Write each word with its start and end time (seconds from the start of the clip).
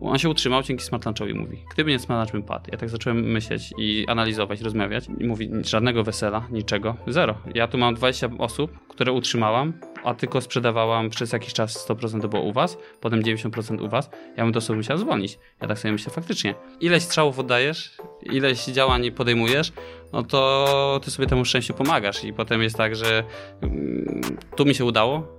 On 0.00 0.18
się 0.18 0.28
utrzymał 0.28 0.62
dzięki 0.62 0.84
Smart 0.84 1.06
Lunchowi, 1.06 1.34
mówi. 1.34 1.64
Gdyby 1.74 1.90
nie 1.90 1.98
Smart 1.98 2.20
Lunch 2.20 2.32
bym 2.32 2.42
padł. 2.42 2.64
Ja 2.72 2.78
tak 2.78 2.88
zacząłem 2.88 3.20
myśleć 3.20 3.72
i 3.78 4.04
analizować, 4.08 4.60
rozmawiać 4.60 5.04
i 5.18 5.26
mówi, 5.26 5.50
żadnego 5.64 6.04
wesela, 6.04 6.46
niczego, 6.50 6.96
zero. 7.06 7.34
Ja 7.54 7.68
tu 7.68 7.78
mam 7.78 7.94
20 7.94 8.28
osób, 8.38 8.88
które 8.88 9.12
utrzymałam, 9.12 9.72
a 10.04 10.14
tylko 10.14 10.40
sprzedawałam 10.40 11.10
przez 11.10 11.32
jakiś 11.32 11.52
czas 11.52 11.88
100% 11.88 12.20
to 12.20 12.28
było 12.28 12.42
u 12.42 12.52
was, 12.52 12.78
potem 13.00 13.22
90% 13.22 13.84
u 13.84 13.88
was, 13.88 14.10
ja 14.36 14.44
bym 14.44 14.52
to 14.52 14.60
sobie 14.60 14.76
musiał 14.76 14.98
zwolnić. 14.98 15.38
Ja 15.60 15.68
tak 15.68 15.78
sobie 15.78 15.92
myślę, 15.92 16.12
faktycznie. 16.12 16.54
Ileś 16.80 17.02
strzałów 17.02 17.38
oddajesz, 17.38 17.96
ileś 18.22 18.64
działań 18.64 19.10
podejmujesz, 19.10 19.72
no 20.12 20.22
to 20.22 21.00
ty 21.04 21.10
sobie 21.10 21.28
temu 21.28 21.44
szczęściu 21.44 21.74
pomagasz 21.74 22.24
i 22.24 22.32
potem 22.32 22.62
jest 22.62 22.76
tak, 22.76 22.96
że 22.96 23.24
mm, 23.62 24.38
tu 24.56 24.64
mi 24.64 24.74
się 24.74 24.84
udało, 24.84 25.38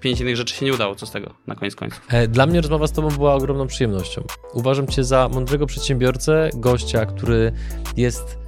pięć 0.00 0.20
innych 0.20 0.36
rzeczy 0.36 0.54
się 0.54 0.66
nie 0.66 0.74
udało, 0.74 0.94
co 0.94 1.06
z 1.06 1.10
tego 1.10 1.34
na 1.46 1.54
koniec 1.54 1.74
końców. 1.74 2.00
E, 2.08 2.28
dla 2.28 2.46
mnie 2.46 2.60
rozmowa 2.60 2.86
z 2.86 2.92
Tobą 2.92 3.08
była 3.08 3.34
ogromną 3.34 3.66
przyjemnością. 3.66 4.24
Uważam 4.52 4.86
Cię 4.86 5.04
za 5.04 5.28
mądrego 5.28 5.66
przedsiębiorcę, 5.66 6.50
gościa, 6.54 7.06
który 7.06 7.52
jest 7.96 8.38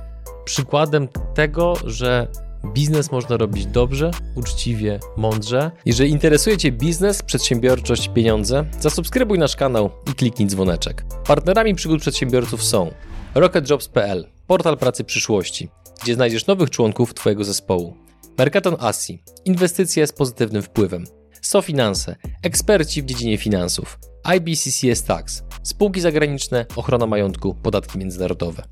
przykładem 0.45 1.09
tego, 1.35 1.75
że 1.85 2.29
biznes 2.67 3.13
można 3.13 3.37
robić 3.37 3.67
dobrze, 3.67 4.11
uczciwie, 4.35 5.01
mądrze. 5.17 5.71
Jeżeli 5.85 6.11
interesuje 6.11 6.57
Cię 6.57 6.73
biznes, 6.73 7.23
przedsiębiorczość, 7.23 8.09
pieniądze, 8.09 8.65
zasubskrybuj 8.81 9.39
nasz 9.39 9.57
kanał 9.57 9.91
i 10.11 10.15
kliknij 10.15 10.49
dzwoneczek. 10.49 11.05
Partnerami 11.27 11.75
przygód 11.75 12.01
przedsiębiorców 12.01 12.65
są 12.65 12.91
RocketJobs.pl, 13.35 14.27
portal 14.47 14.79
pracy 14.79 15.05
przyszłości, 15.05 15.69
gdzie 16.03 16.15
znajdziesz 16.15 16.47
nowych 16.47 16.71
członków 16.71 17.15
Twojego 17.15 17.45
zespołu. 17.45 17.97
Mercaton 18.39 18.77
Asi, 18.81 19.23
inwestycje 19.45 20.07
z 20.07 20.13
pozytywnym 20.13 20.63
wpływem. 20.63 21.05
SoFinanse, 21.43 22.17
eksperci 22.43 23.03
w 23.03 23.05
dziedzinie 23.05 23.39
finansów. 23.39 23.99
IBCCS 24.37 25.03
Tax, 25.05 25.43
spółki 25.63 26.01
zagraniczne, 26.01 26.67
ochrona 26.77 27.07
majątku, 27.07 27.55
podatki 27.55 27.99
międzynarodowe. 27.99 28.63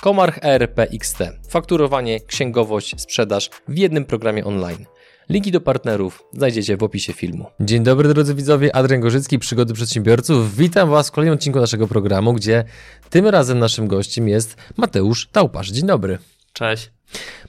Komarch 0.00 0.38
ERP 0.42 0.78
XT, 0.78 1.18
fakturowanie, 1.48 2.20
księgowość, 2.20 3.00
sprzedaż 3.00 3.50
w 3.68 3.78
jednym 3.78 4.04
programie 4.04 4.44
online. 4.44 4.86
Linki 5.28 5.52
do 5.52 5.60
partnerów 5.60 6.22
znajdziecie 6.32 6.76
w 6.76 6.82
opisie 6.82 7.12
filmu. 7.12 7.46
Dzień 7.60 7.82
dobry 7.82 8.08
drodzy 8.08 8.34
widzowie, 8.34 8.76
Adrian 8.76 9.00
Gorzycki, 9.00 9.38
Przygody 9.38 9.74
Przedsiębiorców. 9.74 10.56
Witam 10.56 10.90
Was 10.90 11.08
w 11.08 11.12
kolejnym 11.12 11.34
odcinku 11.34 11.60
naszego 11.60 11.88
programu, 11.88 12.32
gdzie 12.32 12.64
tym 13.10 13.26
razem 13.26 13.58
naszym 13.58 13.88
gościem 13.88 14.28
jest 14.28 14.56
Mateusz 14.76 15.28
Taupasz. 15.32 15.70
Dzień 15.70 15.86
dobry. 15.86 16.18
Cześć. 16.52 16.90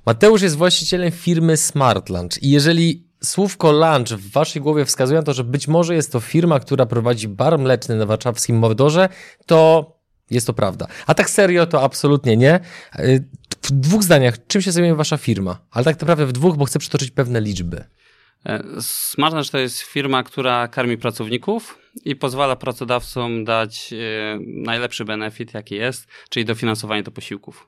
Mateusz 0.05 0.41
jest 0.41 0.55
właścicielem 0.55 1.11
firmy 1.11 1.57
Smart 1.57 2.09
Lunch 2.09 2.43
i 2.43 2.49
jeżeli 2.49 3.10
słówko 3.23 3.71
lunch 3.71 4.07
w 4.07 4.31
waszej 4.31 4.61
głowie 4.61 4.85
wskazuje 4.85 5.19
na 5.19 5.23
to, 5.23 5.33
że 5.33 5.43
być 5.43 5.67
może 5.67 5.95
jest 5.95 6.11
to 6.11 6.19
firma, 6.19 6.59
która 6.59 6.85
prowadzi 6.85 7.27
bar 7.27 7.59
mleczny 7.59 7.95
na 7.95 8.05
warszawskim 8.05 8.57
Mordorze, 8.57 9.09
to 9.45 9.91
jest 10.31 10.47
to 10.47 10.53
prawda. 10.53 10.87
A 11.07 11.13
tak 11.13 11.29
serio 11.29 11.65
to 11.65 11.83
absolutnie 11.83 12.37
nie. 12.37 12.59
W 13.61 13.71
dwóch 13.71 14.03
zdaniach, 14.03 14.47
czym 14.47 14.61
się 14.61 14.71
zajmuje 14.71 14.95
wasza 14.95 15.17
firma? 15.17 15.59
Ale 15.71 15.85
tak 15.85 16.01
naprawdę 16.01 16.25
w 16.25 16.31
dwóch, 16.31 16.57
bo 16.57 16.65
chcę 16.65 16.79
przytoczyć 16.79 17.11
pewne 17.11 17.41
liczby. 17.41 17.83
E, 18.45 18.63
Smartness 18.81 19.49
to 19.49 19.57
jest 19.57 19.79
firma, 19.79 20.23
która 20.23 20.67
karmi 20.67 20.97
pracowników 20.97 21.77
i 22.05 22.15
pozwala 22.15 22.55
pracodawcom 22.55 23.45
dać 23.45 23.93
e, 23.93 23.97
najlepszy 24.41 25.05
benefit, 25.05 25.53
jaki 25.53 25.75
jest, 25.75 26.07
czyli 26.29 26.45
dofinansowanie 26.45 27.03
do 27.03 27.11
posiłków. 27.11 27.67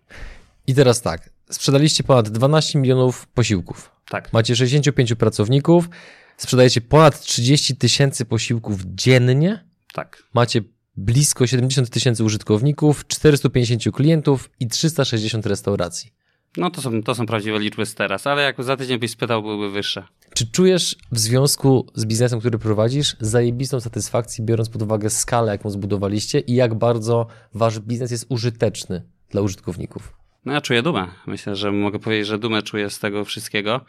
I 0.67 0.75
teraz 0.75 1.01
tak, 1.01 1.29
sprzedaliście 1.49 2.03
ponad 2.03 2.29
12 2.29 2.79
milionów 2.79 3.27
posiłków. 3.27 3.91
Tak. 4.09 4.33
Macie 4.33 4.55
65 4.55 5.13
pracowników, 5.13 5.89
sprzedajecie 6.37 6.81
ponad 6.81 7.21
30 7.21 7.75
tysięcy 7.75 8.25
posiłków 8.25 8.81
dziennie. 8.85 9.65
Tak. 9.93 10.23
Macie 10.33 10.61
blisko 10.97 11.47
70 11.47 11.89
tysięcy 11.89 12.23
użytkowników, 12.23 13.07
450 13.07 13.95
klientów 13.95 14.49
i 14.59 14.67
360 14.67 15.45
restauracji. 15.45 16.11
No 16.57 16.69
to 16.69 16.81
są, 16.81 17.03
to 17.03 17.15
są 17.15 17.25
prawdziwe 17.25 17.59
liczby 17.59 17.85
z 17.85 17.95
teraz, 17.95 18.27
ale 18.27 18.41
jak 18.41 18.63
za 18.63 18.77
tydzień 18.77 18.99
byś 18.99 19.11
spytał, 19.11 19.41
byłyby 19.41 19.71
wyższe. 19.71 20.03
Czy 20.33 20.47
czujesz 20.47 20.95
w 21.11 21.19
związku 21.19 21.87
z 21.95 22.05
biznesem, 22.05 22.39
który 22.39 22.59
prowadzisz, 22.59 23.15
zajebistą 23.19 23.79
satysfakcję, 23.79 24.45
biorąc 24.45 24.69
pod 24.69 24.81
uwagę 24.81 25.09
skalę, 25.09 25.51
jaką 25.51 25.69
zbudowaliście 25.69 26.39
i 26.39 26.55
jak 26.55 26.73
bardzo 26.73 27.27
wasz 27.53 27.79
biznes 27.79 28.11
jest 28.11 28.25
użyteczny 28.29 29.03
dla 29.29 29.41
użytkowników? 29.41 30.13
No 30.45 30.53
ja 30.53 30.61
czuję 30.61 30.81
dumę. 30.81 31.07
Myślę, 31.27 31.55
że 31.55 31.71
mogę 31.71 31.99
powiedzieć, 31.99 32.27
że 32.27 32.39
dumę 32.39 32.61
czuję 32.61 32.89
z 32.89 32.99
tego 32.99 33.25
wszystkiego. 33.25 33.81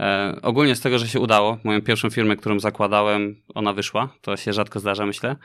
E, 0.00 0.36
ogólnie 0.42 0.76
z 0.76 0.80
tego, 0.80 0.98
że 0.98 1.08
się 1.08 1.20
udało. 1.20 1.58
Moją 1.64 1.82
pierwszą 1.82 2.10
firmę, 2.10 2.36
którą 2.36 2.60
zakładałem, 2.60 3.36
ona 3.54 3.72
wyszła. 3.72 4.08
To 4.20 4.36
się 4.36 4.52
rzadko 4.52 4.80
zdarza, 4.80 5.06
myślę. 5.06 5.36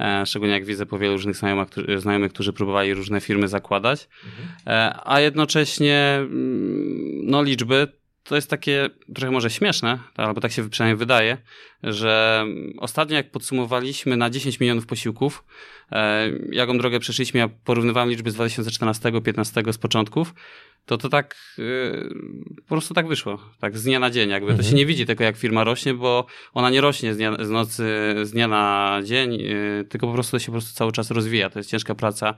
E, 0.00 0.26
szczególnie 0.26 0.54
jak 0.54 0.64
widzę 0.64 0.86
po 0.86 0.98
wielu 0.98 1.12
różnych 1.12 1.36
znajomych, 1.36 1.68
znajomych 1.96 2.32
którzy 2.32 2.52
próbowali 2.52 2.94
różne 2.94 3.20
firmy 3.20 3.48
zakładać. 3.48 4.08
Mhm. 4.24 4.48
E, 4.66 5.00
a 5.04 5.20
jednocześnie, 5.20 6.16
mm, 6.20 7.26
no 7.26 7.42
liczby 7.42 7.88
to 8.28 8.34
jest 8.36 8.50
takie 8.50 8.90
trochę 9.14 9.30
może 9.30 9.50
śmieszne, 9.50 9.98
albo 10.16 10.40
tak 10.40 10.52
się 10.52 10.70
przynajmniej 10.70 10.98
wydaje, 10.98 11.36
że 11.82 12.44
ostatnio 12.78 13.16
jak 13.16 13.30
podsumowaliśmy 13.30 14.16
na 14.16 14.30
10 14.30 14.60
milionów 14.60 14.86
posiłków, 14.86 15.44
e, 15.92 16.30
jaką 16.52 16.78
drogę 16.78 17.00
przeszliśmy, 17.00 17.40
ja 17.40 17.48
porównywałem 17.64 18.10
liczby 18.10 18.30
z 18.30 18.36
2014-15 18.36 19.72
z 19.72 19.78
początków, 19.78 20.34
to 20.86 20.98
to 20.98 21.08
tak 21.08 21.36
e, 21.58 21.62
po 22.56 22.68
prostu 22.68 22.94
tak 22.94 23.08
wyszło, 23.08 23.38
tak 23.60 23.78
z 23.78 23.84
dnia 23.84 23.98
na 23.98 24.10
dzień 24.10 24.30
jakby. 24.30 24.50
Mhm. 24.50 24.56
To 24.56 24.62
się 24.62 24.68
mhm. 24.68 24.78
nie 24.78 24.86
widzi 24.86 25.06
tylko 25.06 25.24
jak 25.24 25.36
firma 25.36 25.64
rośnie, 25.64 25.94
bo 25.94 26.26
ona 26.54 26.70
nie 26.70 26.80
rośnie 26.80 27.14
z, 27.14 27.16
dnia, 27.16 27.44
z 27.44 27.50
nocy, 27.50 28.14
z 28.22 28.30
dnia 28.30 28.48
na 28.48 28.98
dzień, 29.04 29.42
e, 29.42 29.84
tylko 29.84 30.06
po 30.06 30.12
prostu 30.12 30.32
to 30.32 30.38
się 30.38 30.46
po 30.46 30.52
prostu 30.52 30.74
cały 30.74 30.92
czas 30.92 31.10
rozwija. 31.10 31.50
To 31.50 31.58
jest 31.58 31.70
ciężka 31.70 31.94
praca 31.94 32.34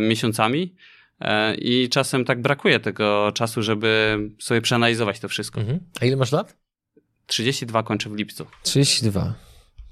miesiącami. 0.00 0.74
E, 1.20 1.54
I 1.54 1.88
czasem 1.88 2.24
tak 2.24 2.42
brakuje 2.42 2.80
tego 2.80 3.32
czasu, 3.34 3.62
żeby 3.62 4.18
sobie 4.38 4.60
przeanalizować 4.60 5.20
to 5.20 5.28
wszystko. 5.28 5.60
Mhm. 5.60 5.80
A 6.00 6.04
ile 6.04 6.16
masz 6.16 6.32
lat? 6.32 6.56
32 7.26 7.82
kończę 7.82 8.10
w 8.10 8.14
lipcu. 8.14 8.46
32. 8.62 9.34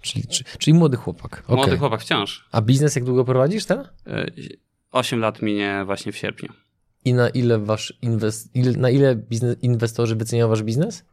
Czyli, 0.01 0.25
czyli 0.59 0.75
młody 0.75 0.97
chłopak. 0.97 1.43
Okay. 1.47 1.57
Młody 1.57 1.79
chłopak 1.79 2.01
wciąż. 2.01 2.49
A 2.53 2.63
biznes 2.63 2.97
jak 2.97 3.05
długo 3.05 3.25
prowadzisz 3.25 3.65
ten? 3.65 3.89
8 4.91 5.19
e, 5.19 5.23
lat 5.23 5.43
minie 5.43 5.83
właśnie 5.87 6.13
w 6.13 6.17
sierpniu. 6.17 6.53
I 7.05 7.15
na 7.15 7.29
ile 7.29 7.59
wasz 7.59 7.99
inwest... 8.03 8.51
na 8.77 8.91
ile 8.91 9.17
biznes... 9.17 9.57
inwestorzy 9.63 10.17
wyceniają 10.17 10.49
wasz 10.49 10.63
biznes? 10.63 11.05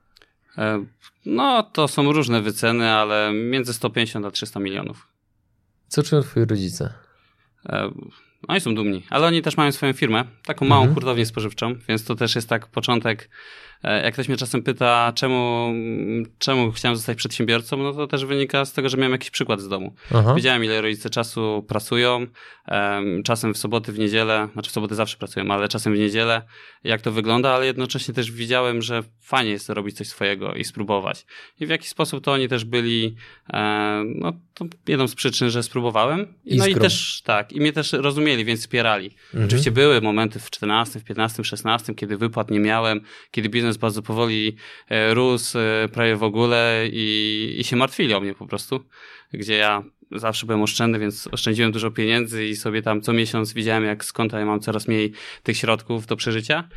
E, 0.57 0.85
no, 1.25 1.63
to 1.63 1.87
są 1.87 2.11
różne 2.11 2.41
wyceny, 2.41 2.89
ale 2.89 3.33
między 3.33 3.73
150 3.73 4.25
a 4.25 4.31
300 4.31 4.59
milionów. 4.59 5.07
Co 5.87 6.03
czują 6.03 6.21
twoi 6.21 6.45
rodzice? 6.45 6.93
Oni 8.47 8.61
są 8.61 8.75
dumni, 8.75 9.03
ale 9.09 9.27
oni 9.27 9.41
też 9.41 9.57
mają 9.57 9.71
swoją 9.71 9.93
firmę, 9.93 10.23
taką 10.45 10.65
małą 10.65 10.81
mhm. 10.81 10.93
hurtownię 10.93 11.25
spożywczą, 11.25 11.75
więc 11.87 12.05
to 12.05 12.15
też 12.15 12.35
jest 12.35 12.49
tak 12.49 12.67
początek 12.67 13.29
jak 14.03 14.13
ktoś 14.13 14.27
mnie 14.27 14.37
czasem 14.37 14.63
pyta, 14.63 15.11
czemu, 15.15 15.73
czemu 16.37 16.71
chciałem 16.71 16.95
zostać 16.95 17.17
przedsiębiorcą, 17.17 17.77
no 17.77 17.93
to 17.93 18.07
też 18.07 18.25
wynika 18.25 18.65
z 18.65 18.73
tego, 18.73 18.89
że 18.89 18.97
miałem 18.97 19.11
jakiś 19.11 19.29
przykład 19.29 19.61
z 19.61 19.67
domu. 19.67 19.95
Aha. 20.15 20.33
Wiedziałem, 20.35 20.63
ile 20.63 20.81
rodzice 20.81 21.09
czasu 21.09 21.65
pracują, 21.67 22.27
czasem 23.23 23.53
w 23.53 23.57
soboty, 23.57 23.91
w 23.91 23.99
niedzielę, 23.99 24.47
znaczy 24.53 24.69
w 24.69 24.73
soboty 24.73 24.95
zawsze 24.95 25.17
pracują, 25.17 25.51
ale 25.51 25.67
czasem 25.67 25.93
w 25.93 25.97
niedzielę, 25.97 26.41
jak 26.83 27.01
to 27.01 27.11
wygląda, 27.11 27.51
ale 27.51 27.65
jednocześnie 27.65 28.13
też 28.13 28.31
widziałem, 28.31 28.81
że 28.81 29.03
fajnie 29.21 29.51
jest 29.51 29.69
robić 29.69 29.97
coś 29.97 30.07
swojego 30.07 30.53
i 30.53 30.63
spróbować. 30.63 31.25
I 31.59 31.65
w 31.65 31.69
jaki 31.69 31.87
sposób 31.87 32.23
to 32.23 32.31
oni 32.31 32.47
też 32.47 32.65
byli, 32.65 33.15
e, 33.53 34.03
no 34.15 34.33
to 34.53 34.65
jedną 34.87 35.07
z 35.07 35.15
przyczyn, 35.15 35.49
że 35.49 35.63
spróbowałem. 35.63 36.33
I 36.45 36.57
no 36.57 36.67
i 36.67 36.75
też, 36.75 37.21
tak, 37.25 37.53
i 37.53 37.59
mnie 37.59 37.73
też 37.73 37.93
rozumieli, 37.93 38.45
więc 38.45 38.59
wspierali. 38.59 39.05
Mhm. 39.25 39.45
Oczywiście 39.45 39.71
były 39.71 40.01
momenty 40.01 40.39
w 40.39 40.49
14, 40.49 40.99
w 40.99 41.03
15, 41.03 41.43
16, 41.43 41.95
kiedy 41.95 42.17
wypłat 42.17 42.51
nie 42.51 42.59
miałem, 42.59 43.01
kiedy 43.31 43.49
biznes 43.49 43.74
biznes 43.75 43.77
bardzo 43.77 44.01
powoli 44.01 44.55
e, 44.89 45.13
rósł, 45.13 45.57
e, 45.59 45.89
prawie 45.89 46.15
w 46.15 46.23
ogóle 46.23 46.87
i, 46.91 47.55
i 47.59 47.63
się 47.63 47.75
martwili 47.75 48.13
o 48.13 48.19
mnie 48.19 48.33
po 48.33 48.47
prostu, 48.47 48.85
gdzie 49.33 49.55
ja 49.55 49.83
zawsze 50.11 50.45
byłem 50.45 50.61
oszczędny, 50.61 50.99
więc 50.99 51.27
oszczędziłem 51.31 51.71
dużo 51.71 51.91
pieniędzy 51.91 52.45
i 52.45 52.55
sobie 52.55 52.81
tam 52.81 53.01
co 53.01 53.13
miesiąc 53.13 53.53
widziałem, 53.53 53.83
jak 53.83 54.05
z 54.05 54.13
konta 54.13 54.39
ja 54.39 54.45
mam 54.45 54.59
coraz 54.59 54.87
mniej 54.87 55.13
tych 55.43 55.57
środków 55.57 56.05
do 56.05 56.15
przeżycia. 56.15 56.69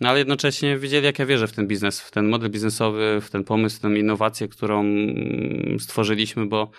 No 0.00 0.08
ale 0.08 0.18
jednocześnie 0.18 0.78
wiedzieli, 0.78 1.06
jak 1.06 1.18
ja 1.18 1.26
wierzę 1.26 1.46
w 1.46 1.52
ten 1.52 1.66
biznes, 1.66 2.00
w 2.00 2.10
ten 2.10 2.28
model 2.28 2.50
biznesowy, 2.50 3.20
w 3.20 3.30
ten 3.30 3.44
pomysł, 3.44 3.76
w 3.76 3.80
tę 3.80 3.88
innowację, 3.88 4.48
którą 4.48 4.84
stworzyliśmy, 5.78 6.46
bo 6.46 6.70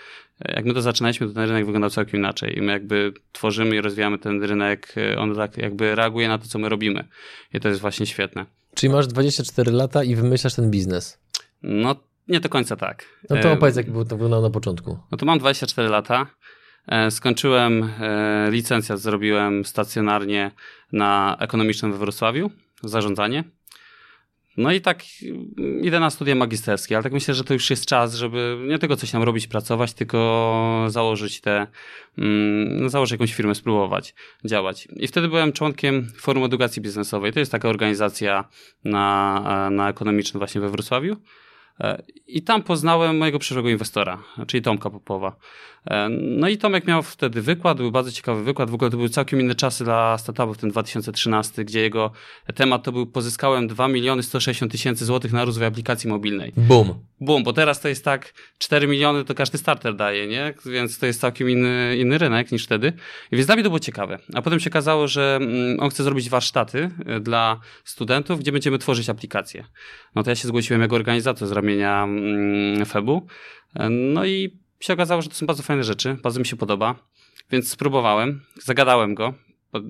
jak 0.55 0.65
my 0.65 0.73
to 0.73 0.81
zaczynaliśmy, 0.81 1.27
to 1.27 1.33
ten 1.33 1.47
rynek 1.47 1.65
wyglądał 1.65 1.89
całkiem 1.89 2.19
inaczej. 2.19 2.57
I 2.57 2.61
my 2.61 2.71
jakby 2.71 3.13
tworzymy 3.31 3.75
i 3.75 3.81
rozwijamy 3.81 4.17
ten 4.17 4.43
rynek, 4.43 4.95
on 5.17 5.35
tak 5.35 5.57
jakby 5.57 5.95
reaguje 5.95 6.27
na 6.27 6.37
to, 6.37 6.47
co 6.47 6.59
my 6.59 6.69
robimy. 6.69 7.07
I 7.53 7.59
to 7.59 7.69
jest 7.69 7.81
właśnie 7.81 8.05
świetne. 8.05 8.45
Czyli 8.75 8.93
masz 8.93 9.07
24 9.07 9.71
lata 9.71 10.03
i 10.03 10.15
wymyślasz 10.15 10.53
ten 10.53 10.71
biznes. 10.71 11.19
No, 11.63 11.95
nie 12.27 12.39
do 12.39 12.49
końca 12.49 12.75
tak. 12.75 13.05
No 13.29 13.41
to 13.41 13.51
opowiedz, 13.51 13.75
jak 13.75 13.85
to 13.85 13.93
wyglądało 13.93 14.41
na 14.41 14.49
początku. 14.49 14.97
No 15.11 15.17
to 15.17 15.25
mam 15.25 15.39
24 15.39 15.89
lata. 15.89 16.27
E, 16.87 17.11
skończyłem 17.11 17.89
e, 18.01 18.51
licencjat, 18.51 18.99
zrobiłem 18.99 19.65
stacjonarnie 19.65 20.51
na 20.91 21.37
ekonomicznym 21.39 21.91
we 21.91 21.97
Wrocławiu, 21.97 22.51
zarządzanie. 22.83 23.43
No 24.57 24.71
i 24.71 24.81
tak 24.81 25.03
idę 25.81 25.99
na 25.99 26.09
studia 26.09 26.35
magisterskie, 26.35 26.95
ale 26.95 27.03
tak 27.03 27.13
myślę, 27.13 27.33
że 27.33 27.43
to 27.43 27.53
już 27.53 27.69
jest 27.69 27.85
czas, 27.85 28.15
żeby 28.15 28.57
nie 28.67 28.79
tylko 28.79 28.95
coś 28.95 29.11
tam 29.11 29.23
robić, 29.23 29.47
pracować, 29.47 29.93
tylko 29.93 30.85
założyć 30.87 31.41
te, 31.41 31.67
mm, 32.17 32.89
założyć 32.89 33.11
jakąś 33.11 33.33
firmę, 33.33 33.55
spróbować 33.55 34.15
działać. 34.45 34.87
I 34.95 35.07
wtedy 35.07 35.27
byłem 35.27 35.53
członkiem 35.53 36.11
Forum 36.17 36.43
Edukacji 36.43 36.81
Biznesowej. 36.81 37.33
To 37.33 37.39
jest 37.39 37.51
taka 37.51 37.69
organizacja 37.69 38.45
na, 38.83 39.69
na 39.71 39.89
ekonomicznym 39.89 40.39
właśnie 40.39 40.61
we 40.61 40.69
Wrocławiu. 40.69 41.15
E, 41.79 42.03
I 42.27 42.41
tam 42.41 42.63
poznałem 42.63 43.17
mojego 43.17 43.39
przyszłego 43.39 43.69
inwestora, 43.69 44.23
czyli 44.47 44.63
Tomka 44.63 44.89
Popowa. 44.89 45.35
E, 45.89 46.09
no 46.09 46.49
i 46.49 46.57
Tomek 46.57 46.87
miał 46.87 47.03
wtedy 47.03 47.41
wykład, 47.41 47.77
był 47.77 47.91
bardzo 47.91 48.11
ciekawy 48.11 48.43
wykład. 48.43 48.69
W 48.69 48.73
ogóle 48.73 48.91
to 48.91 48.97
były 48.97 49.09
całkiem 49.09 49.41
inne 49.41 49.55
czasy 49.55 49.83
dla 49.83 50.17
startupów, 50.17 50.57
ten 50.57 50.69
2013, 50.69 51.65
gdzie 51.65 51.81
jego 51.81 52.11
temat 52.55 52.83
to 52.83 52.91
był 52.91 53.05
pozyskałem 53.07 53.67
2 53.67 53.87
miliony 53.87 54.23
160 54.23 54.71
tysięcy 54.71 55.05
złotych 55.05 55.33
na 55.33 55.45
rozwój 55.45 55.65
aplikacji 55.65 56.09
mobilnej. 56.09 56.53
Boom. 56.57 56.93
Boom, 57.21 57.43
bo 57.43 57.53
teraz 57.53 57.81
to 57.81 57.87
jest 57.87 58.05
tak 58.05 58.33
4 58.57 58.87
miliony 58.87 59.25
to 59.25 59.35
każdy 59.35 59.57
starter 59.57 59.95
daje, 59.95 60.27
nie? 60.27 60.53
Więc 60.65 60.99
to 60.99 61.05
jest 61.05 61.21
całkiem 61.21 61.49
inny, 61.49 61.97
inny 61.97 62.17
rynek 62.17 62.51
niż 62.51 62.65
wtedy. 62.65 62.93
I 63.31 63.35
więc 63.35 63.45
dla 63.45 63.55
mnie 63.55 63.63
to 63.63 63.69
było 63.69 63.79
ciekawe. 63.79 64.19
A 64.33 64.41
potem 64.41 64.59
się 64.59 64.69
okazało, 64.69 65.07
że 65.07 65.39
mm, 65.41 65.79
on 65.79 65.89
chce 65.89 66.03
zrobić 66.03 66.29
warsztaty 66.29 66.89
e, 67.05 67.19
dla 67.19 67.59
studentów, 67.83 68.39
gdzie 68.39 68.51
będziemy 68.51 68.77
tworzyć 68.77 69.09
aplikacje. 69.09 69.65
No 70.15 70.23
to 70.23 70.29
ja 70.29 70.35
się 70.35 70.47
zgłosiłem 70.47 70.81
jako 70.81 70.95
organizator 70.95 71.47
z 71.47 71.51
ramienia 71.51 72.03
mm, 72.03 72.85
FEB-u. 72.85 73.27
E, 73.75 73.89
no 73.89 74.25
i 74.25 74.60
się 74.81 74.93
okazało, 74.93 75.21
że 75.21 75.29
to 75.29 75.35
są 75.35 75.45
bardzo 75.45 75.63
fajne 75.63 75.83
rzeczy, 75.83 76.17
bardzo 76.23 76.39
mi 76.39 76.45
się 76.45 76.55
podoba, 76.55 76.95
więc 77.51 77.69
spróbowałem, 77.69 78.41
zagadałem 78.63 79.15
go. 79.15 79.33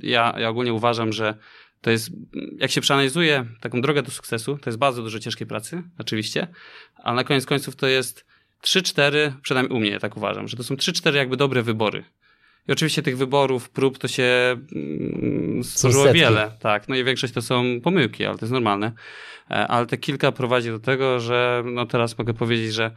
Ja, 0.01 0.33
ja 0.37 0.49
ogólnie 0.49 0.73
uważam, 0.73 1.13
że 1.13 1.35
to 1.81 1.91
jest, 1.91 2.09
jak 2.57 2.71
się 2.71 2.81
przeanalizuje 2.81 3.45
taką 3.61 3.81
drogę 3.81 4.03
do 4.03 4.11
sukcesu, 4.11 4.57
to 4.57 4.69
jest 4.69 4.77
bardzo 4.77 5.03
dużo 5.03 5.19
ciężkiej 5.19 5.47
pracy, 5.47 5.83
oczywiście, 5.97 6.47
ale 6.95 7.15
na 7.15 7.23
koniec 7.23 7.45
końców 7.45 7.75
to 7.75 7.87
jest 7.87 8.25
3-4, 8.63 9.31
przynajmniej 9.41 9.77
u 9.77 9.79
mnie 9.79 9.99
tak 9.99 10.17
uważam, 10.17 10.47
że 10.47 10.57
to 10.57 10.63
są 10.63 10.75
3-4 10.75 11.15
jakby 11.15 11.37
dobre 11.37 11.63
wybory. 11.63 12.03
I 12.67 12.71
oczywiście 12.71 13.01
tych 13.01 13.17
wyborów, 13.17 13.69
prób 13.69 13.97
to 13.97 14.07
się 14.07 14.57
mm, 14.75 15.63
stworzyło 15.63 16.13
wiele, 16.13 16.51
tak. 16.59 16.89
No 16.89 16.95
i 16.95 17.03
większość 17.03 17.33
to 17.33 17.41
są 17.41 17.81
pomyłki, 17.83 18.25
ale 18.25 18.37
to 18.37 18.45
jest 18.45 18.53
normalne. 18.53 18.91
E, 19.51 19.67
ale 19.67 19.85
te 19.85 19.97
kilka 19.97 20.31
prowadzi 20.31 20.69
do 20.69 20.79
tego, 20.79 21.19
że 21.19 21.63
no 21.65 21.85
teraz 21.85 22.17
mogę 22.17 22.33
powiedzieć, 22.33 22.73
że 22.73 22.91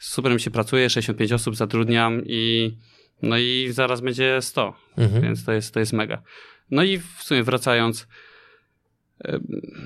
super 0.00 0.32
mi 0.32 0.40
się 0.40 0.50
pracuje, 0.50 0.90
65 0.90 1.32
osób 1.32 1.56
zatrudniam 1.56 2.22
i 2.26 2.72
no 3.22 3.38
i 3.38 3.68
zaraz 3.72 4.00
będzie 4.00 4.42
100, 4.42 4.74
mhm. 4.98 5.22
więc 5.22 5.44
to 5.44 5.52
jest, 5.52 5.74
to 5.74 5.80
jest 5.80 5.92
mega. 5.92 6.22
No 6.70 6.82
i 6.82 6.98
w 6.98 7.22
sumie 7.22 7.42
wracając, 7.42 8.06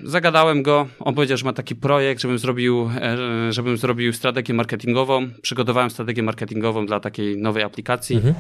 zagadałem 0.05 0.63
go, 0.63 0.89
on 0.99 1.15
powiedział, 1.15 1.39
że 1.39 1.45
ma 1.45 1.53
taki 1.53 1.77
projekt, 1.77 2.23
żebym 2.23 2.39
zrobił, 2.39 2.91
e, 3.01 3.53
żebym 3.53 3.77
zrobił 3.77 4.13
strategię 4.13 4.55
marketingową, 4.55 5.31
przygotowałem 5.43 5.91
strategię 5.91 6.23
marketingową 6.23 6.87
dla 6.87 7.01
takiej 7.01 7.39
nowej 7.39 7.63
aplikacji. 7.63 8.17
Mhm. 8.17 8.35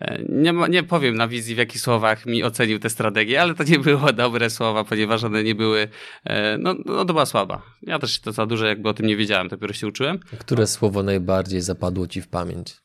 E, 0.00 0.22
nie, 0.28 0.52
nie 0.70 0.82
powiem 0.82 1.16
na 1.16 1.28
wizji, 1.28 1.54
w 1.54 1.58
jakich 1.58 1.80
słowach 1.80 2.26
mi 2.26 2.44
ocenił 2.44 2.78
tę 2.78 2.90
strategię, 2.90 3.42
ale 3.42 3.54
to 3.54 3.64
nie 3.64 3.78
było 3.78 4.12
dobre 4.22 4.50
słowa, 4.50 4.84
ponieważ 4.84 5.24
one 5.24 5.44
nie 5.44 5.54
były, 5.54 5.88
e, 6.24 6.58
no, 6.58 6.74
no 6.84 7.04
to 7.04 7.12
była 7.12 7.26
słaba. 7.26 7.62
Ja 7.82 7.98
też 7.98 8.20
to 8.20 8.32
za 8.32 8.46
dużo 8.46 8.66
jakby 8.66 8.88
o 8.88 8.94
tym 8.94 9.06
nie 9.06 9.16
wiedziałem, 9.16 9.48
dopiero 9.48 9.72
się 9.72 9.86
uczyłem. 9.86 10.18
Które 10.38 10.66
słowo 10.66 11.02
najbardziej 11.02 11.60
zapadło 11.60 12.06
ci 12.06 12.20
w 12.20 12.28
pamięć? 12.28 12.76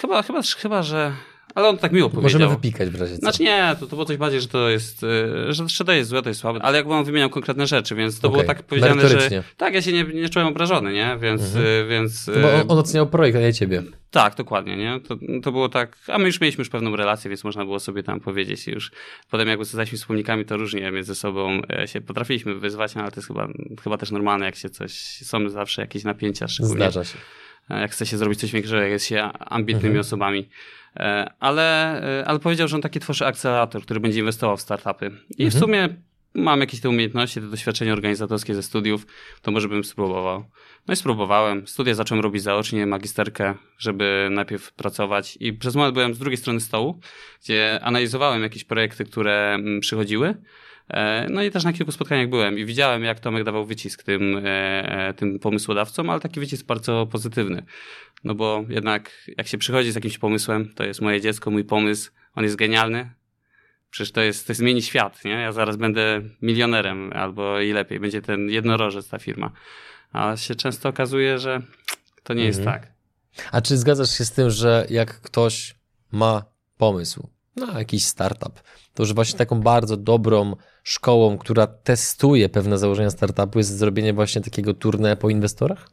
Chyba, 0.00 0.22
chyba, 0.22 0.42
chyba 0.42 0.82
że 0.82 1.12
ale 1.56 1.68
on 1.68 1.78
tak 1.78 1.92
miło 1.92 2.10
powiedział. 2.10 2.40
Możemy 2.40 2.56
wypikać 2.56 2.88
w 2.88 3.00
razie 3.00 3.14
co. 3.14 3.20
Znaczy 3.20 3.42
nie, 3.42 3.76
to, 3.80 3.86
to 3.86 3.96
było 3.96 4.04
coś 4.04 4.16
bardziej, 4.16 4.40
że 4.40 4.48
to 4.48 4.68
jest, 4.68 5.02
y, 5.02 5.52
że, 5.52 5.68
że 5.68 5.84
to 5.84 5.92
jest 5.92 6.10
złe, 6.10 6.22
to 6.22 6.28
jest 6.28 6.40
słabe, 6.40 6.62
ale 6.62 6.76
jakby 6.76 6.94
on 6.94 7.04
wymieniał 7.04 7.30
konkretne 7.30 7.66
rzeczy, 7.66 7.94
więc 7.94 8.20
to 8.20 8.28
okay. 8.28 8.36
było 8.36 8.54
tak 8.54 8.62
powiedziane, 8.62 9.08
że 9.08 9.42
tak, 9.56 9.74
ja 9.74 9.82
się 9.82 9.92
nie, 9.92 10.04
nie 10.04 10.28
czułem 10.28 10.48
obrażony, 10.48 10.92
nie, 10.92 11.18
więc... 11.20 11.42
Mhm. 11.42 11.66
Y, 11.66 11.86
więc 11.88 12.30
bo 12.42 12.54
on, 12.54 12.60
y, 12.60 12.66
on 12.68 12.78
oceniał 12.78 13.06
projekt, 13.06 13.38
a 13.38 13.40
nie 13.40 13.52
ciebie. 13.52 13.82
Tak, 14.10 14.34
dokładnie, 14.34 14.76
nie? 14.76 15.00
To, 15.00 15.16
to 15.42 15.52
było 15.52 15.68
tak, 15.68 15.98
a 16.08 16.18
my 16.18 16.26
już 16.26 16.40
mieliśmy 16.40 16.62
już 16.62 16.68
pewną 16.68 16.96
relację, 16.96 17.28
więc 17.28 17.44
można 17.44 17.64
było 17.64 17.80
sobie 17.80 18.02
tam 18.02 18.20
powiedzieć 18.20 18.66
już. 18.66 18.90
Potem 19.30 19.48
jakby 19.48 19.64
zostaliśmy 19.64 19.98
wspólnikami, 19.98 20.44
to 20.44 20.56
różnie 20.56 20.90
między 20.90 21.14
sobą 21.14 21.60
e, 21.78 21.88
się 21.88 22.00
potrafiliśmy 22.00 22.54
wyzwać, 22.54 22.94
no, 22.94 23.02
ale 23.02 23.10
to 23.10 23.20
jest 23.20 23.28
chyba, 23.28 23.48
chyba 23.84 23.98
też 23.98 24.10
normalne, 24.10 24.46
jak 24.46 24.56
się 24.56 24.70
coś, 24.70 24.92
są 25.22 25.48
zawsze 25.48 25.82
jakieś 25.82 26.04
napięcia, 26.04 26.48
szczególnie. 26.48 26.76
Zdarza 26.76 27.04
się. 27.04 27.18
E, 27.70 27.80
jak 27.80 27.90
chce 27.90 28.06
się 28.06 28.18
zrobić 28.18 28.40
coś 28.40 28.52
większego, 28.52 28.82
jak 28.82 28.90
jest 28.90 29.06
się 29.06 29.22
ambitnymi 29.38 29.86
mhm. 29.86 30.00
osobami. 30.00 30.48
E, 30.96 31.30
ale, 31.40 32.00
e, 32.20 32.28
ale 32.28 32.38
powiedział, 32.38 32.68
że 32.68 32.76
on 32.76 32.82
taki 32.82 33.00
tworzy 33.00 33.26
akcelerator, 33.26 33.82
który 33.82 34.00
będzie 34.00 34.18
inwestował 34.18 34.56
w 34.56 34.60
startupy. 34.60 35.10
I 35.38 35.44
mhm. 35.44 35.50
w 35.50 35.64
sumie 35.64 35.88
mam 36.34 36.60
jakieś 36.60 36.80
te 36.80 36.88
umiejętności, 36.88 37.40
te 37.40 37.46
doświadczenie 37.46 37.92
organizatorskie 37.92 38.54
ze 38.54 38.62
studiów, 38.62 39.06
to 39.42 39.50
może 39.50 39.68
bym 39.68 39.84
spróbował. 39.84 40.44
No 40.88 40.94
i 40.94 40.96
spróbowałem. 40.96 41.66
Studia 41.66 41.94
zacząłem 41.94 42.24
robić 42.24 42.42
zaocznie, 42.42 42.86
magisterkę, 42.86 43.54
żeby 43.78 44.28
najpierw 44.30 44.72
pracować. 44.72 45.38
I 45.40 45.52
przez 45.52 45.74
moment 45.74 45.94
byłem 45.94 46.14
z 46.14 46.18
drugiej 46.18 46.36
strony 46.36 46.60
stołu, 46.60 47.00
gdzie 47.42 47.80
analizowałem 47.82 48.42
jakieś 48.42 48.64
projekty, 48.64 49.04
które 49.04 49.54
mm, 49.54 49.80
przychodziły. 49.80 50.34
E, 50.90 51.26
no 51.30 51.42
i 51.42 51.50
też 51.50 51.64
na 51.64 51.72
kilku 51.72 51.92
spotkaniach 51.92 52.28
byłem 52.28 52.58
i 52.58 52.64
widziałem, 52.64 53.04
jak 53.04 53.20
Tomek 53.20 53.44
dawał 53.44 53.66
wycisk 53.66 54.02
tym, 54.02 54.42
tym 55.16 55.38
pomysłodawcom, 55.38 56.10
ale 56.10 56.20
taki 56.20 56.40
wycisk 56.40 56.66
bardzo 56.66 57.06
pozytywny. 57.06 57.62
No 58.24 58.34
bo 58.34 58.64
jednak 58.68 59.30
jak 59.36 59.46
się 59.46 59.58
przychodzi 59.58 59.92
z 59.92 59.94
jakimś 59.94 60.18
pomysłem, 60.18 60.72
to 60.74 60.84
jest 60.84 61.00
moje 61.00 61.20
dziecko, 61.20 61.50
mój 61.50 61.64
pomysł, 61.64 62.10
on 62.34 62.44
jest 62.44 62.56
genialny. 62.56 63.10
Przecież 63.90 64.12
to 64.12 64.20
jest, 64.20 64.46
to 64.46 64.54
zmieni 64.54 64.82
świat, 64.82 65.24
nie? 65.24 65.30
Ja 65.30 65.52
zaraz 65.52 65.76
będę 65.76 66.22
milionerem 66.42 67.12
albo 67.12 67.60
i 67.60 67.72
lepiej, 67.72 68.00
będzie 68.00 68.22
ten 68.22 68.50
jednorożec 68.50 69.08
ta 69.08 69.18
firma. 69.18 69.50
A 70.12 70.36
się 70.36 70.54
często 70.54 70.88
okazuje, 70.88 71.38
że 71.38 71.62
to 72.22 72.34
nie 72.34 72.46
mhm. 72.46 72.46
jest 72.46 72.64
tak. 72.64 72.92
A 73.52 73.60
czy 73.60 73.76
zgadzasz 73.76 74.18
się 74.18 74.24
z 74.24 74.32
tym, 74.32 74.50
że 74.50 74.86
jak 74.90 75.20
ktoś 75.20 75.74
ma 76.12 76.44
pomysł 76.76 77.28
na 77.56 77.78
jakiś 77.78 78.04
startup, 78.04 78.60
to 78.94 79.04
że 79.04 79.14
właśnie 79.14 79.38
taką 79.38 79.60
bardzo 79.60 79.96
dobrą 79.96 80.56
szkołą, 80.84 81.38
która 81.38 81.66
testuje 81.66 82.48
pewne 82.48 82.78
założenia 82.78 83.10
startupu 83.10 83.58
jest 83.58 83.78
zrobienie 83.78 84.12
właśnie 84.12 84.40
takiego 84.42 84.74
turne 84.74 85.16
po 85.16 85.30
inwestorach? 85.30 85.88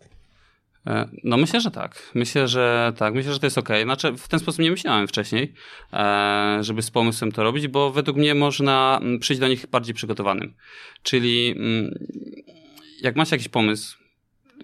E, 0.88 1.10
no 1.24 1.38
myślę, 1.38 1.62
że 1.62 1.72
tak. 1.72 2.12
Myślę, 2.16 2.48
że 2.48 2.94
tak. 2.98 3.14
Myślę, 3.14 3.34
że 3.34 3.40
to 3.40 3.46
jest 3.46 3.58
ok. 3.58 3.70
Znaczy 3.84 4.12
w 4.18 4.28
ten 4.28 4.40
sposób 4.40 4.62
nie 4.62 4.72
myślałem 4.72 5.08
wcześniej, 5.08 5.54
e, 5.94 6.58
żeby 6.62 6.82
z 6.82 6.92
pomysłem 6.92 7.32
to 7.32 7.44
robić, 7.44 7.68
bo 7.68 7.92
według 7.92 8.18
mnie 8.18 8.36
można 8.36 9.00
mm, 9.02 9.20
przyjść 9.20 9.40
do 9.40 9.48
nich 9.48 9.68
bardziej 9.68 9.96
przygotowanym. 9.96 10.54
Czyli 11.04 11.52
mm, 11.58 11.94
jak 13.02 13.16
masz 13.16 13.32
jakiś 13.32 13.50
pomysł, 13.50 14.03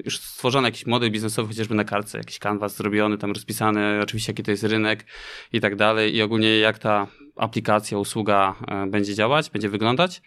już 0.06 0.18
stworzony 0.20 0.68
jakiś 0.68 0.86
model 0.86 1.12
biznesowy, 1.12 1.48
chociażby 1.48 1.76
na 1.76 1.84
kartce, 1.84 2.18
jakiś 2.18 2.40
kanwas 2.40 2.76
zrobiony, 2.76 3.18
tam 3.18 3.32
rozpisany, 3.32 4.00
oczywiście 4.04 4.32
jaki 4.32 4.44
to 4.44 4.52
jest 4.52 4.64
rynek 4.64 5.06
i 5.54 5.62
tak 5.62 5.76
dalej 5.76 6.16
i 6.16 6.22
ogólnie 6.22 6.58
jak 6.58 6.80
ta 6.80 7.08
aplikacja, 7.36 7.98
usługa 7.98 8.56
e, 8.68 8.88
będzie 8.88 9.16
działać, 9.16 9.50
będzie 9.50 9.70
wyglądać, 9.70 10.22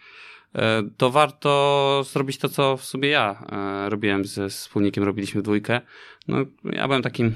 E, 0.55 0.83
to 0.97 1.11
warto 1.11 2.03
zrobić 2.11 2.37
to, 2.37 2.49
co 2.49 2.77
w 2.77 2.85
sobie 2.85 3.09
ja 3.09 3.45
e, 3.51 3.89
robiłem 3.89 4.25
ze 4.25 4.49
wspólnikiem, 4.49 5.03
robiliśmy 5.03 5.41
dwójkę. 5.41 5.81
No, 6.27 6.37
ja 6.63 6.87
byłem 6.87 7.01
takim 7.01 7.35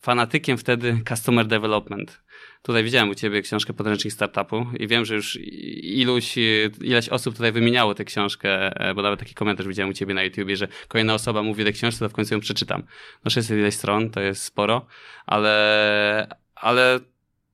fanatykiem 0.00 0.58
wtedy 0.58 1.00
customer 1.08 1.46
development. 1.46 2.22
Tutaj 2.62 2.84
widziałem 2.84 3.08
u 3.10 3.14
ciebie 3.14 3.42
książkę 3.42 3.72
podręcznik 3.72 4.12
startupu 4.12 4.66
i 4.78 4.86
wiem, 4.86 5.04
że 5.04 5.14
już 5.14 5.38
iluś, 5.82 6.34
ileś 6.80 7.08
osób 7.08 7.34
tutaj 7.34 7.52
wymieniało 7.52 7.94
tę 7.94 8.04
książkę, 8.04 8.80
e, 8.80 8.94
bo 8.94 9.02
nawet 9.02 9.20
taki 9.20 9.34
komentarz 9.34 9.68
widziałem 9.68 9.90
u 9.90 9.94
ciebie 9.94 10.14
na 10.14 10.22
YouTubie, 10.22 10.56
że 10.56 10.68
kolejna 10.88 11.14
osoba 11.14 11.42
mówi 11.42 11.62
o 11.62 11.64
tej 11.64 11.74
książce, 11.74 11.98
to 11.98 12.08
w 12.08 12.12
końcu 12.12 12.34
ją 12.34 12.40
przeczytam. 12.40 12.82
No 13.24 13.30
600 13.30 13.58
ileś 13.58 13.74
stron, 13.74 14.10
to 14.10 14.20
jest 14.20 14.42
sporo, 14.42 14.86
ale, 15.26 16.36
ale 16.54 17.00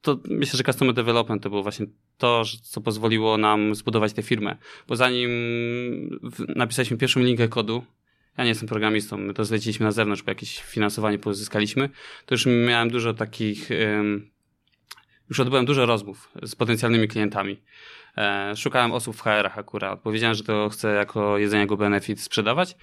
to 0.03 0.19
myślę, 0.29 0.57
że 0.57 0.65
customer 0.65 0.95
development 0.95 1.43
to 1.43 1.51
było 1.51 1.63
właśnie 1.63 1.87
to, 2.19 2.43
co 2.63 2.81
pozwoliło 2.81 3.39
nam 3.39 3.75
zbudować 3.75 4.13
tę 4.13 4.23
firmę. 4.23 4.57
Bo 4.89 4.97
zanim 4.97 5.31
napisaliśmy 6.57 6.97
pierwszą 6.97 7.21
linkę 7.21 7.49
kodu, 7.49 7.85
ja 8.39 8.45
nie 8.45 8.49
jestem 8.49 8.69
programistą, 8.69 9.17
my 9.17 9.35
to 9.35 9.45
zleciliśmy 9.45 9.87
na 9.87 9.93
zewnątrz, 9.93 10.23
bo 10.23 10.31
jakieś 10.31 10.63
finansowanie 10.63 11.19
pozyskaliśmy, 11.19 11.89
to 12.27 12.35
już 12.35 12.47
miałem 12.47 12.91
dużo 12.91 13.15
takich, 13.15 13.69
już 15.33 15.41
odbyłem 15.41 15.65
dużo 15.65 15.87
rozmów 15.87 16.29
z 16.43 16.55
potencjalnymi 16.55 17.09
klientami. 17.09 17.63
E, 18.17 18.57
szukałem 18.57 18.93
osób 18.93 19.17
w 19.17 19.21
HR-ach 19.21 19.59
akurat, 19.59 20.01
bo 20.05 20.13
wiedziałem, 20.13 20.35
że 20.35 20.45
to 20.45 20.69
chcę 20.69 20.95
jako 20.95 21.39
jedzenie 21.39 21.67
go 21.67 21.77
benefit 21.77 22.21
sprzedawać. 22.21 22.77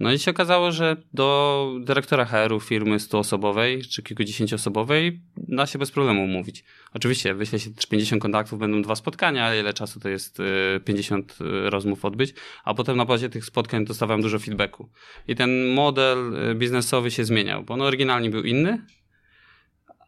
No 0.00 0.12
i 0.12 0.18
się 0.18 0.30
okazało, 0.30 0.72
że 0.72 0.96
do 1.14 1.70
dyrektora 1.80 2.24
HR-u 2.24 2.60
firmy 2.60 2.96
100-osobowej 2.96 3.88
czy 3.88 4.02
kilkudziesięcioosobowej 4.02 5.20
da 5.36 5.66
się 5.66 5.78
bez 5.78 5.90
problemu 5.90 6.24
umówić. 6.24 6.64
Oczywiście 6.94 7.34
wyśle 7.34 7.58
się 7.58 7.70
50 7.90 8.22
kontaktów, 8.22 8.58
będą 8.58 8.82
dwa 8.82 8.94
spotkania, 8.94 9.46
ale 9.46 9.60
ile 9.60 9.74
czasu 9.74 10.00
to 10.00 10.08
jest 10.08 10.38
50 10.84 11.38
y, 11.40 11.44
y, 11.44 11.70
rozmów 11.70 12.04
odbyć, 12.04 12.34
a 12.64 12.74
potem 12.74 12.96
na 12.96 13.04
bazie 13.04 13.28
tych 13.28 13.44
spotkań 13.44 13.84
dostawałem 13.84 14.22
dużo 14.22 14.38
feedbacku. 14.38 14.88
I 15.28 15.34
ten 15.34 15.68
model 15.68 16.18
biznesowy 16.54 17.10
się 17.10 17.24
zmieniał, 17.24 17.62
bo 17.62 17.74
on 17.74 17.82
oryginalnie 17.82 18.30
był 18.30 18.42
inny, 18.42 18.86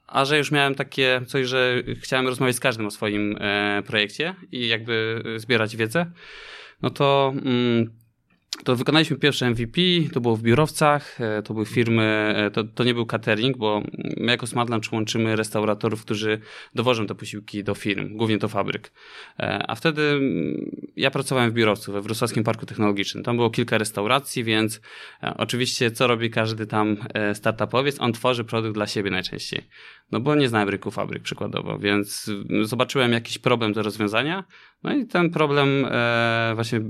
a 0.08 0.24
że 0.24 0.38
już 0.38 0.50
miałem 0.50 0.74
takie 0.74 1.20
coś, 1.26 1.46
że 1.46 1.82
chciałem 2.00 2.26
rozmawiać 2.26 2.56
z 2.56 2.60
każdym 2.60 2.86
o 2.86 2.90
swoim 2.90 3.36
e, 3.40 3.82
projekcie 3.86 4.34
i 4.52 4.68
jakby 4.68 5.22
zbierać 5.36 5.76
wiedzę, 5.76 6.06
no 6.82 6.90
to 6.90 7.32
mm, 7.44 7.98
to 8.64 8.76
wykonaliśmy 8.76 9.16
pierwsze 9.16 9.50
MVP, 9.50 9.80
to 10.12 10.20
było 10.20 10.36
w 10.36 10.42
biurowcach, 10.42 11.20
e, 11.20 11.42
to 11.42 11.54
były 11.54 11.66
firmy, 11.66 12.34
e, 12.36 12.50
to, 12.50 12.64
to 12.64 12.84
nie 12.84 12.94
był 12.94 13.06
catering, 13.06 13.56
bo 13.56 13.82
my 14.16 14.32
jako 14.32 14.46
Smart 14.46 14.70
Lunch 14.70 14.92
łączymy 14.92 15.36
restauratorów, 15.36 16.04
którzy 16.04 16.40
dowożą 16.74 17.06
te 17.06 17.14
posiłki 17.14 17.64
do 17.64 17.74
firm, 17.74 18.16
głównie 18.16 18.38
do 18.38 18.48
fabryk. 18.48 18.92
A 19.68 19.74
wtedy 19.74 20.02
mm, 20.02 20.70
ja 20.96 21.10
pracowałem 21.10 21.50
w 21.50 21.54
biurowcu 21.54 21.92
we 21.92 22.02
Wrocławskim 22.02 22.44
Parku 22.44 22.66
Technologicznym. 22.66 23.24
Tam 23.24 23.36
było 23.36 23.50
kilka 23.50 23.78
restauracji, 23.78 24.44
więc 24.44 24.80
oczywiście 25.36 25.90
co 25.90 26.06
robi 26.06 26.30
każdy 26.30 26.66
tam 26.66 26.96
startupowiec? 27.34 28.00
On 28.00 28.12
tworzy 28.12 28.44
produkt 28.44 28.74
dla 28.74 28.86
siebie 28.86 29.10
najczęściej. 29.10 29.62
No 30.12 30.20
bo 30.20 30.34
nie 30.34 30.48
znałem 30.48 30.68
rynku 30.68 30.90
fabryk 30.90 31.22
przykładowo, 31.22 31.78
więc 31.78 32.30
zobaczyłem 32.62 33.12
jakiś 33.12 33.38
problem 33.38 33.72
do 33.72 33.82
rozwiązania, 33.82 34.44
no 34.82 34.94
i 34.94 35.06
ten 35.06 35.30
problem 35.30 35.86
e, 35.90 36.52
właśnie 36.54 36.80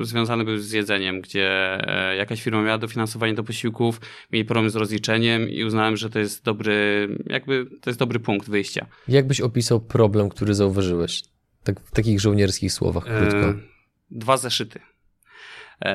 związany 0.00 0.44
był 0.44 0.58
z 0.58 0.72
jedzeniem, 0.72 1.20
gdzie 1.20 1.48
e, 1.88 2.16
jakaś 2.16 2.42
firma 2.42 2.62
miała 2.62 2.78
dofinansowanie 2.78 3.34
do 3.34 3.44
posiłków, 3.44 4.00
mieli 4.32 4.44
problem 4.44 4.70
z 4.70 4.76
rozliczeniem 4.76 5.48
i 5.48 5.64
uznałem, 5.64 5.96
że 5.96 6.10
to 6.10 6.18
jest 6.18 6.44
dobry, 6.44 7.08
jakby 7.26 7.66
to 7.80 7.90
jest 7.90 8.00
dobry 8.00 8.20
punkt 8.20 8.50
wyjścia. 8.50 8.86
Jak 9.08 9.26
byś 9.26 9.40
opisał 9.40 9.80
problem, 9.80 10.28
który 10.28 10.54
zauważyłeś? 10.54 11.22
Tak 11.64 11.80
w 11.80 11.90
takich 11.90 12.20
żołnierskich 12.20 12.72
słowach 12.72 13.04
krótko. 13.04 13.48
E, 13.48 13.54
dwa 14.10 14.36
zeszyty. 14.36 14.80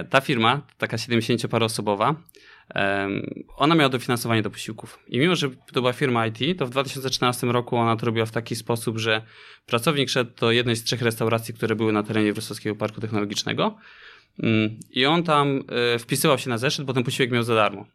Ta 0.10 0.22
firma, 0.22 0.62
taka 0.78 0.98
70-paroosobowa, 0.98 2.16
ona 3.56 3.76
miała 3.76 3.90
dofinansowanie 3.90 4.42
do 4.42 4.50
posiłków. 4.50 5.00
I 5.08 5.20
mimo, 5.20 5.36
że 5.36 5.50
to 5.50 5.82
była 5.82 5.94
firma 5.94 6.28
IT, 6.28 6.60
to 6.60 6.66
w 6.66 6.70
2013 6.70 7.48
roku 7.48 7.78
ona 7.78 7.96
to 7.96 8.06
robiła 8.06 8.26
w 8.26 8.32
taki 8.32 8.56
sposób, 8.56 8.98
że 8.98 9.22
pracownik 9.66 10.10
szedł 10.10 10.32
do 10.40 10.52
jednej 10.52 10.76
z 10.76 10.84
trzech 10.84 11.02
restauracji, 11.02 11.54
które 11.54 11.76
były 11.76 11.94
na 11.94 12.04
terenie 12.04 12.34
Wrocławskiego 12.34 12.76
Parku 12.76 13.02
Technologicznego 13.02 13.78
mm, 14.44 14.80
i 14.90 15.06
on 15.06 15.24
tam 15.24 15.64
e, 15.96 16.00
wpisywał 16.00 16.38
się 16.38 16.50
na 16.50 16.58
zeszyt, 16.58 16.86
bo 16.86 16.94
ten 16.94 17.04
posiłek 17.04 17.32
miał 17.32 17.44
za 17.44 17.56
darmo. 17.56 17.86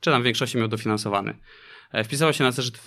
Czy 0.00 0.10
tam 0.10 0.22
w 0.22 0.24
większości 0.24 0.58
miał 0.58 0.68
dofinansowany. 0.68 1.34
E, 1.92 2.04
wpisywał 2.04 2.32
się 2.32 2.44
na 2.44 2.52
zeszyt 2.52 2.86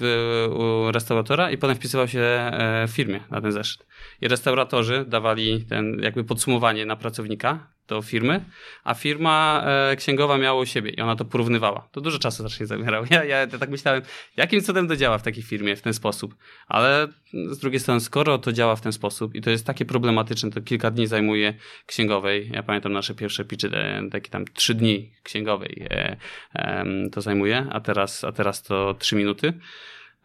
u 0.51 0.91
restauratora 0.91 1.51
i 1.51 1.57
potem 1.57 1.75
wpisywał 1.75 2.07
się 2.07 2.19
e, 2.19 2.85
w 2.87 2.91
firmie 2.91 3.19
na 3.31 3.41
ten 3.41 3.51
zeszyt. 3.51 3.85
I 4.21 4.27
restauratorzy 4.27 5.05
dawali 5.07 5.65
ten 5.65 5.99
jakby 6.03 6.23
podsumowanie 6.23 6.85
na 6.85 6.95
pracownika, 6.95 7.75
do 7.87 8.01
firmy, 8.01 8.45
a 8.83 8.93
firma 8.93 9.63
e, 9.65 9.95
księgowa 9.95 10.37
miała 10.37 10.61
u 10.61 10.65
siebie 10.65 10.91
i 10.91 11.01
ona 11.01 11.15
to 11.15 11.25
porównywała. 11.25 11.87
To 11.91 12.01
dużo 12.01 12.19
czasu 12.19 12.43
zacznie 12.43 12.65
zabierało. 12.65 13.05
Ja, 13.09 13.23
ja, 13.23 13.47
tak 13.47 13.69
myślałem, 13.69 14.01
jakim 14.37 14.61
cudem 14.61 14.87
to 14.87 14.95
działa 14.95 15.17
w 15.17 15.23
takiej 15.23 15.43
firmie 15.43 15.75
w 15.75 15.81
ten 15.81 15.93
sposób. 15.93 16.35
Ale 16.67 17.07
z 17.33 17.59
drugiej 17.59 17.79
strony, 17.79 17.99
skoro 17.99 18.37
to 18.37 18.51
działa 18.51 18.75
w 18.75 18.81
ten 18.81 18.91
sposób 18.91 19.35
i 19.35 19.41
to 19.41 19.49
jest 19.49 19.65
takie 19.65 19.85
problematyczne, 19.85 20.51
to 20.51 20.61
kilka 20.61 20.91
dni 20.91 21.07
zajmuje 21.07 21.53
księgowej. 21.85 22.49
Ja 22.53 22.63
pamiętam 22.63 22.93
nasze 22.93 23.15
pierwsze 23.15 23.45
pitchy, 23.45 23.69
takie 24.11 24.29
tam 24.29 24.45
trzy 24.45 24.73
dni 24.73 25.11
księgowej 25.23 25.87
e, 25.89 26.85
to 27.11 27.21
zajmuje, 27.21 27.67
a 27.71 27.79
teraz, 27.79 28.23
a 28.23 28.31
teraz 28.31 28.63
to 28.63 28.95
trzy 28.99 29.15
minuty. 29.15 29.53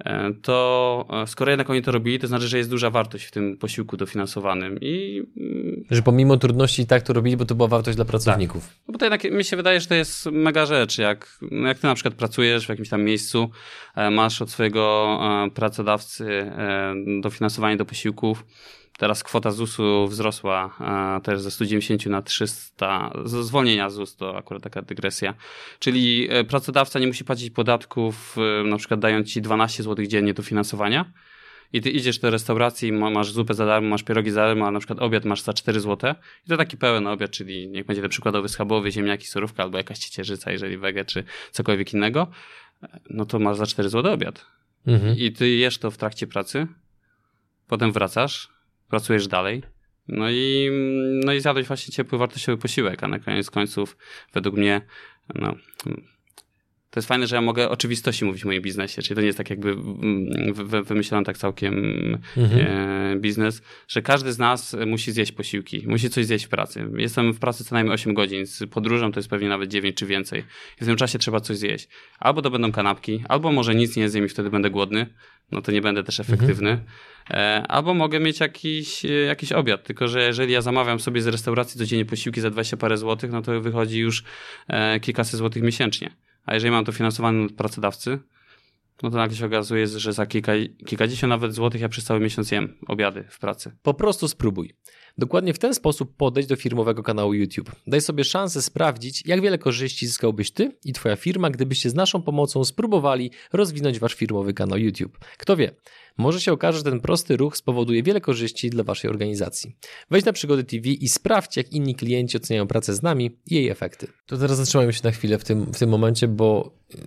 E, 0.05 0.33
to 0.43 1.07
e, 1.23 1.27
skoro 1.27 1.51
jednak 1.51 1.71
oni 1.71 1.83
to 1.83 1.93
robili, 1.93 2.19
to 2.19 2.27
znaczy, 2.27 2.49
że 2.49 2.59
jest 2.59 2.71
duża 2.71 2.91
wartość 2.91 3.25
w 3.25 3.31
tym 3.31 3.57
posiłku 3.57 3.97
dofinansowanym 3.97 4.79
i... 4.81 5.23
Mm, 5.37 5.85
że 5.91 6.03
pomimo 6.03 6.37
trudności 6.37 6.83
i 6.83 6.87
tak 6.87 7.03
to 7.03 7.13
robili, 7.13 7.37
bo 7.37 7.45
to 7.45 7.55
była 7.55 7.69
wartość 7.69 7.97
dla 7.97 8.05
pracowników. 8.05 8.67
Tak. 8.67 8.77
No 8.89 8.93
bo 8.93 8.99
to 8.99 9.05
jednak 9.05 9.25
mi 9.25 9.45
się 9.45 9.57
wydaje, 9.57 9.81
że 9.81 9.87
to 9.87 9.95
jest 9.95 10.27
mega 10.27 10.67
rzecz, 10.67 10.99
jak, 10.99 11.39
jak 11.65 11.79
ty 11.79 11.87
na 11.87 11.95
przykład 11.95 12.15
pracujesz 12.15 12.67
w 12.67 12.69
jakimś 12.69 12.89
tam 12.89 13.03
miejscu, 13.03 13.51
e, 13.97 14.11
masz 14.11 14.43
od 14.43 14.51
swojego 14.51 15.19
pracodawcy 15.55 16.53
dofinansowanie 17.21 17.77
do 17.77 17.85
posiłków, 17.85 18.45
Teraz 19.01 19.23
kwota 19.23 19.51
ZUS-u 19.51 20.07
wzrosła 20.09 20.77
e, 21.19 21.21
też 21.21 21.41
ze 21.41 21.51
190 21.51 22.07
na 22.07 22.23
300, 22.23 23.13
zwolnienia 23.25 23.91
ZUS 23.91 24.17
to 24.17 24.37
akurat 24.37 24.63
taka 24.63 24.83
dygresja. 24.83 25.35
Czyli 25.79 26.29
e, 26.31 26.45
pracodawca 26.45 26.99
nie 26.99 27.07
musi 27.07 27.25
płacić 27.25 27.51
podatków, 27.51 28.37
e, 28.61 28.65
na 28.65 28.77
przykład 28.77 29.01
dając 29.01 29.33
ci 29.33 29.43
12 29.43 29.83
zł 29.83 30.07
dziennie 30.07 30.35
do 30.35 30.43
finansowania. 30.43 31.13
I 31.73 31.81
ty 31.81 31.91
idziesz 31.91 32.19
do 32.19 32.31
restauracji, 32.31 32.93
masz 32.93 33.33
zupę 33.33 33.55
za 33.55 33.67
darmo, 33.67 33.89
masz 33.89 34.03
pierogi 34.03 34.31
za 34.31 34.41
darmo, 34.41 34.67
a 34.67 34.71
na 34.71 34.79
przykład 34.79 34.99
obiad 34.99 35.25
masz 35.25 35.43
za 35.43 35.53
4 35.53 35.81
zł. 35.81 36.15
I 36.47 36.49
to 36.49 36.57
taki 36.57 36.77
pełen 36.77 37.07
obiad, 37.07 37.31
czyli 37.31 37.69
niech 37.69 37.87
będzie 37.87 38.03
ten 38.03 38.11
przykładowy 38.11 38.49
schabowy, 38.49 38.93
ziemniaki, 38.93 39.27
surówka 39.27 39.63
albo 39.63 39.79
jakaś 39.79 39.99
ciecierzyca, 39.99 40.53
jeżeli 40.53 40.79
wege, 40.79 41.05
czy 41.05 41.25
cokolwiek 41.51 41.95
innego. 41.95 42.27
No 43.11 43.25
to 43.25 43.39
masz 43.39 43.57
za 43.57 43.67
4 43.67 43.89
zł 43.89 44.13
obiad. 44.13 44.47
Mhm. 44.87 45.19
I 45.19 45.33
ty 45.33 45.49
jesz 45.49 45.79
to 45.79 45.91
w 45.91 45.97
trakcie 45.97 46.27
pracy, 46.27 46.67
potem 47.67 47.93
wracasz, 47.93 48.60
pracujesz 48.91 49.29
dalej. 49.29 49.63
No 50.09 50.31
i, 50.31 50.71
no 51.25 51.33
i 51.33 51.41
zjadłeś 51.41 51.67
właśnie 51.67 51.93
ciepły, 51.95 52.19
wartościowy 52.19 52.63
posiłek, 52.63 53.05
a 53.05 53.09
na 53.09 53.19
koniec 53.19 53.51
końców 53.51 53.97
według 54.33 54.57
mnie 54.57 54.81
no, 55.35 55.55
to 56.91 56.99
jest 56.99 57.09
fajne, 57.09 57.27
że 57.27 57.37
ja 57.37 57.43
mogę 57.43 57.69
oczywistości 57.69 58.25
mówić 58.25 58.43
w 58.43 58.45
moim 58.45 58.63
biznesie, 58.63 59.03
czyli 59.03 59.15
to 59.15 59.21
nie 59.21 59.27
jest 59.27 59.39
tak 59.39 59.51
jakby 59.51 59.77
wymyślony 60.85 61.25
tak 61.25 61.39
całkiem 61.39 61.75
mhm. 62.37 62.67
E, 62.67 63.17
biznes, 63.17 63.63
że 63.89 64.03
każdy 64.03 64.33
z 64.33 64.39
nas 64.39 64.77
musi 64.87 65.13
zjeść 65.13 65.33
posiłki, 65.33 65.85
musi 65.87 66.11
coś 66.11 66.27
zjeść 66.27 66.45
w 66.45 66.49
pracy. 66.49 66.89
Jestem 66.97 67.33
w 67.33 67.39
pracy 67.39 67.65
co 67.65 67.75
najmniej 67.75 67.95
8 67.95 68.15
godzin, 68.15 68.47
z 68.47 68.71
podróżą 68.71 69.13
to 69.13 69.19
jest 69.19 69.29
pewnie 69.29 69.49
nawet 69.49 69.71
9 69.71 69.97
czy 69.97 70.07
więcej. 70.07 70.41
I 70.81 70.85
w 70.85 70.87
tym 70.87 70.97
czasie 70.97 71.19
trzeba 71.19 71.41
coś 71.41 71.57
zjeść. 71.57 71.89
Albo 72.19 72.43
to 72.43 72.51
będą 72.51 72.73
kanapki, 72.73 73.25
albo 73.29 73.53
może 73.53 73.75
nic 73.75 73.97
nie 73.97 74.09
zjem 74.09 74.25
i 74.25 74.29
wtedy 74.29 74.51
będę 74.51 74.71
głodny, 74.71 75.07
no 75.53 75.63
to 75.63 75.73
nie 75.73 75.81
będę 75.81 76.05
też 76.05 76.21
efektywny. 76.21 76.71
Mhm. 76.71 76.89
E, 77.31 77.67
albo 77.69 77.95
mogę 77.95 78.21
mieć 78.21 78.41
jakiś, 78.41 79.05
e, 79.05 79.09
jakiś 79.09 79.53
obiad, 79.53 79.85
tylko 79.85 80.09
że 80.09 80.23
jeżeli 80.23 80.53
ja 80.53 80.63
zamawiam 80.63 81.01
sobie 81.01 81.23
z 81.23 81.27
restauracji 81.27 81.79
codziennie 81.79 82.05
posiłki 82.05 82.41
za 82.41 82.51
20 82.51 82.77
parę 82.77 82.97
złotych, 82.97 83.31
no 83.31 83.43
to 83.43 83.61
wychodzi 83.61 83.99
już 83.99 84.25
kilkaset 85.01 85.39
złotych 85.39 85.63
miesięcznie. 85.63 86.11
A 86.47 86.55
jeżeli 86.55 86.71
mam 86.71 86.85
to 86.85 86.93
finansowane 86.93 87.45
od 87.45 87.53
pracodawcy, 87.53 88.19
no 89.03 89.11
to 89.11 89.17
nagle 89.17 89.37
się 89.37 89.47
okazuje, 89.47 89.87
że 89.87 90.13
za 90.13 90.27
kilka, 90.27 90.53
kilkadziesiąt 90.87 91.29
nawet 91.29 91.55
złotych 91.55 91.81
ja 91.81 91.89
przez 91.89 92.05
cały 92.05 92.21
miesiąc 92.21 92.51
jem 92.51 92.77
obiady 92.89 93.25
w 93.29 93.39
pracy. 93.39 93.73
Po 93.83 93.95
prostu 93.95 94.29
spróbuj. 94.29 94.75
Dokładnie 95.19 95.55
w 95.55 95.59
ten 95.59 95.75
sposób 95.75 96.17
podejść 96.17 96.49
do 96.49 96.57
firmowego 96.57 97.03
kanału 97.03 97.35
YouTube. 97.35 97.71
Daj 97.87 98.01
sobie 98.01 98.25
szansę 98.25 98.63
sprawdzić, 98.63 99.27
jak 99.27 99.41
wiele 99.41 99.59
korzyści 99.59 100.07
zyskałbyś 100.07 100.51
ty 100.51 100.73
i 100.85 100.93
twoja 100.93 101.17
firma, 101.17 101.51
gdybyście 101.51 101.91
z 101.91 101.95
naszą 101.95 102.23
pomocą 102.23 102.65
spróbowali 102.65 103.31
rozwinąć 103.53 103.99
wasz 103.99 104.15
firmowy 104.15 104.55
kanał 104.55 104.79
YouTube. 104.79 105.19
Kto 105.39 105.57
wie, 105.57 105.71
może 106.21 106.41
się 106.41 106.53
okaże, 106.53 106.79
że 106.79 106.85
ten 106.85 107.01
prosty 107.01 107.37
ruch 107.37 107.57
spowoduje 107.57 108.03
wiele 108.03 108.21
korzyści 108.21 108.71
dla 108.71 108.85
waszej 108.85 109.11
organizacji. 109.11 109.77
Wejdź 110.11 110.25
na 110.25 110.33
Przygody 110.33 110.65
TV 110.65 110.89
i 110.89 111.09
sprawdź, 111.09 111.57
jak 111.57 111.73
inni 111.73 111.95
klienci 111.95 112.37
oceniają 112.37 112.67
pracę 112.67 112.95
z 112.95 113.03
nami 113.03 113.37
i 113.47 113.55
jej 113.55 113.69
efekty. 113.69 114.07
To 114.27 114.39
teraz 114.39 114.57
zatrzymajmy 114.57 114.93
się 114.93 115.01
na 115.05 115.11
chwilę 115.11 115.39
w 115.39 115.45
tym, 115.45 115.73
w 115.73 115.79
tym 115.79 115.91
momencie, 115.91 116.29
bo 116.29 116.73
y, 116.95 116.99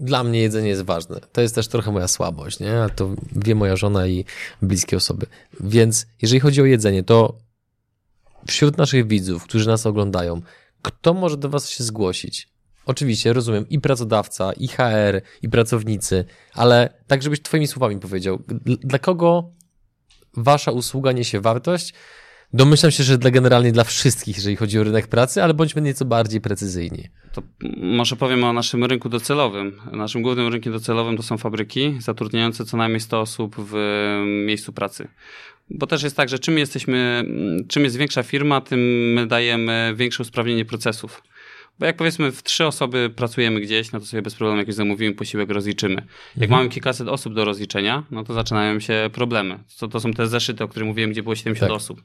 dla 0.00 0.24
mnie 0.24 0.40
jedzenie 0.40 0.68
jest 0.68 0.82
ważne. 0.82 1.20
To 1.32 1.40
jest 1.40 1.54
też 1.54 1.68
trochę 1.68 1.92
moja 1.92 2.08
słabość, 2.08 2.60
nie? 2.60 2.82
A 2.82 2.88
to 2.88 3.14
wie 3.36 3.54
moja 3.54 3.76
żona 3.76 4.06
i 4.06 4.24
bliskie 4.62 4.96
osoby. 4.96 5.26
Więc 5.60 6.06
jeżeli 6.22 6.40
chodzi 6.40 6.62
o 6.62 6.64
jedzenie, 6.64 7.02
to 7.02 7.38
wśród 8.46 8.78
naszych 8.78 9.06
widzów, 9.06 9.44
którzy 9.44 9.66
nas 9.66 9.86
oglądają, 9.86 10.42
kto 10.82 11.14
może 11.14 11.36
do 11.36 11.48
Was 11.48 11.70
się 11.70 11.84
zgłosić? 11.84 12.51
Oczywiście, 12.86 13.32
rozumiem, 13.32 13.68
i 13.68 13.80
pracodawca, 13.80 14.52
i 14.52 14.68
HR, 14.68 15.22
i 15.42 15.48
pracownicy, 15.48 16.24
ale 16.54 16.94
tak, 17.06 17.22
żebyś 17.22 17.42
Twoimi 17.42 17.66
słowami 17.66 18.00
powiedział, 18.00 18.42
dla 18.64 18.98
kogo 18.98 19.50
Wasza 20.36 20.70
usługa 20.70 21.12
niesie 21.12 21.40
wartość? 21.40 21.94
Domyślam 22.54 22.92
się, 22.92 23.04
że 23.04 23.18
dla 23.18 23.30
generalnie 23.30 23.72
dla 23.72 23.84
wszystkich, 23.84 24.36
jeżeli 24.36 24.56
chodzi 24.56 24.78
o 24.78 24.84
rynek 24.84 25.06
pracy, 25.06 25.42
ale 25.42 25.54
bądźmy 25.54 25.82
nieco 25.82 26.04
bardziej 26.04 26.40
precyzyjni. 26.40 27.08
To 27.32 27.42
może 27.76 28.16
powiem 28.16 28.44
o 28.44 28.52
naszym 28.52 28.84
rynku 28.84 29.08
docelowym. 29.08 29.80
Naszym 29.92 30.22
głównym 30.22 30.48
rynkiem 30.48 30.72
docelowym 30.72 31.16
to 31.16 31.22
są 31.22 31.38
fabryki 31.38 31.96
zatrudniające 32.00 32.64
co 32.64 32.76
najmniej 32.76 33.00
100 33.00 33.20
osób 33.20 33.56
w 33.58 33.74
miejscu 34.46 34.72
pracy. 34.72 35.08
Bo 35.70 35.86
też 35.86 36.02
jest 36.02 36.16
tak, 36.16 36.28
że 36.28 36.38
czym 36.38 36.58
jesteśmy, 36.58 37.24
czym 37.68 37.84
jest 37.84 37.96
większa 37.96 38.22
firma, 38.22 38.60
tym 38.60 38.80
my 39.12 39.26
dajemy 39.26 39.94
większe 39.96 40.22
usprawnienie 40.22 40.64
procesów. 40.64 41.22
Bo 41.78 41.86
jak 41.86 41.96
powiedzmy 41.96 42.32
w 42.32 42.42
trzy 42.42 42.66
osoby 42.66 43.10
pracujemy 43.16 43.60
gdzieś, 43.60 43.92
no 43.92 44.00
to 44.00 44.06
sobie 44.06 44.22
bez 44.22 44.34
problemu 44.34 44.60
jakiś 44.60 44.74
zamówimy 44.74 45.14
posiłek, 45.14 45.50
rozliczymy. 45.50 45.94
Jak 45.94 46.42
mhm. 46.42 46.50
mamy 46.50 46.68
kilkaset 46.68 47.08
osób 47.08 47.34
do 47.34 47.44
rozliczenia, 47.44 48.04
no 48.10 48.24
to 48.24 48.34
zaczynają 48.34 48.80
się 48.80 49.10
problemy. 49.12 49.58
To, 49.78 49.88
to 49.88 50.00
są 50.00 50.12
te 50.12 50.26
zeszyty, 50.26 50.64
o 50.64 50.68
których 50.68 50.88
mówiłem, 50.88 51.10
gdzie 51.10 51.22
było 51.22 51.34
70 51.34 51.68
tak. 51.68 51.76
osób. 51.76 52.02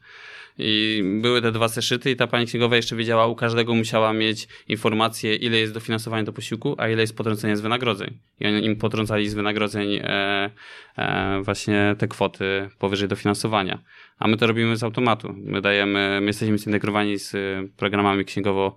I 0.58 1.04
były 1.22 1.42
te 1.42 1.52
dwa 1.52 1.68
zeszyty 1.68 2.12
i 2.12 2.16
ta 2.16 2.28
pani 2.28 2.46
księgowa 2.46 2.76
jeszcze 2.76 2.96
wiedziała, 2.96 3.28
u 3.28 3.36
każdego 3.36 3.76
musiała 3.76 4.14
mieć 4.14 4.48
informację, 4.68 5.36
ile 5.36 5.58
jest 5.58 5.74
dofinansowania 5.74 6.24
do 6.24 6.34
posiłku, 6.34 6.76
a 6.78 6.90
ile 6.90 7.02
jest 7.02 7.18
potrącenia 7.18 7.56
z 7.56 7.62
wynagrodzeń. 7.62 8.18
I 8.40 8.48
oni 8.48 8.66
im 8.66 8.76
potrącali 8.76 9.30
z 9.30 9.34
wynagrodzeń 9.34 9.96
e, 9.96 10.50
e, 10.98 11.42
właśnie 11.42 11.96
te 11.98 12.08
kwoty 12.08 12.70
powyżej 12.80 13.08
dofinansowania. 13.08 13.80
A 14.20 14.28
my 14.28 14.38
to 14.38 14.48
robimy 14.48 14.78
z 14.78 14.84
automatu. 14.84 15.34
My 15.38 15.62
dajemy, 15.62 16.22
my 16.22 16.28
jesteśmy 16.28 16.58
zintegrowani 16.58 17.20
z 17.20 17.36
programami 17.78 18.26
księgowo 18.26 18.76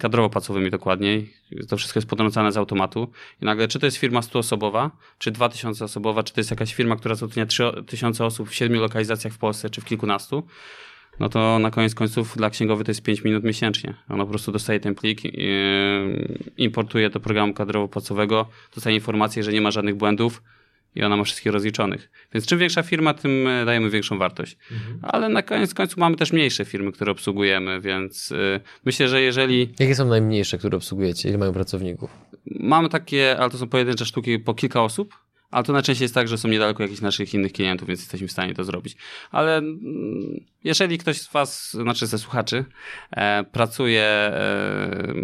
kadrowo-płacowymi 0.00 0.70
dokładniej. 0.70 1.32
To 1.68 1.76
wszystko 1.76 1.98
jest 1.98 2.08
podręczane 2.08 2.52
z 2.52 2.56
automatu. 2.56 3.10
I 3.42 3.44
nagle, 3.44 3.68
czy 3.68 3.78
to 3.78 3.86
jest 3.86 3.96
firma 3.96 4.20
100-osobowa, 4.20 4.90
czy 5.18 5.32
2000-osobowa, 5.32 6.24
czy 6.24 6.34
to 6.34 6.40
jest 6.40 6.50
jakaś 6.50 6.74
firma, 6.74 6.96
która 6.96 7.14
zatrudnia 7.14 7.46
3000 7.46 8.24
osób 8.24 8.48
w 8.48 8.54
siedmiu 8.54 8.80
lokalizacjach 8.80 9.32
w 9.32 9.38
Polsce, 9.38 9.70
czy 9.70 9.80
w 9.80 9.84
kilkunastu, 9.84 10.45
no 11.20 11.28
to 11.28 11.58
na 11.58 11.70
koniec 11.70 11.94
końców 11.94 12.36
dla 12.36 12.50
księgowy 12.50 12.84
to 12.84 12.90
jest 12.90 13.02
5 13.02 13.24
minut 13.24 13.44
miesięcznie. 13.44 13.94
On 14.08 14.18
po 14.18 14.26
prostu 14.26 14.52
dostaje 14.52 14.80
ten 14.80 14.94
plik, 14.94 15.24
yy, 15.24 15.32
importuje 16.56 17.10
do 17.10 17.20
programu 17.20 17.52
kadrowo-płacowego, 17.52 18.44
dostaje 18.74 18.96
informację, 18.96 19.42
że 19.42 19.52
nie 19.52 19.60
ma 19.60 19.70
żadnych 19.70 19.94
błędów 19.94 20.42
i 20.94 21.02
ona 21.02 21.16
ma 21.16 21.24
wszystkich 21.24 21.52
rozliczonych. 21.52 22.10
Więc 22.34 22.46
czym 22.46 22.58
większa 22.58 22.82
firma, 22.82 23.14
tym 23.14 23.46
e, 23.46 23.64
dajemy 23.64 23.90
większą 23.90 24.18
wartość. 24.18 24.56
Mhm. 24.72 24.98
Ale 25.02 25.28
na 25.28 25.42
koniec 25.42 25.74
końców 25.74 25.96
mamy 25.96 26.16
też 26.16 26.32
mniejsze 26.32 26.64
firmy, 26.64 26.92
które 26.92 27.12
obsługujemy, 27.12 27.80
więc 27.80 28.30
yy, 28.30 28.60
myślę, 28.84 29.08
że 29.08 29.22
jeżeli... 29.22 29.74
Jakie 29.78 29.94
są 29.94 30.08
najmniejsze, 30.08 30.58
które 30.58 30.76
obsługujecie? 30.76 31.28
Ile 31.28 31.38
mają 31.38 31.52
pracowników? 31.52 32.10
Mamy 32.46 32.88
takie, 32.88 33.38
ale 33.38 33.50
to 33.50 33.58
są 33.58 33.68
pojedyncze 33.68 34.04
sztuki 34.04 34.38
po 34.38 34.54
kilka 34.54 34.82
osób 34.82 35.14
ale 35.50 35.64
to 35.64 35.72
najczęściej 35.72 36.04
jest 36.04 36.14
tak, 36.14 36.28
że 36.28 36.38
są 36.38 36.48
niedaleko 36.48 36.82
jakichś 36.82 37.00
naszych 37.00 37.34
innych 37.34 37.52
klientów, 37.52 37.88
więc 37.88 38.00
jesteśmy 38.00 38.28
w 38.28 38.32
stanie 38.32 38.54
to 38.54 38.64
zrobić. 38.64 38.96
Ale 39.30 39.56
mm, 39.56 40.44
jeżeli 40.64 40.98
ktoś 40.98 41.20
z 41.20 41.32
Was, 41.32 41.70
znaczy 41.72 42.06
ze 42.06 42.18
słuchaczy, 42.18 42.64
e, 43.10 43.44
pracuje, 43.52 44.02
e, 44.02 45.14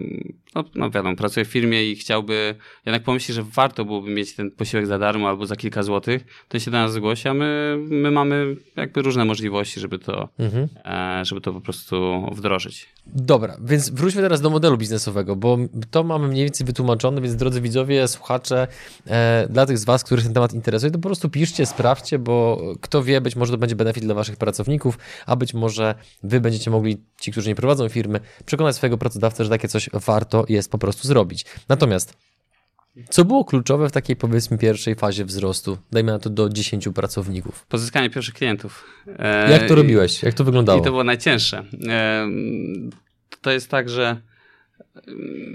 no, 0.55 0.65
no 0.75 0.91
wiadomo, 0.91 1.17
pracuje 1.17 1.45
w 1.45 1.49
firmie 1.49 1.91
i 1.91 1.97
chciałby 1.97 2.55
jednak 2.87 3.03
pomyśli, 3.03 3.35
że 3.35 3.43
warto 3.43 3.85
byłoby 3.85 4.11
mieć 4.11 4.35
ten 4.35 4.51
posiłek 4.51 4.87
za 4.87 4.99
darmo 4.99 5.29
albo 5.29 5.47
za 5.47 5.57
kilka 5.57 5.83
złotych, 5.83 6.25
to 6.49 6.59
się 6.59 6.71
do 6.71 6.77
nas 6.79 6.93
zgłosi, 6.93 7.29
a 7.29 7.35
my, 7.35 7.77
my 7.89 8.11
mamy 8.11 8.57
jakby 8.77 9.03
różne 9.03 9.25
możliwości, 9.25 9.81
żeby 9.81 9.99
to, 9.99 10.29
mhm. 10.39 10.69
e, 10.85 11.25
żeby 11.25 11.41
to 11.41 11.53
po 11.53 11.61
prostu 11.61 12.27
wdrożyć. 12.33 12.89
Dobra, 13.07 13.57
więc 13.65 13.91
wróćmy 13.91 14.23
teraz 14.23 14.41
do 14.41 14.51
modelu 14.51 14.79
biznesowego, 14.79 15.37
bo 15.37 15.59
to 15.91 16.05
mamy 16.05 16.29
mniej 16.29 16.45
więcej 16.45 16.67
wytłumaczone, 16.67 17.21
więc 17.21 17.37
drodzy 17.37 17.61
widzowie, 17.61 18.09
słuchacze, 18.09 18.67
e, 19.07 19.47
dla 19.51 19.67
tych 19.67 19.79
z 19.79 19.85
Was, 19.85 20.05
których 20.05 20.25
ten 20.25 20.35
temat 20.35 20.55
interesuje, 20.55 20.91
to 20.91 20.99
po 20.99 21.09
prostu 21.09 21.31
piszcie, 21.31 21.67
sprawdźcie, 21.67 22.19
bo 22.19 22.63
kto 22.81 23.03
wie, 23.03 23.21
być 23.21 23.37
może 23.37 23.53
to 23.53 23.59
będzie 23.59 23.77
benefit 23.77 24.05
dla 24.05 24.15
Waszych 24.15 24.37
pracowników, 24.37 24.99
a 25.27 25.37
być 25.37 25.55
może 25.55 25.95
Wy 26.23 26.41
będziecie 26.41 26.71
mogli, 26.71 26.97
ci, 27.21 27.33
którzy 27.33 27.49
nie 27.49 27.55
prowadzą 27.55 27.89
firmy, 27.89 28.21
przekonać 28.45 28.77
swojego 28.77 28.99
pracodawcę, 28.99 29.45
że 29.45 29.51
takie 29.51 29.69
coś 29.69 29.91
warto 29.93 30.42
jest 30.49 30.71
po 30.71 30.79
prostu 30.79 31.09
zrobić. 31.09 31.45
Natomiast 31.69 32.17
co 33.11 33.25
było 33.25 33.45
kluczowe 33.45 33.89
w 33.89 33.93
takiej 33.93 34.17
powiedzmy 34.17 34.59
pierwszej 34.59 34.95
fazie 34.95 35.25
wzrostu? 35.25 35.79
Dajmy 35.93 36.13
na 36.13 36.19
to 36.19 36.31
do 36.31 36.49
10 36.49 36.89
pracowników. 36.95 37.67
Pozyskanie 37.67 38.11
pierwszych 38.11 38.35
klientów. 38.35 38.85
E, 39.19 39.51
Jak 39.53 39.69
to 39.69 39.75
robiłeś? 39.75 40.23
Jak 40.23 40.35
to 40.35 40.45
wyglądało? 40.45 40.81
I 40.81 40.85
to 40.85 40.91
było 40.91 41.05
najcięższe. 41.05 41.65
E, 41.89 42.29
to 43.41 43.51
jest 43.51 43.69
tak, 43.71 43.89
że 43.89 44.21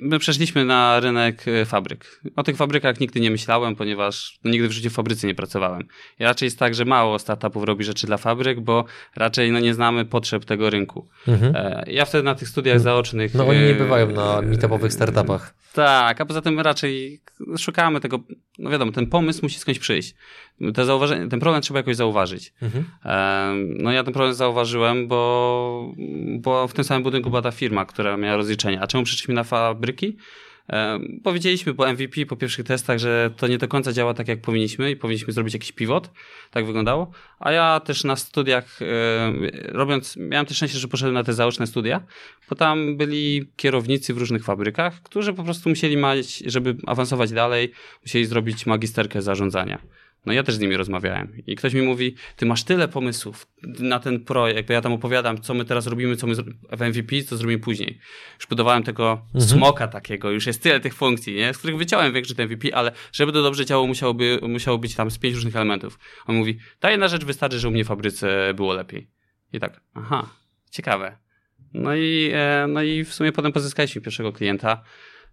My 0.02 0.20
przeszliśmy 0.20 0.66
na 0.66 1.00
rynek 1.00 1.48
e, 1.48 1.66
fabryk. 1.66 2.22
O 2.36 2.44
tych 2.44 2.56
fabrykach 2.56 3.00
nigdy 3.00 3.20
nie 3.20 3.32
myślałem, 3.32 3.76
ponieważ 3.76 4.40
no, 4.44 4.52
nigdy 4.52 4.68
w 4.68 4.72
życiu 4.72 4.90
w 4.90 4.94
fabryce 4.94 5.28
nie 5.28 5.36
pracowałem. 5.36 5.84
I 6.20 6.24
raczej 6.24 6.48
jest 6.48 6.60
tak, 6.60 6.76
że 6.76 6.86
mało 6.86 7.20
startupów 7.20 7.64
robi 7.64 7.84
rzeczy 7.84 8.08
dla 8.08 8.18
fabryk, 8.18 8.60
bo 8.60 8.86
raczej 9.16 9.52
no, 9.52 9.60
nie 9.60 9.74
znamy 9.74 10.06
potrzeb 10.06 10.46
tego 10.46 10.70
rynku. 10.70 11.08
Mhm. 11.28 11.56
E, 11.56 11.84
ja 11.88 12.06
wtedy 12.06 12.24
na 12.24 12.36
tych 12.36 12.48
studiach 12.48 12.80
zaocznych... 12.80 13.34
No 13.34 13.48
oni 13.48 13.60
nie 13.60 13.72
e, 13.72 13.76
bywają 13.76 14.12
na 14.12 14.42
meetupowych 14.42 14.94
startupach. 14.94 15.54
Tak, 15.74 16.22
a 16.22 16.26
poza 16.26 16.42
tym 16.42 16.60
raczej 16.60 17.22
szukamy 17.58 18.00
tego, 18.00 18.20
no 18.60 18.70
wiadomo, 18.70 18.92
ten 18.92 19.08
pomysł 19.08 19.40
musi 19.44 19.60
skądś 19.60 19.80
przyjść. 19.80 20.16
Te 20.74 20.86
zauważenie, 20.86 21.30
ten 21.30 21.40
problem 21.40 21.62
trzeba 21.62 21.80
jakoś 21.80 21.96
zauważyć. 21.96 22.54
Mhm. 22.62 22.86
No 23.80 23.92
ja 23.92 24.04
ten 24.04 24.14
problem 24.14 24.34
zauważyłem, 24.34 25.08
bo, 25.08 25.94
bo 26.40 26.68
w 26.68 26.74
tym 26.74 26.84
samym 26.84 27.04
budynku 27.04 27.30
była 27.30 27.42
ta 27.42 27.52
firma, 27.52 27.86
która 27.86 28.18
miała 28.18 28.38
rozliczenia. 28.38 28.82
A 28.82 28.88
czemu 28.88 29.04
przyszliśmy 29.04 29.34
na 29.34 29.44
fabryki? 29.44 30.18
Powiedzieliśmy 31.24 31.74
po 31.74 31.94
MVP, 31.94 32.26
po 32.26 32.36
pierwszych 32.36 32.66
testach, 32.66 33.00
że 33.00 33.32
to 33.38 33.48
nie 33.48 33.58
do 33.58 33.68
końca 33.68 33.94
działa 33.94 34.14
tak, 34.14 34.28
jak 34.28 34.42
powinniśmy 34.42 34.92
i 34.92 34.96
powinniśmy 34.96 35.34
zrobić 35.34 35.54
jakiś 35.54 35.72
pivot. 35.72 36.12
Tak 36.52 36.66
wyglądało. 36.66 37.12
A 37.40 37.52
ja 37.52 37.80
też 37.80 38.04
na 38.04 38.16
studiach, 38.16 38.80
robiąc, 39.66 40.18
miałem 40.18 40.46
też 40.46 40.58
szczęście, 40.58 40.80
że 40.80 40.88
poszedłem 40.88 41.14
na 41.14 41.24
te 41.24 41.34
zaoczne 41.34 41.68
studia, 41.68 42.02
bo 42.50 42.56
tam 42.56 42.98
byli 42.98 43.52
kierownicy 43.56 44.14
w 44.14 44.18
różnych 44.18 44.44
fabrykach, 44.44 45.02
którzy 45.02 45.34
po 45.34 45.44
prostu 45.44 45.70
musieli 45.70 45.98
mieć, 45.98 46.38
żeby 46.46 46.76
awansować 46.88 47.32
dalej, 47.32 47.72
musieli 48.02 48.26
zrobić 48.26 48.66
magisterkę 48.66 49.22
zarządzania. 49.22 49.82
No 50.28 50.34
ja 50.34 50.44
też 50.44 50.56
z 50.56 50.60
nimi 50.60 50.78
rozmawiałem 50.78 51.34
i 51.48 51.56
ktoś 51.56 51.74
mi 51.74 51.82
mówi, 51.82 52.16
ty 52.36 52.46
masz 52.46 52.64
tyle 52.64 52.88
pomysłów 52.88 53.48
na 53.80 54.00
ten 54.00 54.26
projekt, 54.26 54.68
bo 54.68 54.74
ja 54.74 54.82
tam 54.82 54.94
opowiadam, 54.94 55.42
co 55.42 55.54
my 55.54 55.66
teraz 55.66 55.88
robimy, 55.88 56.16
co 56.16 56.28
my 56.28 56.36
w 56.72 56.82
MVP, 56.82 57.24
co 57.24 57.38
zrobimy 57.38 57.60
później. 57.60 58.00
Już 58.36 58.48
budowałem 58.48 58.84
tego 58.84 59.22
mhm. 59.26 59.44
smoka 59.44 59.88
takiego, 59.88 60.32
już 60.32 60.48
jest 60.48 60.64
tyle 60.64 60.80
tych 60.80 60.94
funkcji, 60.94 61.36
nie? 61.36 61.54
z 61.54 61.58
których 61.58 61.78
wyciąłem 61.78 62.14
większość 62.14 62.40
MVP, 62.40 62.76
ale 62.76 62.92
żeby 63.12 63.32
to 63.32 63.44
dobrze 63.44 63.66
działało, 63.66 63.88
musiałoby, 63.88 64.40
musiało 64.42 64.78
być 64.78 64.96
tam 64.96 65.12
z 65.12 65.18
pięć 65.18 65.36
różnych 65.36 65.56
elementów. 65.56 66.00
On 66.26 66.36
mówi, 66.36 66.60
ta 66.80 66.92
jedna 66.92 67.08
rzecz 67.08 67.26
wystarczy, 67.26 67.60
że 67.60 67.68
u 67.68 67.72
mnie 67.72 67.84
w 67.84 67.88
fabryce 67.88 68.54
było 68.54 68.74
lepiej. 68.74 69.08
I 69.54 69.60
tak, 69.60 69.82
aha, 69.94 70.30
ciekawe. 70.72 71.18
No 71.74 71.96
i, 71.96 72.32
e, 72.34 72.66
no 72.70 72.82
i 72.82 73.04
w 73.04 73.14
sumie 73.14 73.32
potem 73.32 73.52
pozyskaliśmy 73.52 74.02
pierwszego 74.02 74.34
klienta, 74.34 74.84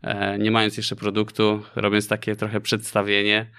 e, 0.02 0.38
nie 0.38 0.50
mając 0.50 0.76
jeszcze 0.76 0.96
produktu, 0.96 1.62
robiąc 1.76 2.08
takie 2.08 2.36
trochę 2.36 2.60
przedstawienie, 2.60 3.50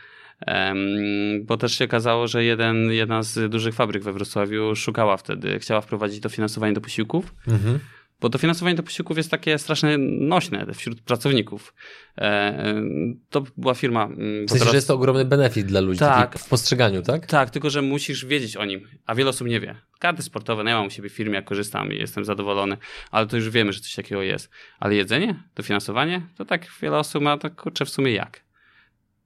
bo 1.44 1.58
też 1.58 1.78
się 1.78 1.86
okazało, 1.86 2.28
że 2.28 2.44
jeden, 2.44 2.92
jedna 2.92 3.24
z 3.24 3.52
dużych 3.52 3.76
fabryk 3.76 4.04
we 4.04 4.14
Wrocławiu 4.14 4.76
szukała 4.76 5.18
wtedy, 5.18 5.60
chciała 5.60 5.82
wprowadzić 5.82 6.20
dofinansowanie 6.20 6.74
do 6.74 6.82
posiłków. 6.82 7.36
Mhm. 7.48 7.80
Bo 8.22 8.30
dofinansowanie 8.30 8.76
do 8.76 8.84
posiłków 8.84 9.18
jest 9.18 9.32
takie 9.32 9.58
strasznie 9.58 9.98
nośne 10.20 10.66
wśród 10.74 11.02
pracowników. 11.02 11.74
E, 12.18 12.82
to 13.30 13.44
była 13.58 13.74
firma. 13.74 14.04
Mm, 14.04 14.46
w 14.46 14.50
sensie, 14.50 14.60
teraz... 14.60 14.72
że 14.72 14.78
jest 14.78 14.88
to 14.88 14.94
ogromny 14.94 15.26
benefit 15.26 15.66
dla 15.68 15.80
ludzi 15.80 16.00
tak, 16.00 16.40
w 16.40 16.50
postrzeganiu, 16.50 17.02
tak? 17.02 17.26
Tak, 17.26 17.50
tylko 17.50 17.70
że 17.70 17.82
musisz 17.82 18.26
wiedzieć 18.26 18.58
o 18.58 18.66
nim, 18.66 18.88
a 19.06 19.16
wiele 19.16 19.30
osób 19.30 19.48
nie 19.48 19.60
wie. 19.60 19.76
Karty 20.00 20.22
sportowe, 20.24 20.64
no 20.64 20.70
ja 20.70 20.78
mam 20.78 20.88
u 20.88 20.90
siebie 20.90 21.10
w 21.10 21.14
firmie, 21.14 21.36
jak 21.36 21.46
korzystam 21.46 21.94
i 21.94 21.98
jestem 21.98 22.26
zadowolony, 22.26 22.78
ale 23.12 23.28
to 23.28 23.36
już 23.36 23.50
wiemy, 23.50 23.74
że 23.74 23.80
coś 23.80 23.96
takiego 23.96 24.22
jest. 24.22 24.50
Ale 24.80 24.96
jedzenie, 24.96 25.44
dofinansowanie, 25.56 26.22
to 26.38 26.46
tak 26.46 26.68
wiele 26.82 26.98
osób 26.98 27.24
ma, 27.24 27.38
to 27.38 27.50
kurczę 27.50 27.86
w 27.86 27.90
sumie 27.90 28.12
jak? 28.12 28.45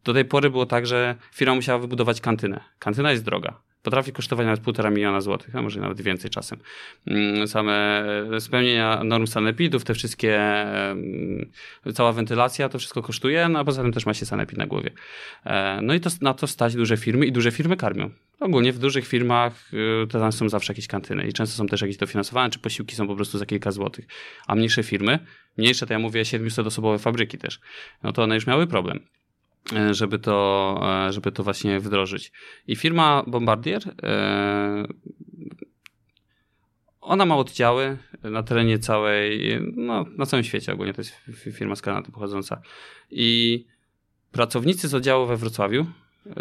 Do 0.10 0.13
tej 0.13 0.26
pory 0.26 0.50
było 0.50 0.65
tak, 0.65 0.88
że 0.88 1.15
firma 1.34 1.56
musiała 1.56 1.80
wybudować 1.80 2.22
kantynę. 2.22 2.60
Kantyna 2.80 3.12
jest 3.12 3.24
droga. 3.24 3.62
Potrafi 3.84 4.12
kosztować 4.12 4.45
nawet 4.45 4.60
półtora 4.60 4.89
miliona 4.89 5.22
złotych, 5.22 5.56
a 5.56 5.62
może 5.62 5.80
nawet 5.80 6.02
więcej 6.02 6.30
czasem. 6.32 6.60
Mm, 7.08 7.48
same 7.48 8.06
spełnienia 8.39 9.04
norm 9.04 9.28
sanepidów, 9.28 9.84
te 9.84 9.93
wszystkie, 9.93 10.39
cała 11.93 12.13
wentylacja, 12.13 12.69
to 12.69 12.80
wszystko 12.80 13.02
kosztuje, 13.02 13.50
no 13.50 13.60
a 13.60 13.63
poza 13.63 13.82
tym 13.82 13.91
też 13.91 14.06
ma 14.06 14.13
się 14.13 14.26
sanepid 14.26 14.58
na 14.58 14.67
głowie. 14.67 14.91
E, 15.45 15.80
no 15.82 15.93
i 15.93 16.00
to, 16.00 16.10
na 16.22 16.34
to 16.34 16.48
stać 16.48 16.76
duże 16.76 16.98
firmy 16.98 17.26
i 17.26 17.32
duże 17.32 17.52
firmy 17.52 17.78
karmią. 17.78 18.10
Ogólnie 18.39 18.74
w 18.74 18.80
dużych 18.80 19.08
firmach 19.08 19.74
y, 19.74 20.08
to 20.08 20.19
tam 20.19 20.32
są 20.32 20.50
zawsze 20.50 20.74
jakieś 20.74 20.88
kantyny 20.88 21.28
i 21.28 21.34
często 21.34 21.58
są 21.58 21.67
też 21.67 21.82
jakieś 21.82 21.98
dofinansowane, 21.98 22.50
czy 22.50 22.60
posiłki 22.60 22.95
są 22.95 23.08
po 23.08 23.15
prostu 23.15 23.38
za 23.38 23.45
kilka 23.45 23.72
złotych. 23.72 24.06
A 24.48 24.56
mniejsze 24.56 24.84
firmy, 24.84 25.19
mniejsze 25.58 25.88
to 25.88 25.93
ja 25.93 26.00
mówię 26.00 26.24
700-osobowe 26.24 27.00
fabryki 27.00 27.38
też, 27.38 27.60
no 28.04 28.13
to 28.13 28.24
one 28.24 28.36
już 28.36 28.48
miały 28.48 28.67
problem. 28.67 29.00
E, 29.75 29.93
żeby 29.93 30.19
to, 30.19 30.79
e, 31.08 31.13
żeby 31.13 31.32
to 31.32 31.43
właśnie 31.43 31.79
wdrożyć. 31.79 32.32
I 32.67 32.75
firma 32.75 33.23
Bombardier, 33.27 33.82
e, 34.03 34.88
ona 37.01 37.25
ma 37.25 37.38
oddziały 37.38 37.97
na 38.23 38.43
terenie 38.43 38.79
całej, 38.79 39.60
no, 39.75 40.05
na 40.17 40.25
całym 40.25 40.43
świecie 40.43 40.73
ogólnie, 40.73 40.93
to 40.93 41.01
jest 41.01 41.15
firma 41.53 41.75
z 41.75 41.82
Kanady 41.82 42.12
pochodząca. 42.12 42.62
I 43.12 43.65
pracownicy 44.32 44.88
z 44.88 44.93
oddziału 44.93 45.27
we 45.27 45.38
Wrocławiu, 45.38 45.86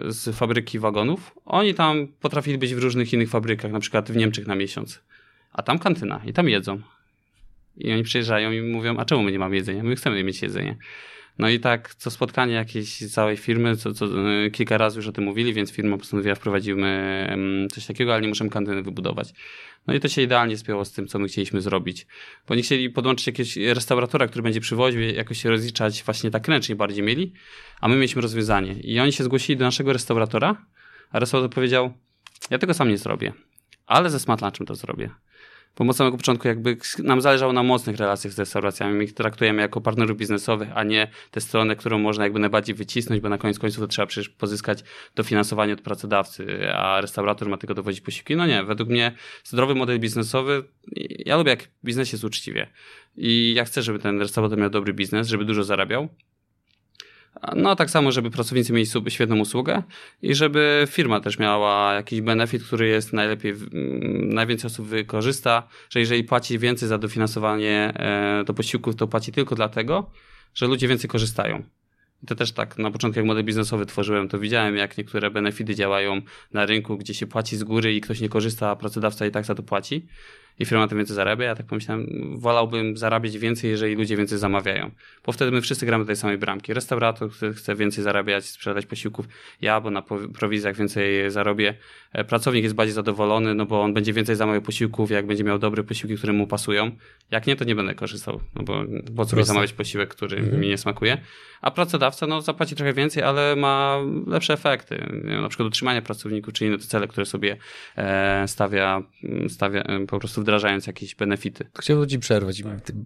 z 0.06 0.36
fabryki 0.36 0.78
wagonów, 0.78 1.34
oni 1.44 1.74
tam 1.74 2.08
potrafili 2.20 2.58
być 2.58 2.74
w 2.74 2.78
różnych 2.78 3.12
innych 3.12 3.30
fabrykach, 3.30 3.72
na 3.72 3.80
przykład 3.80 4.10
w 4.10 4.16
Niemczech 4.16 4.46
na 4.46 4.54
miesiąc. 4.54 5.02
A 5.52 5.62
tam 5.62 5.78
kantyna 5.78 6.20
i 6.26 6.32
tam 6.32 6.48
jedzą. 6.48 6.80
I 7.76 7.92
oni 7.92 8.02
przyjeżdżają 8.02 8.52
i 8.52 8.62
mówią, 8.62 8.96
a 8.96 9.04
czemu 9.04 9.22
my 9.22 9.32
nie 9.32 9.38
mamy 9.38 9.56
jedzenia? 9.56 9.82
My 9.82 9.96
chcemy 9.96 10.24
mieć 10.24 10.42
jedzenie. 10.42 10.76
No 11.38 11.48
i 11.48 11.60
tak 11.60 11.94
co 11.94 12.10
spotkanie 12.10 12.54
jakiejś 12.54 13.10
całej 13.10 13.36
firmy, 13.36 13.76
co, 13.76 13.92
co, 13.92 14.06
y, 14.46 14.50
kilka 14.50 14.78
razy 14.78 14.98
już 14.98 15.06
o 15.06 15.12
tym 15.12 15.24
mówili, 15.24 15.54
więc 15.54 15.72
firma 15.72 15.98
postanowiła 15.98 16.34
wprowadzimy 16.34 17.68
coś 17.72 17.86
takiego, 17.86 18.12
ale 18.12 18.22
nie 18.22 18.28
możemy 18.28 18.50
kantyny 18.50 18.82
wybudować. 18.82 19.32
No 19.86 19.94
i 19.94 20.00
to 20.00 20.08
się 20.08 20.22
idealnie 20.22 20.56
spięło 20.56 20.84
z 20.84 20.92
tym, 20.92 21.06
co 21.08 21.18
my 21.18 21.28
chcieliśmy 21.28 21.60
zrobić. 21.60 22.06
Bo 22.48 22.54
nie 22.54 22.62
chcieli 22.62 22.90
podłączyć 22.90 23.26
jakiegoś 23.26 23.56
restauratora, 23.56 24.26
który 24.26 24.42
będzie 24.42 24.60
przywoził, 24.60 25.00
jakoś 25.00 25.42
się 25.42 25.50
rozliczać 25.50 26.02
właśnie 26.04 26.30
tak 26.30 26.48
ręcznie 26.48 26.76
bardziej 26.76 27.04
mieli, 27.04 27.32
a 27.80 27.88
my 27.88 27.94
mieliśmy 27.94 28.22
rozwiązanie. 28.22 28.72
I 28.72 29.00
oni 29.00 29.12
się 29.12 29.24
zgłosili 29.24 29.56
do 29.56 29.64
naszego 29.64 29.92
restauratora, 29.92 30.66
a 31.10 31.18
restaurator 31.18 31.54
powiedział, 31.54 31.92
ja 32.50 32.58
tego 32.58 32.74
sam 32.74 32.88
nie 32.88 32.98
zrobię, 32.98 33.32
ale 33.86 34.10
ze 34.10 34.20
smart 34.20 34.42
lunchem 34.42 34.66
to 34.66 34.74
zrobię. 34.74 35.10
Bo 35.78 35.90
od 35.90 35.96
samego 35.96 36.16
początku 36.16 36.48
jakby 36.48 36.76
nam 36.98 37.20
zależało 37.20 37.52
na 37.52 37.62
mocnych 37.62 37.96
relacjach 37.96 38.32
z 38.32 38.38
restauracjami. 38.38 38.94
My 38.94 39.04
ich 39.04 39.14
traktujemy 39.14 39.62
jako 39.62 39.80
partnerów 39.80 40.16
biznesowych, 40.16 40.68
a 40.74 40.84
nie 40.84 41.10
tę 41.30 41.40
stronę, 41.40 41.76
którą 41.76 41.98
można 41.98 42.24
jakby 42.24 42.38
najbardziej 42.38 42.74
wycisnąć, 42.74 43.20
bo 43.20 43.28
na 43.28 43.38
koniec 43.38 43.58
końców 43.58 43.80
to 43.80 43.86
trzeba 43.86 44.06
przecież 44.06 44.28
pozyskać 44.28 44.84
dofinansowanie 45.14 45.72
od 45.72 45.80
pracodawcy, 45.80 46.72
a 46.74 47.00
restaurator 47.00 47.48
ma 47.48 47.56
tylko 47.56 47.74
dowodzić 47.74 48.00
posiłki. 48.00 48.36
No 48.36 48.46
nie, 48.46 48.64
według 48.64 48.88
mnie 48.88 49.12
zdrowy 49.44 49.74
model 49.74 50.00
biznesowy, 50.00 50.64
ja 51.26 51.36
lubię 51.36 51.50
jak 51.50 51.68
biznes 51.84 52.12
jest 52.12 52.24
uczciwie. 52.24 52.66
I 53.16 53.54
ja 53.56 53.64
chcę, 53.64 53.82
żeby 53.82 53.98
ten 53.98 54.20
restaurator 54.20 54.58
miał 54.58 54.70
dobry 54.70 54.92
biznes, 54.92 55.28
żeby 55.28 55.44
dużo 55.44 55.64
zarabiał, 55.64 56.08
No, 57.56 57.76
tak 57.76 57.90
samo, 57.90 58.12
żeby 58.12 58.30
pracownicy 58.30 58.72
mieli 58.72 58.86
świetną 59.08 59.38
usługę 59.38 59.82
i 60.22 60.34
żeby 60.34 60.86
firma 60.90 61.20
też 61.20 61.38
miała 61.38 61.94
jakiś 61.94 62.20
benefit, 62.20 62.62
który 62.64 62.88
jest 62.88 63.12
najlepiej, 63.12 63.54
najwięcej 64.22 64.68
osób 64.68 64.86
wykorzysta, 64.86 65.68
że 65.90 66.00
jeżeli 66.00 66.24
płaci 66.24 66.58
więcej 66.58 66.88
za 66.88 66.98
dofinansowanie 66.98 67.92
e, 67.96 68.44
do 68.44 68.54
posiłków, 68.54 68.96
to 68.96 69.08
płaci 69.08 69.32
tylko 69.32 69.54
dlatego, 69.54 70.10
że 70.54 70.66
ludzie 70.66 70.88
więcej 70.88 71.10
korzystają. 71.10 71.62
To 72.26 72.34
też 72.34 72.52
tak, 72.52 72.78
na 72.78 72.90
początku 72.90 73.18
jak 73.18 73.26
model 73.26 73.44
biznesowy 73.44 73.86
tworzyłem, 73.86 74.28
to 74.28 74.38
widziałem 74.38 74.76
jak 74.76 74.98
niektóre 74.98 75.30
benefity 75.30 75.74
działają 75.74 76.22
na 76.52 76.66
rynku, 76.66 76.96
gdzie 76.96 77.14
się 77.14 77.26
płaci 77.26 77.56
z 77.56 77.64
góry 77.64 77.94
i 77.94 78.00
ktoś 78.00 78.20
nie 78.20 78.28
korzysta, 78.28 78.70
a 78.70 78.76
pracodawca 78.76 79.26
i 79.26 79.30
tak 79.30 79.44
za 79.44 79.54
to 79.54 79.62
płaci 79.62 80.06
i 80.58 80.64
firma 80.64 80.88
tym 80.88 80.98
więcej 80.98 81.16
zarabia. 81.16 81.44
Ja 81.44 81.54
tak 81.54 81.66
pomyślałem, 81.66 82.06
wolałbym 82.40 82.96
zarabiać 82.96 83.38
więcej, 83.38 83.70
jeżeli 83.70 83.94
ludzie 83.94 84.16
więcej 84.16 84.38
zamawiają. 84.38 84.90
Bo 85.26 85.32
wtedy 85.32 85.50
my 85.50 85.60
wszyscy 85.60 85.86
gramy 85.86 86.04
do 86.04 86.06
tej 86.06 86.16
samej 86.16 86.38
bramki. 86.38 86.74
Restaurator, 86.74 87.30
chce 87.54 87.74
więcej 87.74 88.04
zarabiać, 88.04 88.44
sprzedać 88.44 88.86
posiłków, 88.86 89.26
ja, 89.60 89.80
bo 89.80 89.90
na 89.90 90.02
prowizjach 90.34 90.76
więcej 90.76 91.30
zarobię. 91.30 91.74
E, 92.12 92.24
pracownik 92.24 92.62
jest 92.62 92.74
bardziej 92.74 92.94
zadowolony, 92.94 93.54
no 93.54 93.66
bo 93.66 93.82
on 93.82 93.94
będzie 93.94 94.12
więcej 94.12 94.36
zamawiał 94.36 94.62
posiłków, 94.62 95.10
jak 95.10 95.26
będzie 95.26 95.44
miał 95.44 95.58
dobre 95.58 95.84
posiłki, 95.84 96.16
które 96.16 96.32
mu 96.32 96.46
pasują. 96.46 96.90
Jak 97.30 97.46
nie, 97.46 97.56
to 97.56 97.64
nie 97.64 97.74
będę 97.74 97.94
korzystał, 97.94 98.40
no 98.54 98.62
bo 98.62 98.84
po 99.16 99.24
co 99.24 99.36
mi 99.36 99.44
zamawiać 99.44 99.72
posiłek, 99.72 100.08
który 100.08 100.36
mhm. 100.36 100.60
mi 100.60 100.68
nie 100.68 100.78
smakuje. 100.78 101.18
A 101.60 101.70
pracodawca, 101.70 102.26
no 102.26 102.40
zapłaci 102.40 102.76
trochę 102.76 102.92
więcej, 102.92 103.22
ale 103.22 103.56
ma 103.56 103.98
lepsze 104.26 104.52
efekty. 104.52 105.06
Na 105.42 105.48
przykład 105.48 105.66
utrzymanie 105.66 106.02
pracowników, 106.02 106.54
czy 106.54 106.66
inne 106.66 106.78
te 106.78 106.84
cele, 106.84 107.08
które 107.08 107.26
sobie 107.26 107.56
e, 107.96 108.48
stawia, 108.48 109.02
stawia 109.48 109.84
po 110.08 110.18
prostu 110.18 110.44
wdrażając 110.48 110.86
jakieś 110.86 111.14
benefity. 111.14 111.64
Chciałbym 111.78 112.08
ci 112.08 112.18
przerwać 112.18 112.60
i 112.60 112.64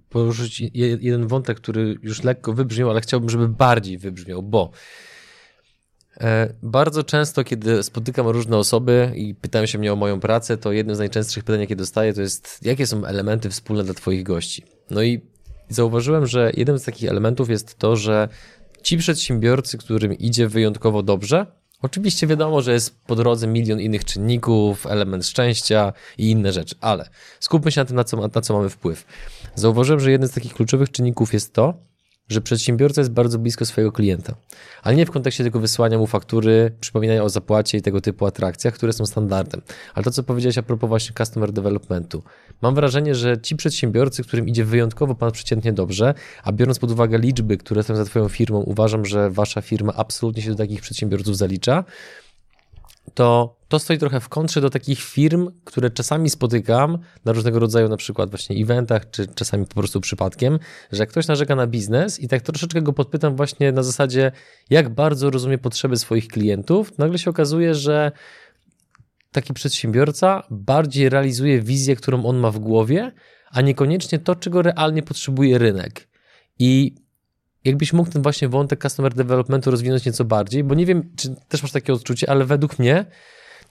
poruszyć 0.08 0.62
jeden 1.00 1.26
wątek, 1.26 1.56
który 1.56 1.98
już 2.02 2.22
lekko 2.22 2.52
wybrzmiał, 2.52 2.90
ale 2.90 3.00
chciałbym, 3.00 3.30
żeby 3.30 3.48
bardziej 3.48 3.98
wybrzmiał, 3.98 4.42
bo 4.42 4.70
e, 6.20 6.54
bardzo 6.62 7.02
często, 7.02 7.44
kiedy 7.44 7.82
spotykam 7.82 8.28
różne 8.28 8.56
osoby 8.56 9.12
i 9.16 9.34
pytają 9.34 9.66
się 9.66 9.78
mnie 9.78 9.92
o 9.92 9.96
moją 9.96 10.20
pracę, 10.20 10.56
to 10.56 10.72
jednym 10.72 10.96
z 10.96 10.98
najczęstszych 10.98 11.44
pytań, 11.44 11.60
jakie 11.60 11.76
dostaję, 11.76 12.14
to 12.14 12.20
jest, 12.20 12.58
jakie 12.62 12.86
są 12.86 13.04
elementy 13.04 13.50
wspólne 13.50 13.84
dla 13.84 13.94
Twoich 13.94 14.22
gości. 14.22 14.62
No 14.90 15.02
i 15.02 15.20
zauważyłem, 15.68 16.26
że 16.26 16.52
jednym 16.56 16.78
z 16.78 16.84
takich 16.84 17.10
elementów 17.10 17.50
jest 17.50 17.78
to, 17.78 17.96
że 17.96 18.28
ci 18.82 18.98
przedsiębiorcy, 18.98 19.78
którym 19.78 20.14
idzie 20.14 20.48
wyjątkowo 20.48 21.02
dobrze, 21.02 21.46
Oczywiście 21.82 22.26
wiadomo, 22.26 22.62
że 22.62 22.72
jest 22.72 23.00
po 23.06 23.16
drodze 23.16 23.46
milion 23.46 23.80
innych 23.80 24.04
czynników, 24.04 24.86
element 24.86 25.26
szczęścia 25.26 25.92
i 26.18 26.30
inne 26.30 26.52
rzeczy, 26.52 26.74
ale 26.80 27.08
skupmy 27.40 27.72
się 27.72 27.80
na 27.80 27.84
tym, 27.84 27.96
na 27.96 28.04
co, 28.04 28.16
na 28.16 28.40
co 28.40 28.54
mamy 28.54 28.68
wpływ. 28.68 29.04
Zauważyłem, 29.54 30.00
że 30.00 30.10
jeden 30.10 30.28
z 30.28 30.32
takich 30.32 30.54
kluczowych 30.54 30.90
czynników 30.90 31.32
jest 31.32 31.52
to, 31.52 31.74
że 32.28 32.40
przedsiębiorca 32.40 33.00
jest 33.00 33.12
bardzo 33.12 33.38
blisko 33.38 33.64
swojego 33.64 33.92
klienta. 33.92 34.34
Ale 34.82 34.96
nie 34.96 35.06
w 35.06 35.10
kontekście 35.10 35.44
tylko 35.44 35.60
wysłania 35.60 35.98
mu 35.98 36.06
faktury, 36.06 36.76
przypominania 36.80 37.24
o 37.24 37.28
zapłacie 37.28 37.78
i 37.78 37.82
tego 37.82 38.00
typu 38.00 38.26
atrakcjach, 38.26 38.74
które 38.74 38.92
są 38.92 39.06
standardem. 39.06 39.62
Ale 39.94 40.04
to, 40.04 40.10
co 40.10 40.22
powiedziałeś 40.22 40.58
a 40.58 40.62
propos 40.62 40.88
właśnie 40.88 41.14
customer 41.18 41.52
developmentu. 41.52 42.22
Mam 42.62 42.74
wrażenie, 42.74 43.14
że 43.14 43.40
ci 43.40 43.56
przedsiębiorcy, 43.56 44.22
którym 44.22 44.48
idzie 44.48 44.64
wyjątkowo 44.64 45.14
pan 45.14 45.32
przeciętnie 45.32 45.72
dobrze, 45.72 46.14
a 46.44 46.52
biorąc 46.52 46.78
pod 46.78 46.90
uwagę 46.90 47.18
liczby, 47.18 47.56
które 47.56 47.82
są 47.82 47.96
za 47.96 48.04
twoją 48.04 48.28
firmą, 48.28 48.58
uważam, 48.58 49.04
że 49.04 49.30
wasza 49.30 49.60
firma 49.60 49.92
absolutnie 49.96 50.42
się 50.42 50.50
do 50.50 50.56
takich 50.56 50.80
przedsiębiorców 50.80 51.36
zalicza, 51.36 51.84
to 53.14 53.56
to 53.72 53.78
stoi 53.78 53.98
trochę 53.98 54.20
w 54.20 54.28
kontrze 54.28 54.60
do 54.60 54.70
takich 54.70 55.00
firm, 55.00 55.50
które 55.64 55.90
czasami 55.90 56.30
spotykam 56.30 56.98
na 57.24 57.32
różnego 57.32 57.58
rodzaju 57.58 57.88
na 57.88 57.96
przykład 57.96 58.30
właśnie 58.30 58.56
eventach, 58.56 59.10
czy 59.10 59.26
czasami 59.26 59.66
po 59.66 59.74
prostu 59.74 60.00
przypadkiem, 60.00 60.58
że 60.92 61.06
ktoś 61.06 61.26
narzeka 61.26 61.56
na 61.56 61.66
biznes 61.66 62.20
i 62.20 62.28
tak 62.28 62.42
troszeczkę 62.42 62.82
go 62.82 62.92
podpytam 62.92 63.36
właśnie 63.36 63.72
na 63.72 63.82
zasadzie, 63.82 64.32
jak 64.70 64.88
bardzo 64.88 65.30
rozumie 65.30 65.58
potrzeby 65.58 65.96
swoich 65.96 66.28
klientów, 66.28 66.98
nagle 66.98 67.18
się 67.18 67.30
okazuje, 67.30 67.74
że 67.74 68.12
taki 69.30 69.54
przedsiębiorca 69.54 70.42
bardziej 70.50 71.08
realizuje 71.08 71.62
wizję, 71.62 71.96
którą 71.96 72.24
on 72.24 72.36
ma 72.36 72.50
w 72.50 72.58
głowie, 72.58 73.12
a 73.50 73.60
niekoniecznie 73.60 74.18
to, 74.18 74.36
czego 74.36 74.62
realnie 74.62 75.02
potrzebuje 75.02 75.58
rynek. 75.58 76.08
I 76.58 76.94
jakbyś 77.64 77.92
mógł 77.92 78.10
ten 78.10 78.22
właśnie 78.22 78.48
wątek 78.48 78.82
customer 78.82 79.14
developmentu 79.14 79.70
rozwinąć 79.70 80.06
nieco 80.06 80.24
bardziej, 80.24 80.64
bo 80.64 80.74
nie 80.74 80.86
wiem, 80.86 81.12
czy 81.16 81.34
też 81.48 81.62
masz 81.62 81.72
takie 81.72 81.92
odczucie, 81.92 82.30
ale 82.30 82.44
według 82.44 82.78
mnie 82.78 83.06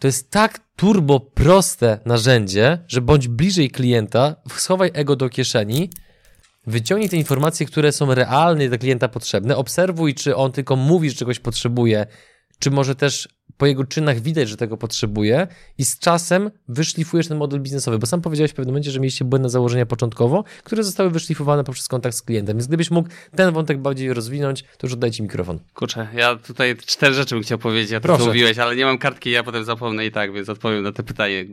to 0.01 0.07
jest 0.07 0.31
tak 0.31 0.59
turbo 0.75 1.19
proste 1.19 1.99
narzędzie, 2.05 2.77
że 2.87 3.01
bądź 3.01 3.27
bliżej 3.27 3.69
klienta, 3.71 4.35
schowaj 4.55 4.91
ego 4.93 5.15
do 5.15 5.29
kieszeni, 5.29 5.89
wyciągnij 6.67 7.09
te 7.09 7.17
informacje, 7.17 7.65
które 7.65 7.91
są 7.91 8.13
realnie 8.13 8.69
dla 8.69 8.77
klienta 8.77 9.07
potrzebne, 9.07 9.57
obserwuj, 9.57 10.15
czy 10.15 10.35
on 10.35 10.51
tylko 10.51 10.75
mówi, 10.75 11.09
że 11.09 11.15
czegoś 11.15 11.39
potrzebuje, 11.39 12.05
czy 12.59 12.71
może 12.71 12.95
też 12.95 13.29
po 13.57 13.65
jego 13.65 13.83
czynach 13.83 14.19
widać, 14.19 14.49
że 14.49 14.57
tego 14.57 14.77
potrzebuje 14.77 15.47
i 15.77 15.85
z 15.85 15.99
czasem 15.99 16.51
wyszlifujesz 16.67 17.27
ten 17.27 17.37
model 17.37 17.61
biznesowy, 17.61 17.99
bo 17.99 18.07
sam 18.07 18.21
powiedziałeś 18.21 18.51
w 18.51 18.53
pewnym 18.53 18.73
momencie, 18.73 18.91
że 18.91 18.99
mieliście 18.99 19.25
błędne 19.25 19.49
założenia 19.49 19.85
początkowo, 19.85 20.43
które 20.63 20.83
zostały 20.83 21.09
wyszlifowane 21.09 21.63
poprzez 21.63 21.87
kontakt 21.87 22.15
z 22.15 22.21
klientem. 22.21 22.57
Więc 22.57 22.67
gdybyś 22.67 22.91
mógł 22.91 23.09
ten 23.35 23.53
wątek 23.53 23.77
bardziej 23.77 24.13
rozwinąć, 24.13 24.63
to 24.63 24.87
już 24.87 24.93
oddaj 24.93 25.11
ci 25.11 25.23
mikrofon. 25.23 25.59
Kurczę, 25.73 26.07
ja 26.15 26.35
tutaj 26.35 26.75
cztery 26.85 27.13
rzeczy 27.13 27.35
bym 27.35 27.43
chciał 27.43 27.57
powiedzieć, 27.57 27.93
a 27.93 27.99
to 27.99 28.17
co 28.17 28.25
mówiłeś, 28.25 28.57
ale 28.57 28.75
nie 28.75 28.85
mam 28.85 28.97
kartki, 28.97 29.31
ja 29.31 29.43
potem 29.43 29.63
zapomnę 29.63 30.05
i 30.05 30.11
tak, 30.11 30.33
więc 30.33 30.49
odpowiem 30.49 30.83
na 30.83 30.91
te 30.91 31.03
pytanie. 31.03 31.45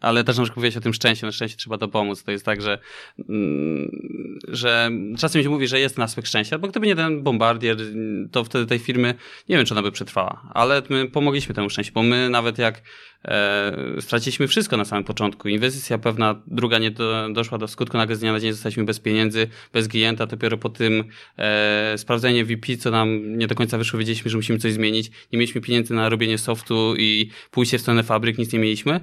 Ale 0.00 0.24
też 0.24 0.36
na 0.36 0.42
przykład 0.42 0.56
mówiłeś 0.56 0.76
o 0.76 0.80
tym 0.80 0.94
szczęściu, 0.94 1.26
na 1.26 1.32
szczęście 1.32 1.58
trzeba 1.58 1.78
to 1.78 1.88
pomóc. 1.88 2.22
To 2.22 2.30
jest 2.30 2.44
tak, 2.44 2.62
że, 2.62 2.78
mm, 3.28 3.90
że 4.48 4.90
czasem 5.18 5.42
się 5.42 5.48
mówi, 5.48 5.68
że 5.68 5.80
jest 5.80 5.98
aspekt 5.98 6.28
szczęścia, 6.28 6.58
bo 6.58 6.68
gdyby 6.68 6.86
nie 6.86 6.96
ten 6.96 7.22
bombardier, 7.22 7.76
to 8.30 8.44
wtedy 8.44 8.66
tej 8.66 8.78
firmy, 8.78 9.14
nie 9.48 9.56
wiem, 9.56 9.66
czy 9.66 9.74
ona 9.74 9.82
by 9.82 9.92
przetrwała, 9.92 10.42
ale 10.54 10.82
my 10.88 11.10
pomogliśmy 11.10 11.27
mogliśmy 11.28 11.54
temu 11.54 11.70
szczęście, 11.70 11.92
bo 11.92 12.02
my 12.02 12.30
nawet 12.30 12.58
jak 12.58 12.82
e, 13.24 13.72
straciliśmy 14.00 14.48
wszystko 14.48 14.76
na 14.76 14.84
samym 14.84 15.04
początku, 15.04 15.48
inwestycja 15.48 15.98
pewna, 15.98 16.42
druga 16.46 16.78
nie 16.78 16.90
do, 16.90 17.28
doszła 17.32 17.58
do 17.58 17.68
skutku, 17.68 17.96
nagle 17.96 18.16
z 18.16 18.20
dnia 18.20 18.32
na 18.32 18.40
dzień 18.40 18.52
zostaliśmy 18.52 18.84
bez 18.84 19.00
pieniędzy, 19.00 19.48
bez 19.72 19.88
klienta, 19.88 20.26
dopiero 20.26 20.58
po 20.58 20.68
tym 20.68 21.04
e, 21.38 21.98
sprawdzenie 21.98 22.44
VP, 22.44 22.76
co 22.76 22.90
nam 22.90 23.38
nie 23.38 23.46
do 23.46 23.54
końca 23.54 23.78
wyszło, 23.78 23.98
wiedzieliśmy, 23.98 24.30
że 24.30 24.36
musimy 24.36 24.58
coś 24.58 24.72
zmienić, 24.72 25.10
nie 25.32 25.38
mieliśmy 25.38 25.60
pieniędzy 25.60 25.94
na 25.94 26.08
robienie 26.08 26.38
softu 26.38 26.94
i 26.98 27.30
pójście 27.50 27.78
w 27.78 27.80
stronę 27.80 28.02
fabryk, 28.02 28.38
nic 28.38 28.52
nie 28.52 28.58
mieliśmy, 28.58 29.00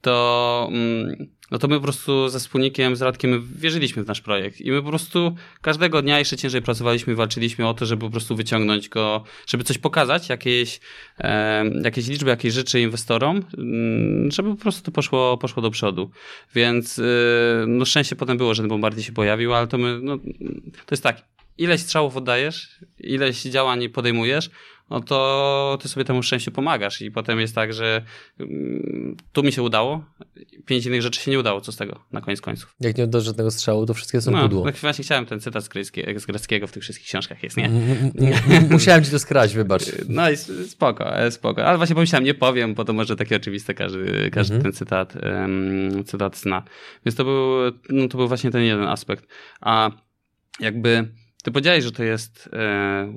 to... 0.00 0.68
Mm, 0.72 1.34
no 1.50 1.58
to 1.58 1.68
my 1.68 1.76
po 1.76 1.82
prostu 1.82 2.28
ze 2.28 2.38
wspólnikiem, 2.38 2.96
z 2.96 3.02
Radkiem 3.02 3.48
wierzyliśmy 3.56 4.04
w 4.04 4.06
nasz 4.06 4.20
projekt. 4.20 4.60
I 4.60 4.70
my 4.70 4.82
po 4.82 4.88
prostu 4.88 5.34
każdego 5.60 6.02
dnia 6.02 6.18
jeszcze 6.18 6.36
ciężej 6.36 6.62
pracowaliśmy, 6.62 7.14
walczyliśmy 7.14 7.68
o 7.68 7.74
to, 7.74 7.86
żeby 7.86 8.00
po 8.00 8.10
prostu 8.10 8.36
wyciągnąć 8.36 8.88
go, 8.88 9.24
żeby 9.46 9.64
coś 9.64 9.78
pokazać, 9.78 10.28
jakieś, 10.28 10.80
e, 11.18 11.64
jakieś 11.84 12.08
liczby, 12.08 12.30
jakieś 12.30 12.54
rzeczy 12.54 12.80
inwestorom, 12.80 13.44
żeby 14.28 14.50
po 14.50 14.56
prostu 14.56 14.82
to 14.82 14.92
poszło, 14.92 15.38
poszło 15.38 15.62
do 15.62 15.70
przodu. 15.70 16.10
Więc 16.54 16.98
e, 16.98 17.02
no 17.66 17.84
szczęście 17.84 18.16
potem 18.16 18.38
było, 18.38 18.54
że 18.54 18.62
ten 18.62 18.68
bombardier 18.68 19.04
się 19.04 19.12
pojawił, 19.12 19.54
ale 19.54 19.66
to 19.66 19.78
my, 19.78 19.98
no, 20.02 20.18
to 20.86 20.90
jest 20.90 21.02
tak, 21.02 21.33
ileś 21.58 21.80
strzałów 21.80 22.16
oddajesz, 22.16 22.80
ileś 22.98 23.42
działań 23.42 23.88
podejmujesz, 23.88 24.50
no 24.90 25.00
to 25.00 25.78
ty 25.82 25.88
sobie 25.88 26.04
temu 26.04 26.22
szczęściu 26.22 26.52
pomagasz 26.52 27.02
i 27.02 27.10
potem 27.10 27.40
jest 27.40 27.54
tak, 27.54 27.72
że 27.72 28.02
mm, 28.40 29.16
tu 29.32 29.42
mi 29.42 29.52
się 29.52 29.62
udało, 29.62 30.04
pięć 30.66 30.86
innych 30.86 31.02
rzeczy 31.02 31.20
się 31.20 31.30
nie 31.30 31.38
udało, 31.38 31.60
co 31.60 31.72
z 31.72 31.76
tego 31.76 32.04
na 32.12 32.20
koniec 32.20 32.40
końców. 32.40 32.74
Jak 32.80 32.98
nie 32.98 33.04
oddasz 33.04 33.24
żadnego 33.24 33.50
strzału, 33.50 33.86
to 33.86 33.94
wszystkie 33.94 34.20
są 34.20 34.30
no, 34.30 34.42
pudło. 34.42 34.64
No 34.64 34.72
właśnie 34.80 35.04
chciałem 35.04 35.26
ten 35.26 35.40
cytat 35.40 35.64
z 35.64 35.68
greckiego, 35.68 36.20
z 36.20 36.26
greckiego 36.26 36.66
w 36.66 36.72
tych 36.72 36.82
wszystkich 36.82 37.08
książkach 37.08 37.42
jest, 37.42 37.56
nie? 37.56 37.70
Musiałem 38.70 39.04
ci 39.04 39.10
to 39.10 39.18
skrać, 39.18 39.54
wybacz. 39.54 39.82
No 40.08 40.30
i 40.30 40.36
spoko, 40.68 41.18
e, 41.18 41.30
spoko. 41.30 41.64
Ale 41.64 41.76
właśnie 41.76 41.94
pomyślałem, 41.94 42.24
nie 42.24 42.34
powiem, 42.34 42.74
bo 42.74 42.84
to 42.84 42.92
może 42.92 43.16
takie 43.16 43.36
oczywiste, 43.36 43.74
każdy, 43.74 44.30
każdy 44.30 44.54
mhm. 44.54 44.62
ten 44.62 44.72
cytat, 44.78 45.14
um, 45.16 46.04
cytat 46.04 46.36
zna. 46.36 46.62
Więc 47.06 47.16
to 47.16 47.24
był, 47.24 47.52
no 47.88 48.08
to 48.08 48.18
był 48.18 48.28
właśnie 48.28 48.50
ten 48.50 48.62
jeden 48.62 48.86
aspekt. 48.86 49.26
A 49.60 49.90
jakby 50.60 51.08
ty 51.44 51.52
powiedziałeś, 51.52 51.84
że 51.84 51.92
to 51.92 52.04
jest 52.04 52.50
e, 52.52 53.12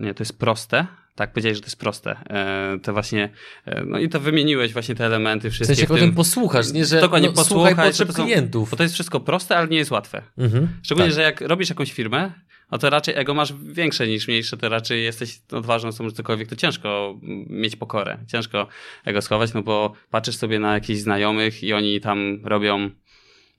nie, 0.00 0.14
to 0.14 0.22
jest 0.22 0.38
proste. 0.38 0.86
Tak, 1.14 1.32
powiedziałeś, 1.32 1.56
że 1.56 1.60
to 1.60 1.66
jest 1.66 1.78
proste. 1.78 2.16
E, 2.30 2.78
to 2.82 2.92
właśnie, 2.92 3.28
e, 3.66 3.84
no 3.86 3.98
i 3.98 4.08
to 4.08 4.20
wymieniłeś 4.20 4.72
właśnie 4.72 4.94
te 4.94 5.06
elementy 5.06 5.50
wszystkie. 5.50 5.74
W 5.74 5.78
sensie, 5.78 5.94
w 5.94 5.98
tym, 5.98 6.14
posłuchasz, 6.14 6.72
nie, 6.72 6.84
że 6.84 7.00
dokładnie 7.00 7.28
no, 7.28 7.34
posłuchaj 7.34 7.74
potrzeb 7.76 8.12
klientów. 8.12 8.70
Bo 8.70 8.76
to 8.76 8.82
jest 8.82 8.94
wszystko 8.94 9.20
proste, 9.20 9.56
ale 9.56 9.68
nie 9.68 9.76
jest 9.76 9.90
łatwe. 9.90 10.22
Mhm, 10.38 10.68
Szczególnie, 10.82 11.10
tak. 11.10 11.16
że 11.16 11.22
jak 11.22 11.40
robisz 11.40 11.68
jakąś 11.68 11.92
firmę, 11.92 12.32
no 12.70 12.78
to 12.78 12.90
raczej 12.90 13.14
ego 13.16 13.34
masz 13.34 13.52
większe 13.52 14.06
niż 14.06 14.28
mniejsze, 14.28 14.56
to 14.56 14.68
raczej 14.68 15.04
jesteś 15.04 15.40
odważną 15.52 15.88
osobą, 15.88 16.08
że 16.08 16.14
cokolwiek, 16.14 16.48
to 16.48 16.56
ciężko 16.56 17.18
mieć 17.50 17.76
pokorę. 17.76 18.18
Ciężko 18.26 18.68
ego 19.04 19.22
schować, 19.22 19.54
no 19.54 19.62
bo 19.62 19.92
patrzysz 20.10 20.36
sobie 20.36 20.58
na 20.58 20.74
jakichś 20.74 21.00
znajomych 21.00 21.62
i 21.62 21.72
oni 21.72 22.00
tam 22.00 22.40
robią 22.44 22.90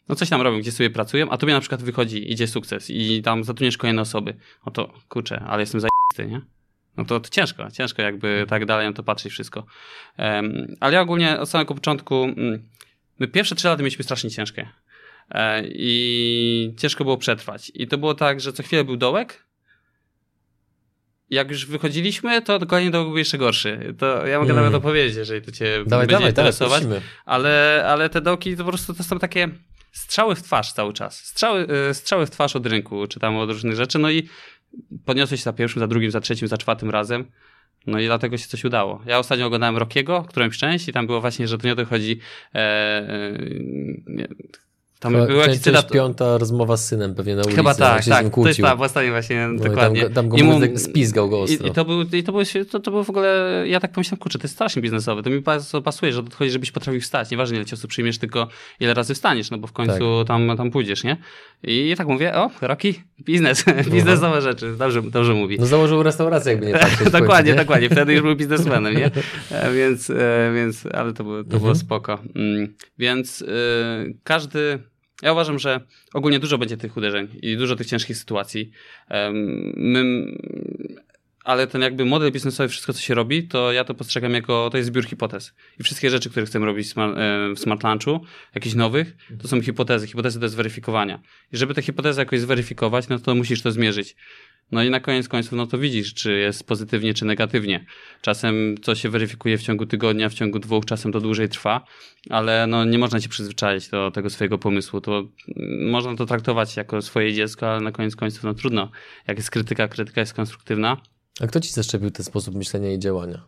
no 0.10 0.16
coś 0.16 0.30
tam 0.30 0.42
robią, 0.42 0.60
gdzie 0.60 0.72
sobie 0.72 0.90
pracują, 0.90 1.30
a 1.30 1.38
tobie 1.38 1.54
na 1.54 1.60
przykład 1.60 1.84
wychodzi, 1.84 2.32
idzie 2.32 2.48
sukces 2.48 2.90
i 2.90 3.22
tam 3.22 3.44
zatrudniesz 3.44 3.78
kolejne 3.78 4.02
osoby. 4.02 4.34
No 4.66 4.72
to 4.72 4.94
kurczę, 5.10 5.40
ale 5.48 5.62
jestem 5.62 5.82
zajęty, 5.82 6.34
nie? 6.34 6.42
No 6.98 7.06
to, 7.06 7.20
to 7.20 7.30
ciężko, 7.30 7.72
ciężko 7.72 8.02
jakby 8.02 8.46
tak 8.50 8.66
dalej 8.66 8.88
na 8.88 8.94
to 8.94 9.04
patrzeć 9.04 9.32
wszystko. 9.32 9.66
Um, 10.18 10.76
ale 10.80 10.94
ja 10.94 11.02
ogólnie 11.02 11.40
od 11.40 11.50
samego 11.50 11.76
początku, 11.76 12.24
mm, 12.24 12.70
my 13.20 13.28
pierwsze 13.28 13.56
trzy 13.56 13.68
lata 13.68 13.84
mieliśmy 13.84 14.04
strasznie 14.04 14.32
ciężkie. 14.32 14.70
E, 15.32 15.64
I 15.66 16.74
ciężko 16.78 17.04
było 17.04 17.18
przetrwać. 17.18 17.72
I 17.74 17.88
to 17.88 17.98
było 17.98 18.14
tak, 18.14 18.42
że 18.42 18.54
co 18.54 18.64
chwilę 18.64 18.84
był 18.84 18.98
dołek, 18.98 19.46
jak 21.30 21.52
już 21.52 21.66
wychodziliśmy, 21.66 22.42
to 22.42 22.66
kolejny 22.66 22.92
dom 22.92 23.08
był 23.08 23.18
jeszcze 23.18 23.38
gorszy. 23.38 23.96
To 23.98 24.28
ja 24.28 24.40
mogę 24.40 24.52
mm. 24.52 24.64
nawet 24.64 24.78
opowiedzieć, 24.78 25.16
jeżeli 25.16 25.42
to 25.42 25.52
cię 25.52 25.84
dawaj, 25.88 26.08
będzie 26.08 26.16
dawaj, 26.16 26.30
interesować. 26.30 26.84
Dawaj, 26.84 27.02
ale, 27.26 27.84
ale 27.88 28.10
te 28.10 28.22
dołki 28.22 28.58
to 28.58 28.64
po 28.64 28.70
prostu 28.70 28.94
to 28.94 29.04
są 29.04 29.20
takie 29.20 29.50
strzały 29.96 30.36
w 30.36 30.42
twarz 30.42 30.74
cały 30.74 30.94
czas. 30.94 31.26
Strzały, 31.26 31.68
e, 31.90 31.94
strzały 31.94 32.26
w 32.26 32.30
twarz 32.30 32.56
od 32.56 32.66
rynku, 32.66 33.08
czy 33.08 33.20
tam 33.20 33.38
od 33.38 33.50
różnych 33.50 33.76
rzeczy. 33.76 34.00
No 34.00 34.10
i 34.10 34.30
podniosłeś 35.06 35.40
się 35.40 35.44
za 35.44 35.54
pierwszym, 35.54 35.80
za 35.80 35.88
drugim, 35.88 36.12
za 36.12 36.22
trzecim, 36.22 36.48
za 36.48 36.58
czwartym 36.58 36.90
razem. 36.90 37.26
No 37.88 38.00
i 38.00 38.06
dlatego 38.06 38.38
się 38.38 38.48
coś 38.48 38.64
udało. 38.64 39.02
Ja 39.06 39.20
ostatnio 39.20 39.46
oglądałem 39.46 39.78
Rockiego, 39.78 40.26
którymś 40.30 40.58
część 40.58 40.88
i 40.88 40.94
tam 40.94 41.08
było 41.08 41.22
właśnie, 41.22 41.48
że 41.48 41.58
to 41.58 41.68
nie 41.68 41.76
dochodzi 41.76 42.20
e, 42.56 42.60
e, 42.60 43.38
tam 45.00 45.14
Chyba, 45.14 45.26
był 45.26 45.38
jakiś 45.38 45.60
cytat... 45.60 45.92
piąta 45.92 46.38
rozmowa 46.38 46.78
z 46.78 46.86
synem 46.86 47.16
pewnie 47.16 47.36
na 47.36 47.42
ulicy. 47.42 47.56
Chyba 47.56 47.76
tak, 47.76 48.06
tak. 48.06 48.34
To 48.34 48.48
jest 48.48 48.62
ta 48.62 48.74
ostatnia 48.74 49.12
właśnie, 49.12 49.48
no 49.48 49.64
dokładnie. 49.64 50.04
Tam, 50.04 50.14
tam 50.14 50.30
go 50.30 50.38
I 50.38 50.44
mu, 50.44 50.60
spizgał 50.78 51.30
go 51.30 51.42
ostro. 51.42 51.68
I, 51.68 51.70
i 51.70 51.74
to, 51.74 51.86
był, 51.86 52.02
i 52.02 52.24
to, 52.24 52.32
było, 52.32 52.44
to, 52.72 52.80
to 52.80 52.92
było 52.92 53.04
w 53.04 53.10
ogóle, 53.10 53.64
ja 53.68 53.80
tak 53.80 53.92
pomyślałem, 53.92 54.20
kurczę, 54.20 54.40
to 54.40 54.44
jest 54.44 54.56
strasznie 54.56 54.82
biznesowe. 54.82 55.24
To 55.24 55.30
mi 55.30 55.40
bardzo 55.40 55.82
pasuje, 55.82 56.14
że 56.14 56.24
to 56.24 56.38
chodzi, 56.38 56.52
żebyś 56.52 56.72
potrafił 56.72 57.02
wstać. 57.02 57.32
Nieważne 57.32 57.56
ile 57.56 57.66
ciosu 57.66 57.88
przyjmiesz, 57.88 58.18
tylko 58.18 58.48
ile 58.80 58.94
razy 58.94 59.14
wstaniesz, 59.14 59.52
no 59.52 59.58
bo 59.58 59.68
w 59.68 59.72
końcu 59.72 60.18
tak. 60.18 60.28
tam, 60.28 60.58
tam 60.58 60.72
pójdziesz, 60.72 61.04
nie? 61.04 61.18
I 61.68 61.94
tak 61.98 62.08
mówię, 62.08 62.36
o, 62.36 62.52
Roki, 62.62 62.94
biznes, 63.26 63.66
biznesowe 63.94 64.42
rzeczy, 64.42 64.76
dobrze, 64.78 65.02
dobrze 65.02 65.34
mówi. 65.34 65.58
No 65.60 65.66
założył 65.66 66.04
restaurację, 66.04 66.52
jakby 66.52 66.68
nie 66.68 66.74
patrzeć. 66.80 67.12
dokładnie, 67.12 67.52
końcu, 67.52 67.66
dokładnie, 67.66 67.90
wtedy 67.90 68.14
już 68.14 68.22
był 68.22 68.36
biznesmenem, 68.46 68.98
nie? 68.98 69.12
E, 69.52 69.74
więc, 69.74 70.10
e, 70.10 70.52
więc, 70.56 70.86
ale 70.94 71.14
to, 71.14 71.24
było, 71.24 71.36
to 71.36 71.44
mhm. 71.44 71.62
było 71.62 71.76
spoko. 71.76 72.20
Mm, 72.36 72.74
więc 72.98 73.42
y, 73.42 73.48
każdy 74.24 74.80
ja 75.22 75.32
uważam, 75.32 75.60
że 75.60 75.82
ogólnie 76.14 76.40
dużo 76.40 76.58
będzie 76.58 76.78
tych 76.78 76.98
uderzeń 76.98 77.28
i 77.42 77.58
dużo 77.58 77.76
tych 77.76 77.88
ciężkich 77.88 78.18
sytuacji. 78.18 78.72
My, 79.76 80.26
ale 81.46 81.68
ten 81.68 81.82
jakby 81.82 82.06
model 82.06 82.32
biznesowy, 82.32 82.70
wszystko 82.70 82.94
co 82.94 83.02
się 83.02 83.14
robi, 83.14 83.48
to 83.48 83.72
ja 83.72 83.84
to 83.84 83.94
postrzegam 83.94 84.34
jako, 84.34 84.70
to 84.72 84.78
jest 84.78 84.88
zbiór 84.88 85.06
hipotez. 85.06 85.54
I 85.80 85.84
wszystkie 85.84 86.10
rzeczy, 86.10 86.30
które 86.30 86.46
chcemy 86.46 86.66
robić 86.66 86.88
w 86.88 86.90
smart, 86.90 87.18
smart 87.56 87.84
Launchu, 87.84 88.26
jakichś 88.56 88.76
nowych, 88.76 89.16
to 89.42 89.48
są 89.48 89.62
hipotezy. 89.62 90.08
Hipotezy 90.08 90.40
to 90.40 90.46
jest 90.46 90.56
weryfikowania. 90.56 91.22
I 91.52 91.58
żeby 91.58 91.74
te 91.74 91.82
hipotezy 91.82 92.22
jakoś 92.22 92.40
zweryfikować, 92.40 93.08
no 93.08 93.20
to 93.20 93.36
musisz 93.36 93.62
to 93.62 93.72
zmierzyć. 93.72 94.16
No 94.72 94.84
i 94.84 94.90
na 94.90 95.00
koniec 95.00 95.28
końców, 95.28 95.52
no 95.52 95.68
to 95.68 95.78
widzisz, 95.78 96.14
czy 96.14 96.38
jest 96.38 96.68
pozytywnie, 96.68 97.14
czy 97.14 97.26
negatywnie. 97.26 97.86
Czasem 98.22 98.76
co 98.82 98.96
się 98.96 99.10
weryfikuje 99.10 99.58
w 99.58 99.64
ciągu 99.64 99.86
tygodnia, 99.86 100.30
w 100.30 100.34
ciągu 100.34 100.60
dwóch, 100.60 100.86
czasem 100.86 101.12
to 101.12 101.22
dłużej 101.22 101.50
trwa, 101.50 101.86
ale 102.30 102.68
no 102.68 102.86
nie 102.86 102.98
można 102.98 103.22
się 103.22 103.30
przyzwyczaić 103.30 103.90
do 103.90 104.12
tego 104.12 104.30
swojego 104.30 104.58
pomysłu. 104.58 105.02
To 105.02 105.18
mm, 105.20 105.90
można 105.90 106.16
to 106.16 106.26
traktować 106.26 106.78
jako 106.78 107.02
swoje 107.02 107.34
dziecko, 107.34 107.72
ale 107.72 107.82
na 107.82 107.92
koniec 107.92 108.16
końców 108.16 108.44
no 108.44 108.54
trudno. 108.54 108.92
Jak 109.28 109.38
jest 109.38 109.52
krytyka, 109.52 109.88
krytyka 109.88 110.22
jest 110.22 110.34
konstruktywna. 110.34 110.98
A 111.40 111.48
kto 111.48 111.60
ci 111.60 111.72
zaszczepił 111.72 112.12
ten 112.12 112.26
sposób 112.26 112.56
myślenia 112.56 112.94
i 112.94 113.00
działania? 113.00 113.46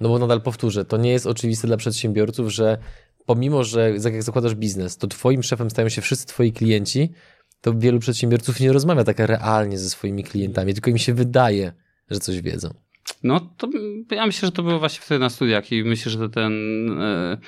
No 0.00 0.08
bo 0.08 0.18
nadal 0.18 0.42
powtórzę, 0.42 0.84
to 0.84 0.96
nie 0.96 1.10
jest 1.10 1.26
oczywiste 1.26 1.66
dla 1.66 1.76
przedsiębiorców, 1.76 2.52
że 2.52 2.78
pomimo, 3.26 3.64
że 3.64 3.90
jak 3.90 4.22
zakładasz 4.22 4.54
biznes, 4.54 4.96
to 4.96 5.06
twoim 5.06 5.42
szefem 5.42 5.70
stają 5.70 5.88
się 5.88 6.02
wszyscy 6.02 6.26
twoi 6.26 6.52
klienci, 6.52 7.12
to 7.60 7.74
wielu 7.74 7.98
przedsiębiorców 7.98 8.60
nie 8.60 8.72
rozmawia 8.72 9.04
tak 9.04 9.18
realnie 9.18 9.78
ze 9.78 9.90
swoimi 9.90 10.24
klientami, 10.24 10.74
tylko 10.74 10.90
im 10.90 10.98
się 10.98 11.14
wydaje, 11.14 11.72
że 12.10 12.20
coś 12.20 12.40
wiedzą. 12.40 12.74
No 13.22 13.40
to 13.56 13.68
ja 14.10 14.26
myślę, 14.26 14.46
że 14.46 14.52
to 14.52 14.62
było 14.62 14.78
właśnie 14.78 15.00
wtedy 15.00 15.18
na 15.18 15.30
studiach 15.30 15.72
i 15.72 15.84
myślę, 15.84 16.12
że 16.12 16.28
ten 16.28 16.52
e, 17.00 17.38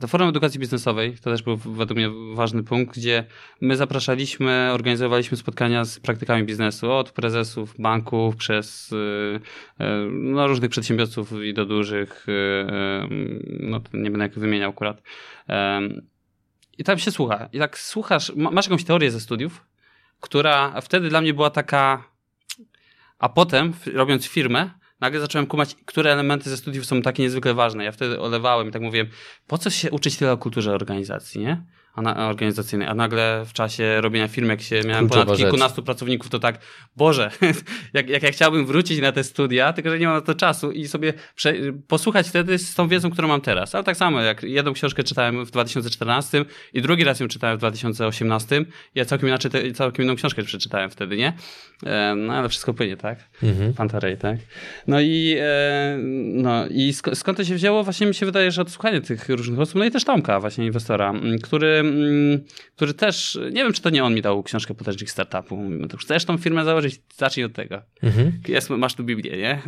ta 0.00 0.06
forma 0.06 0.28
edukacji 0.28 0.60
biznesowej 0.60 1.14
to 1.18 1.30
też 1.30 1.42
był 1.42 1.56
według 1.56 1.96
mnie 1.96 2.10
ważny 2.34 2.62
punkt, 2.62 2.96
gdzie 2.96 3.24
my 3.60 3.76
zapraszaliśmy, 3.76 4.70
organizowaliśmy 4.72 5.36
spotkania 5.36 5.84
z 5.84 6.00
praktykami 6.00 6.44
biznesu 6.44 6.92
od 6.92 7.10
prezesów 7.10 7.74
banków 7.78 8.36
przez 8.36 8.94
e, 9.78 9.84
e, 9.84 10.08
no, 10.10 10.46
różnych 10.46 10.70
przedsiębiorców 10.70 11.32
i 11.44 11.54
do 11.54 11.66
dużych, 11.66 12.26
no 13.60 13.80
nie 13.92 14.10
będę 14.10 14.24
jak 14.24 14.38
wymieniał 14.38 14.70
akurat. 14.70 15.02
I 16.78 16.84
tam 16.84 16.98
się 16.98 17.10
słucha. 17.10 17.48
I 17.52 17.58
tak 17.58 17.78
słuchasz, 17.78 18.32
masz 18.36 18.66
jakąś 18.66 18.84
teorię 18.84 19.10
ze 19.10 19.20
studiów, 19.20 19.66
która 20.20 20.80
wtedy 20.80 21.08
dla 21.08 21.20
mnie 21.20 21.34
była 21.34 21.50
taka. 21.50 22.04
A 23.18 23.28
potem, 23.28 23.72
robiąc 23.94 24.26
firmę, 24.26 24.70
nagle 25.02 25.20
zacząłem 25.20 25.46
kumać, 25.46 25.76
które 25.84 26.12
elementy 26.12 26.50
ze 26.50 26.56
studiów 26.56 26.86
są 26.86 27.02
takie 27.02 27.22
niezwykle 27.22 27.54
ważne. 27.54 27.84
Ja 27.84 27.92
wtedy 27.92 28.20
olewałem 28.20 28.68
i 28.68 28.72
tak 28.72 28.82
mówiłem, 28.82 29.08
po 29.46 29.58
co 29.58 29.70
się 29.70 29.90
uczyć 29.90 30.16
tyle 30.16 30.32
o 30.32 30.38
kulturze 30.38 30.72
organizacji, 30.72 31.40
nie? 31.40 31.62
Organizacyjnej, 31.96 32.88
a 32.88 32.94
nagle 32.94 33.44
w 33.46 33.52
czasie 33.52 34.00
robienia 34.00 34.28
firmy, 34.28 34.48
jak 34.48 34.60
się 34.60 34.80
miałem 34.86 35.06
Kluczowa 35.08 35.24
ponad 35.24 35.38
kilkunastu 35.38 35.76
rzecz. 35.76 35.84
pracowników, 35.84 36.30
to 36.30 36.38
tak, 36.38 36.58
Boże, 36.96 37.30
jak, 37.94 38.08
jak 38.08 38.22
ja 38.22 38.30
chciałbym 38.30 38.66
wrócić 38.66 39.00
na 39.00 39.12
te 39.12 39.24
studia, 39.24 39.72
tylko 39.72 39.90
że 39.90 39.98
nie 39.98 40.06
mam 40.06 40.14
na 40.14 40.20
to 40.20 40.34
czasu 40.34 40.70
i 40.70 40.88
sobie 40.88 41.12
prze, 41.34 41.54
posłuchać 41.88 42.28
wtedy 42.28 42.58
z 42.58 42.74
tą 42.74 42.88
wiedzą, 42.88 43.10
którą 43.10 43.28
mam 43.28 43.40
teraz. 43.40 43.74
Ale 43.74 43.84
tak 43.84 43.96
samo, 43.96 44.20
jak 44.20 44.42
jedną 44.42 44.72
książkę 44.72 45.04
czytałem 45.04 45.44
w 45.44 45.50
2014 45.50 46.44
i 46.72 46.82
drugi 46.82 47.04
raz 47.04 47.20
ją 47.20 47.28
czytałem 47.28 47.56
w 47.56 47.60
2018, 47.60 48.64
ja 48.94 49.04
całkiem 49.04 49.28
inaczej, 49.28 49.72
całkiem 49.74 50.04
inną 50.04 50.16
książkę 50.16 50.42
przeczytałem 50.42 50.90
wtedy, 50.90 51.16
nie? 51.16 51.32
E, 51.86 52.14
no 52.16 52.32
ale 52.32 52.48
wszystko 52.48 52.74
płynie, 52.74 52.96
tak? 52.96 53.18
Mhm. 53.42 53.74
Pantarej, 53.74 54.16
tak? 54.16 54.36
No 54.86 55.00
i, 55.00 55.36
e, 55.40 55.98
no 56.32 56.66
i 56.66 56.92
sk 56.92 57.10
skąd 57.14 57.38
to 57.38 57.44
się 57.44 57.54
wzięło? 57.54 57.84
Właśnie 57.84 58.06
mi 58.06 58.14
się 58.14 58.26
wydaje, 58.26 58.50
że 58.50 58.62
odsłuchanie 58.62 59.00
tych 59.00 59.28
różnych 59.28 59.60
osób, 59.60 59.74
no 59.74 59.84
i 59.84 59.90
też 59.90 60.04
Tomka, 60.04 60.40
właśnie 60.40 60.66
inwestora, 60.66 61.14
który 61.42 61.81
który 62.76 62.94
też, 62.94 63.38
nie 63.44 63.62
wiem, 63.64 63.72
czy 63.72 63.82
to 63.82 63.90
nie 63.90 64.04
on 64.04 64.14
mi 64.14 64.22
dał 64.22 64.42
książkę 64.42 64.74
potężnych 64.74 65.10
startupów. 65.10 65.58
Mówimy, 65.58 65.88
to 65.88 65.96
chcesz 65.96 66.24
tą 66.24 66.38
firmę 66.38 66.64
założyć, 66.64 67.00
zacznij 67.16 67.44
od 67.44 67.52
tego. 67.52 67.82
Mhm. 68.02 68.32
Jest, 68.48 68.70
masz 68.70 68.94
tu 68.94 69.04
Biblię, 69.04 69.36
nie? 69.36 69.62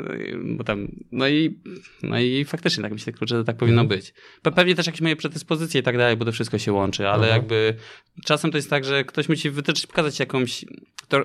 Bo 0.56 0.64
tam, 0.64 0.88
no 1.12 1.28
i, 1.28 1.58
no 2.02 2.20
i 2.20 2.44
faktycznie 2.44 2.82
tak 2.82 2.92
myślę, 2.92 3.12
że 3.26 3.44
tak 3.44 3.56
powinno 3.56 3.82
mhm. 3.82 4.00
być. 4.00 4.14
Pewnie 4.54 4.74
też 4.74 4.86
jakieś 4.86 5.00
moje 5.00 5.16
predyspozycje 5.16 5.80
i 5.80 5.82
tak 5.84 5.96
dalej, 5.96 6.16
bo 6.16 6.24
to 6.24 6.32
wszystko 6.32 6.58
się 6.58 6.72
łączy, 6.72 7.08
ale 7.08 7.26
mhm. 7.26 7.36
jakby 7.36 7.74
czasem 8.24 8.50
to 8.50 8.58
jest 8.58 8.70
tak, 8.70 8.84
że 8.84 9.04
ktoś 9.04 9.28
musi 9.28 9.50
wytyczyć, 9.50 9.86
pokazać 9.86 10.20
jakąś 10.20 10.64
to, 11.08 11.24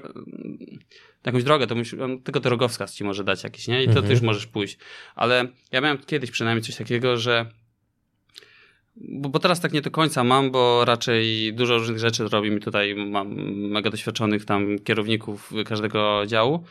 jakąś 1.25 1.43
drogę, 1.43 1.67
to 1.67 1.75
musi, 1.75 2.01
on 2.01 2.21
tylko 2.21 2.39
drogowskaz 2.39 2.95
ci 2.95 3.03
może 3.03 3.23
dać 3.23 3.43
jakiś, 3.43 3.67
nie? 3.67 3.83
I 3.83 3.85
to 3.85 3.91
mhm. 3.91 4.07
ty 4.07 4.13
już 4.13 4.21
możesz 4.21 4.47
pójść. 4.47 4.77
Ale 5.15 5.47
ja 5.71 5.81
miałem 5.81 5.97
kiedyś 5.97 6.31
przynajmniej 6.31 6.63
coś 6.63 6.75
takiego, 6.75 7.17
że 7.17 7.51
bo, 8.99 9.29
bo, 9.29 9.39
teraz 9.39 9.59
tak 9.59 9.73
nie 9.73 9.81
do 9.81 9.91
końca 9.91 10.23
mam, 10.23 10.51
bo 10.51 10.85
raczej 10.85 11.53
dużo 11.53 11.77
różnych 11.77 11.99
rzeczy 11.99 12.27
robi 12.27 12.51
mi 12.51 12.59
tutaj, 12.59 12.95
mam 12.95 13.33
mega 13.69 13.89
doświadczonych 13.89 14.45
tam 14.45 14.79
kierowników 14.79 15.53
każdego 15.65 16.25
działu 16.25 16.63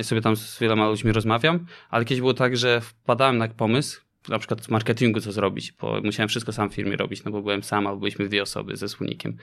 i 0.00 0.04
sobie 0.04 0.20
tam 0.20 0.36
z 0.36 0.58
wieloma 0.58 0.88
ludźmi 0.88 1.12
rozmawiam, 1.12 1.66
ale 1.90 2.04
kiedyś 2.04 2.20
było 2.20 2.34
tak, 2.34 2.56
że 2.56 2.80
wpadałem 2.80 3.38
na 3.38 3.48
pomysł, 3.48 4.00
na 4.28 4.38
przykład 4.38 4.64
z 4.64 4.68
marketingu 4.68 5.20
co 5.20 5.32
zrobić, 5.32 5.72
bo 5.72 6.00
musiałem 6.04 6.28
wszystko 6.28 6.52
sam 6.52 6.70
w 6.70 6.74
firmie 6.74 6.96
robić, 6.96 7.24
no 7.24 7.30
bo 7.30 7.42
byłem 7.42 7.62
sam, 7.62 7.86
albo 7.86 8.00
byliśmy 8.00 8.28
dwie 8.28 8.42
osoby 8.42 8.76
ze 8.76 8.88
wspólnikiem 8.88 9.36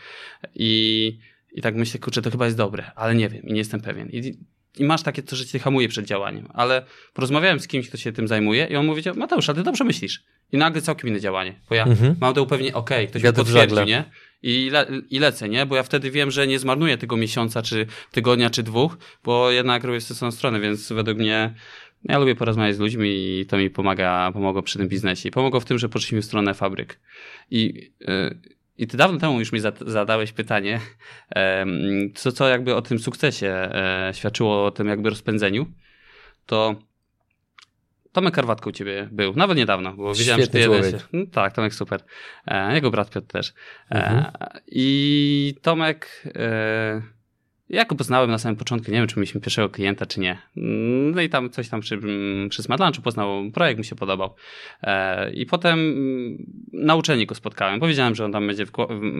i, 0.55 1.19
i 1.51 1.61
tak 1.61 1.75
myślę, 1.75 1.99
kurczę, 1.99 2.21
to 2.21 2.31
chyba 2.31 2.45
jest 2.45 2.57
dobre, 2.57 2.91
ale 2.95 3.15
nie 3.15 3.29
wiem 3.29 3.43
i 3.43 3.53
nie 3.53 3.59
jestem 3.59 3.81
pewien. 3.81 4.09
I, 4.09 4.37
i 4.77 4.84
masz 4.84 5.03
takie 5.03 5.23
to, 5.23 5.36
że 5.36 5.45
cię 5.45 5.60
hamuje 5.60 5.88
przed 5.88 6.05
działaniem, 6.05 6.47
ale 6.53 6.86
porozmawiałem 7.13 7.60
z 7.60 7.67
kimś, 7.67 7.88
kto 7.88 7.97
się 7.97 8.12
tym 8.12 8.27
zajmuje 8.27 8.65
i 8.65 8.75
on 8.75 8.86
mówi, 8.86 9.01
Mateusz, 9.15 9.49
ale 9.49 9.58
ty 9.58 9.63
dobrze 9.63 9.84
myślisz. 9.84 10.23
I 10.51 10.58
nagle 10.58 10.82
całkiem 10.82 11.10
inne 11.10 11.19
działanie, 11.19 11.60
bo 11.69 11.75
ja 11.75 11.84
mhm. 11.84 12.15
mam 12.21 12.34
to 12.34 12.43
upewnienie, 12.43 12.73
okej, 12.73 12.97
okay, 12.97 13.08
ktoś 13.08 13.21
Wiatr 13.21 13.39
mi 13.39 13.45
potwierdzi, 13.45 13.86
nie? 13.86 14.03
I, 14.43 14.69
le, 14.69 14.88
I 15.10 15.19
lecę, 15.19 15.49
nie? 15.49 15.65
Bo 15.65 15.75
ja 15.75 15.84
wtedy 15.84 16.12
wiem, 16.12 16.32
że 16.32 16.47
nie 16.47 16.60
zmarnuję 16.60 16.97
tego 16.97 17.17
miesiąca, 17.17 17.62
czy 17.62 17.86
tygodnia, 18.12 18.49
czy 18.49 18.63
dwóch, 18.63 18.97
bo 19.23 19.51
jednak 19.51 19.84
robię 19.84 19.99
tę 20.19 20.32
stronę, 20.32 20.60
więc 20.60 20.91
według 20.91 21.17
mnie 21.17 21.53
ja 22.03 22.19
lubię 22.19 22.36
porozmawiać 22.36 22.75
z 22.75 22.79
ludźmi 22.79 23.10
i 23.10 23.45
to 23.45 23.58
mi 23.58 23.69
pomaga, 23.69 24.32
pomogło 24.34 24.63
przy 24.63 24.77
tym 24.77 24.88
biznesie. 24.88 25.32
Pomogło 25.32 25.60
w 25.60 25.65
tym, 25.65 25.79
że 25.79 25.89
poszliśmy 25.89 26.21
w 26.21 26.25
stronę 26.25 26.53
fabryk. 26.53 26.99
I, 27.51 27.91
yy, 27.99 28.39
i 28.79 28.87
ty 28.87 28.97
dawno 28.97 29.19
temu 29.19 29.39
już 29.39 29.51
mi 29.51 29.59
zadałeś 29.85 30.31
pytanie, 30.31 30.79
co, 32.15 32.31
co 32.31 32.47
jakby 32.47 32.75
o 32.75 32.81
tym 32.81 32.99
sukcesie 32.99 33.47
e, 33.47 34.11
świadczyło 34.13 34.65
o 34.65 34.71
tym 34.71 34.87
jakby 34.87 35.09
rozpędzeniu, 35.09 35.65
to 36.45 36.75
Tomek 38.11 38.33
Karwatko 38.33 38.69
u 38.69 38.73
ciebie 38.73 39.09
był, 39.11 39.33
nawet 39.35 39.57
niedawno, 39.57 39.93
bo 39.93 40.13
widziałem, 40.13 40.41
że 40.41 40.47
ty 40.47 40.59
jeden 40.59 40.91
się... 40.91 40.97
No, 41.13 41.25
tak, 41.31 41.53
Tomek 41.53 41.73
super. 41.73 42.03
E, 42.47 42.73
jego 42.73 42.91
brat 42.91 43.09
Piotr 43.09 43.27
też. 43.27 43.53
E, 43.91 43.95
mhm. 43.95 44.33
I 44.67 45.55
Tomek... 45.61 46.23
E, 47.69 47.75
ja 47.75 47.86
go 47.86 47.95
poznałem 47.95 48.32
na 48.32 48.38
samym 48.38 48.55
początku, 48.55 48.91
nie 48.91 48.97
wiem, 48.97 49.08
czy 49.08 49.19
mieliśmy 49.19 49.41
pierwszego 49.41 49.69
klienta, 49.69 50.05
czy 50.05 50.19
nie. 50.19 50.38
No 51.13 51.21
i 51.21 51.29
tam 51.29 51.49
coś 51.49 51.69
tam 51.69 51.82
przy, 51.82 51.99
przy 52.49 52.63
Smart 52.63 52.82
Lunchu 52.82 53.01
poznał, 53.01 53.51
projekt 53.53 53.77
mi 53.77 53.86
się 53.86 53.95
podobał. 53.95 54.36
E, 54.84 55.32
I 55.34 55.45
potem 55.45 55.79
na 56.73 56.95
uczelni 56.95 57.25
go 57.25 57.36
spotkałem. 57.36 57.79
Powiedziałem, 57.79 58.15
że 58.15 58.25
on 58.25 58.32
tam 58.32 58.47
będzie 58.47 58.65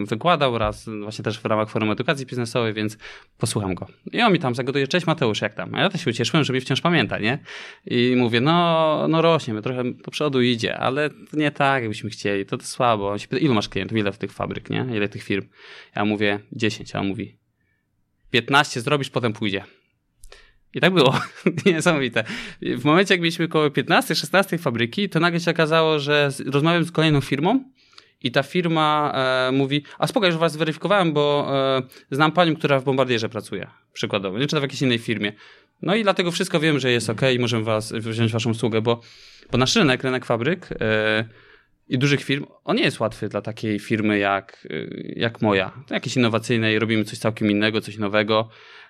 wykładał 0.04 0.58
raz, 0.58 0.88
właśnie 1.02 1.24
też 1.24 1.40
w 1.40 1.44
ramach 1.44 1.70
Forum 1.70 1.90
Edukacji 1.90 2.26
Biznesowej, 2.26 2.74
więc 2.74 2.98
posłucham 3.38 3.74
go. 3.74 3.86
I 4.12 4.22
on 4.22 4.32
mi 4.32 4.38
tam 4.38 4.54
zagaduje, 4.54 4.88
cześć 4.88 5.06
Mateusz, 5.06 5.40
jak 5.40 5.54
tam? 5.54 5.74
A 5.74 5.80
ja 5.80 5.88
też 5.88 6.04
się 6.04 6.10
ucieszyłem, 6.10 6.44
że 6.44 6.52
mnie 6.52 6.60
wciąż 6.60 6.80
pamięta, 6.80 7.18
nie? 7.18 7.38
I 7.86 8.14
mówię, 8.16 8.40
no, 8.40 9.06
no 9.08 9.22
rośnie, 9.22 9.62
trochę 9.62 9.84
do 9.84 10.10
przodu 10.10 10.42
idzie, 10.42 10.78
ale 10.78 11.10
nie 11.32 11.50
tak, 11.50 11.82
jakbyśmy 11.82 12.10
chcieli, 12.10 12.46
to, 12.46 12.58
to 12.58 12.64
słabo. 12.64 13.10
On 13.10 13.18
się 13.18 13.28
pyta, 13.28 13.42
ilu 13.42 13.54
masz 13.54 13.68
klientów, 13.68 13.98
ile 13.98 14.12
w 14.12 14.18
tych 14.18 14.32
fabryk, 14.32 14.70
nie? 14.70 14.86
Ile 14.94 15.08
tych 15.08 15.22
firm? 15.22 15.46
Ja 15.96 16.04
mówię, 16.04 16.40
10, 16.52 16.94
a 16.94 17.00
on 17.00 17.06
mówi, 17.06 17.39
15 18.30 18.80
zrobisz, 18.80 19.10
potem 19.10 19.32
pójdzie. 19.32 19.64
I 20.74 20.80
tak 20.80 20.94
było. 20.94 21.20
Niesamowite. 21.66 22.24
W 22.62 22.84
momencie, 22.84 23.14
jak 23.14 23.20
mieliśmy 23.20 23.44
około 23.44 23.68
15-16 23.68 24.58
fabryki, 24.58 25.08
to 25.08 25.20
nagle 25.20 25.40
się 25.40 25.50
okazało, 25.50 25.98
że 25.98 26.30
rozmawiam 26.46 26.84
z 26.84 26.92
kolejną 26.92 27.20
firmą 27.20 27.64
i 28.22 28.30
ta 28.30 28.42
firma 28.42 29.12
e, 29.14 29.52
mówi, 29.52 29.84
a 29.98 30.06
spoko, 30.06 30.26
już 30.26 30.36
was 30.36 30.52
zweryfikowałem, 30.52 31.12
bo 31.12 31.52
e, 31.78 31.82
znam 32.10 32.32
panią, 32.32 32.56
która 32.56 32.80
w 32.80 32.84
Bombardierze 32.84 33.28
pracuje, 33.28 33.70
przykładowo, 33.92 34.38
nie? 34.38 34.46
czy 34.46 34.58
w 34.58 34.62
jakiejś 34.62 34.82
innej 34.82 34.98
firmie. 34.98 35.32
No 35.82 35.94
i 35.94 36.02
dlatego 36.02 36.30
wszystko 36.30 36.60
wiem, 36.60 36.78
że 36.78 36.90
jest 36.90 37.10
ok 37.10 37.20
i 37.34 37.38
możemy 37.38 37.64
was, 37.64 37.92
wziąć 37.92 38.32
waszą 38.32 38.50
usługę, 38.50 38.82
bo, 38.82 39.00
bo 39.52 39.58
nasz 39.58 39.76
rynek, 39.76 40.02
rynek 40.02 40.24
fabryk 40.24 40.68
e, 40.80 41.24
i 41.90 41.98
dużych 41.98 42.24
firm, 42.24 42.46
on 42.64 42.76
nie 42.76 42.82
jest 42.82 43.00
łatwy 43.00 43.28
dla 43.28 43.42
takiej 43.42 43.78
firmy 43.78 44.18
jak, 44.18 44.68
e, 44.70 44.74
jak 45.16 45.42
moja. 45.42 45.84
Jakiejś 45.90 46.16
innowacyjnej, 46.16 46.78
robimy 46.78 47.04
coś 47.04 47.18
całkiem 47.18 47.50
innego, 47.50 47.80
coś 47.80 47.98
nowego, 47.98 48.48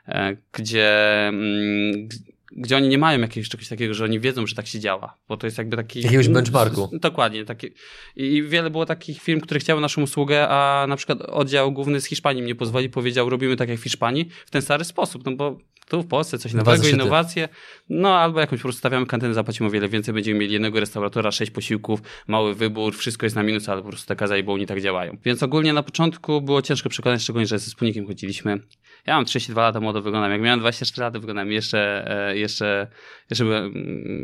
e, 0.08 0.36
gdzie... 0.52 0.98
Mm, 1.28 2.08
gdzie 2.52 2.76
oni 2.76 2.88
nie 2.88 2.98
mają 2.98 3.20
jakiegoś 3.20 3.48
czegoś 3.48 3.68
takiego, 3.68 3.94
że 3.94 4.04
oni 4.04 4.20
wiedzą, 4.20 4.46
że 4.46 4.54
tak 4.54 4.66
się 4.66 4.80
działa, 4.80 5.16
bo 5.28 5.36
to 5.36 5.46
jest 5.46 5.58
jakby 5.58 5.76
taki... 5.76 6.00
Jakiegoś 6.00 6.28
benchmarku. 6.28 6.90
Dokładnie. 6.92 7.44
Taki, 7.44 7.70
I 8.16 8.42
wiele 8.42 8.70
było 8.70 8.86
takich 8.86 9.22
firm, 9.22 9.40
które 9.40 9.60
chciały 9.60 9.80
naszą 9.80 10.02
usługę, 10.02 10.48
a 10.48 10.86
na 10.88 10.96
przykład 10.96 11.20
oddział 11.20 11.72
główny 11.72 12.00
z 12.00 12.04
Hiszpanii 12.04 12.42
mnie 12.42 12.54
pozwoli, 12.54 12.90
powiedział, 12.90 13.30
robimy 13.30 13.56
tak 13.56 13.68
jak 13.68 13.78
w 13.78 13.82
Hiszpanii, 13.82 14.28
w 14.46 14.50
ten 14.50 14.62
stary 14.62 14.84
sposób, 14.84 15.24
no 15.24 15.32
bo 15.32 15.58
tu 15.90 16.02
w 16.02 16.06
Polsce 16.06 16.38
coś 16.38 16.54
nowego, 16.54 16.88
innowacje, 16.88 17.48
no 17.88 18.18
albo 18.18 18.40
jakąś 18.40 18.58
po 18.58 18.62
prostu 18.62 18.78
stawiamy 18.78 19.06
kantynę, 19.06 19.34
zapłacimy 19.34 19.68
o 19.68 19.72
wiele 19.72 19.88
więcej, 19.88 20.14
będziemy 20.14 20.40
mieli 20.40 20.52
jednego 20.52 20.80
restauratora, 20.80 21.30
sześć 21.30 21.50
posiłków, 21.50 22.02
mały 22.26 22.54
wybór, 22.54 22.94
wszystko 22.96 23.26
jest 23.26 23.36
na 23.36 23.42
minus, 23.42 23.68
ale 23.68 23.82
po 23.82 23.88
prostu 23.88 24.08
te 24.08 24.16
kaza 24.16 24.38
i 24.38 24.44
nie 24.46 24.66
tak 24.66 24.80
działają. 24.80 25.16
Więc 25.24 25.42
ogólnie 25.42 25.72
na 25.72 25.82
początku 25.82 26.40
było 26.40 26.62
ciężko 26.62 26.88
przekonać, 26.88 27.22
szczególnie, 27.22 27.46
że 27.46 27.58
ze 27.58 27.66
wspólnikiem 27.66 28.06
chodziliśmy. 28.06 28.60
Ja 29.06 29.14
mam 29.14 29.24
32 29.24 29.62
lata, 29.62 29.80
młodo 29.80 30.02
wyglądam. 30.02 30.32
Jak 30.32 30.40
miałem 30.40 30.60
24 30.60 31.04
lata, 31.04 31.18
wyglądam 31.18 31.52
jeszcze, 31.52 32.10
e, 32.30 32.36
jeszcze, 32.36 32.86
jeszcze 33.30 33.44
byłem 33.44 33.72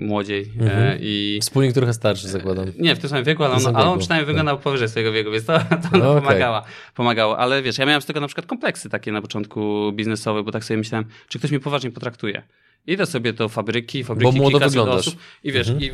młodziej. 0.00 0.52
E, 0.60 0.62
mhm. 0.62 0.98
I... 1.00 1.38
Wspólnik 1.42 1.72
trochę 1.72 1.92
starszy, 1.92 2.28
zakładam. 2.28 2.72
Nie, 2.78 2.94
w 2.94 2.98
tym 2.98 3.10
samym 3.10 3.24
wieku, 3.24 3.44
ale 3.44 3.54
on, 3.54 3.76
ale 3.76 3.86
on 3.86 3.98
przynajmniej 3.98 4.26
wyglądał 4.26 4.56
tak. 4.56 4.64
powyżej 4.64 4.88
swojego 4.88 5.12
wieku, 5.12 5.30
więc 5.30 5.44
to, 5.44 5.58
to 5.90 5.98
no, 5.98 6.14
pomagała, 6.14 6.58
okay. 6.58 6.72
pomagało. 6.94 7.38
Ale 7.38 7.62
wiesz, 7.62 7.78
ja 7.78 7.86
miałem 7.86 8.02
z 8.02 8.06
tego 8.06 8.20
na 8.20 8.26
przykład 8.26 8.46
kompleksy 8.46 8.90
takie 8.90 9.12
na 9.12 9.22
początku 9.22 9.92
biznesowe, 9.92 10.42
bo 10.42 10.52
tak 10.52 10.64
sobie 10.64 10.78
myślałem, 10.78 11.06
czy 11.28 11.38
ktoś 11.38 11.50
mnie 11.56 11.64
poważnie 11.64 11.90
potraktuje. 11.90 12.42
Idę 12.86 13.06
sobie 13.06 13.32
do 13.32 13.48
fabryki, 13.48 14.04
fabryki 14.04 14.32
Bo 14.32 14.38
młodo 14.38 14.58
wyglądasz. 14.58 15.08
Osób, 15.08 15.20
I 15.44 15.52
wiesz, 15.52 15.68
mhm. 15.68 15.84
i 15.84 15.92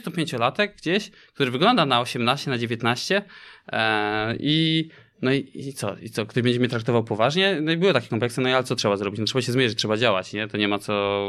25-latek 0.00 0.68
gdzieś, 0.76 1.10
który 1.10 1.50
wygląda 1.50 1.86
na 1.86 2.00
18, 2.00 2.50
na 2.50 2.58
19 2.58 3.22
e, 3.72 4.36
i 4.40 4.88
no 5.22 5.32
i, 5.32 5.50
i 5.54 5.72
co? 5.72 5.96
I 6.02 6.10
co? 6.10 6.26
Ktoś 6.26 6.42
będzie 6.42 6.58
mnie 6.58 6.68
traktował 6.68 7.04
poważnie? 7.04 7.58
No 7.62 7.72
i 7.72 7.76
były 7.76 7.92
takie 7.92 8.08
kompleksy, 8.08 8.40
no 8.40 8.48
i 8.48 8.52
ale 8.52 8.64
co 8.64 8.76
trzeba 8.76 8.96
zrobić? 8.96 9.20
No 9.20 9.26
trzeba 9.26 9.42
się 9.42 9.52
zmierzyć, 9.52 9.78
trzeba 9.78 9.96
działać, 9.96 10.32
nie? 10.32 10.48
To 10.48 10.56
nie 10.56 10.68
ma 10.68 10.78
co 10.78 11.26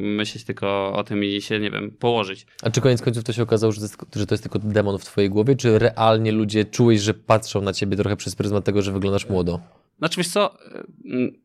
myśleć 0.00 0.44
tylko 0.44 0.92
o 0.92 1.04
tym 1.04 1.24
i 1.24 1.40
się, 1.40 1.60
nie 1.60 1.70
wiem, 1.70 1.90
położyć. 1.90 2.46
A 2.62 2.70
czy 2.70 2.80
koniec 2.80 3.02
końców 3.02 3.24
to 3.24 3.32
się 3.32 3.42
okazało, 3.42 3.72
że 3.72 3.80
to, 3.80 3.84
jest, 3.84 3.96
że 4.16 4.26
to 4.26 4.34
jest 4.34 4.42
tylko 4.42 4.58
demon 4.58 4.98
w 4.98 5.04
twojej 5.04 5.30
głowie, 5.30 5.56
czy 5.56 5.78
realnie 5.78 6.32
ludzie 6.32 6.64
czułeś, 6.64 7.00
że 7.00 7.14
patrzą 7.14 7.62
na 7.62 7.72
ciebie 7.72 7.96
trochę 7.96 8.16
przez 8.16 8.36
pryzmat 8.36 8.64
tego, 8.64 8.82
że 8.82 8.92
wyglądasz 8.92 9.28
młodo? 9.28 9.60
Znaczy 9.98 10.16
wiesz 10.16 10.28
co, 10.28 10.58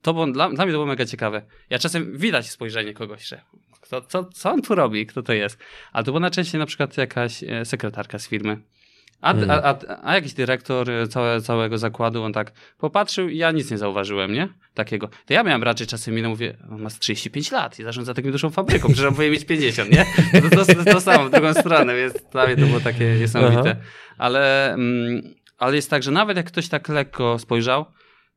to 0.02 0.14
było, 0.14 0.28
dla, 0.28 0.50
dla 0.50 0.66
mnie 0.66 0.74
to 0.74 0.78
było 0.78 0.86
mega 0.86 1.06
ciekawe. 1.06 1.42
Ja 1.70 1.80
czasem 1.80 2.18
widać 2.18 2.50
spojrzenie 2.50 2.94
kogoś, 2.94 3.28
że 3.28 3.42
kto, 3.82 4.02
co, 4.02 4.24
co 4.24 4.52
on 4.52 4.62
tu 4.62 4.76
robi, 4.76 5.06
kto 5.06 5.24
to 5.24 5.34
jest. 5.34 5.58
Ale 5.92 6.04
to 6.06 6.12
była 6.12 6.20
najczęściej 6.20 6.60
na 6.60 6.66
przykład 6.66 6.98
jakaś 6.98 7.44
e, 7.44 7.66
sekretarka 7.66 8.20
z 8.20 8.28
firmy 8.28 8.58
a, 9.22 9.34
hmm. 9.34 9.50
a, 9.50 9.64
a, 9.64 9.78
a, 10.04 10.16
jakiś 10.16 10.34
dyrektor 10.34 10.90
y, 10.90 11.08
całe, 11.08 11.42
całego 11.42 11.78
zakładu, 11.78 12.24
on 12.24 12.34
tak 12.34 12.52
popatrzył 12.78 13.30
i 13.30 13.38
ja 13.38 13.52
nic 13.52 13.72
nie 13.72 13.78
zauważyłem, 13.78 14.34
nie? 14.34 14.50
Takiego. 14.74 15.10
To 15.26 15.34
ja 15.34 15.44
miałem 15.44 15.64
raczej 15.64 15.88
czasem 15.88 16.14
minę, 16.14 16.30
mówię, 16.30 16.58
on 16.72 16.82
ma 16.82 16.90
35 16.90 17.52
lat 17.52 17.80
i 17.80 17.84
zarządza 17.84 18.14
taką 18.14 18.32
dużą 18.32 18.50
fabryką, 18.50 18.88
przecież 18.88 19.06
on 19.06 19.14
powinien 19.14 19.34
mieć 19.34 19.46
50, 19.46 19.92
nie? 19.92 20.06
To, 20.42 20.66
to, 20.66 20.66
to, 20.66 20.86
to 20.94 21.02
samo, 21.02 21.26
w 21.26 21.32
drugą 21.32 21.54
stronę, 21.54 21.96
więc 21.96 22.14
dla 22.32 22.46
mnie 22.46 22.56
to 22.56 22.66
było 22.66 22.80
takie 22.80 23.16
niesamowite. 23.20 23.76
Ale, 24.18 24.74
mm, 24.74 25.22
ale 25.58 25.76
jest 25.76 25.90
tak, 25.90 26.04
że 26.04 26.12
nawet 26.12 26.38
jak 26.38 26.46
ktoś 26.46 26.68
tak 26.70 26.90
lekko 26.90 27.40
spojrzał, 27.40 27.86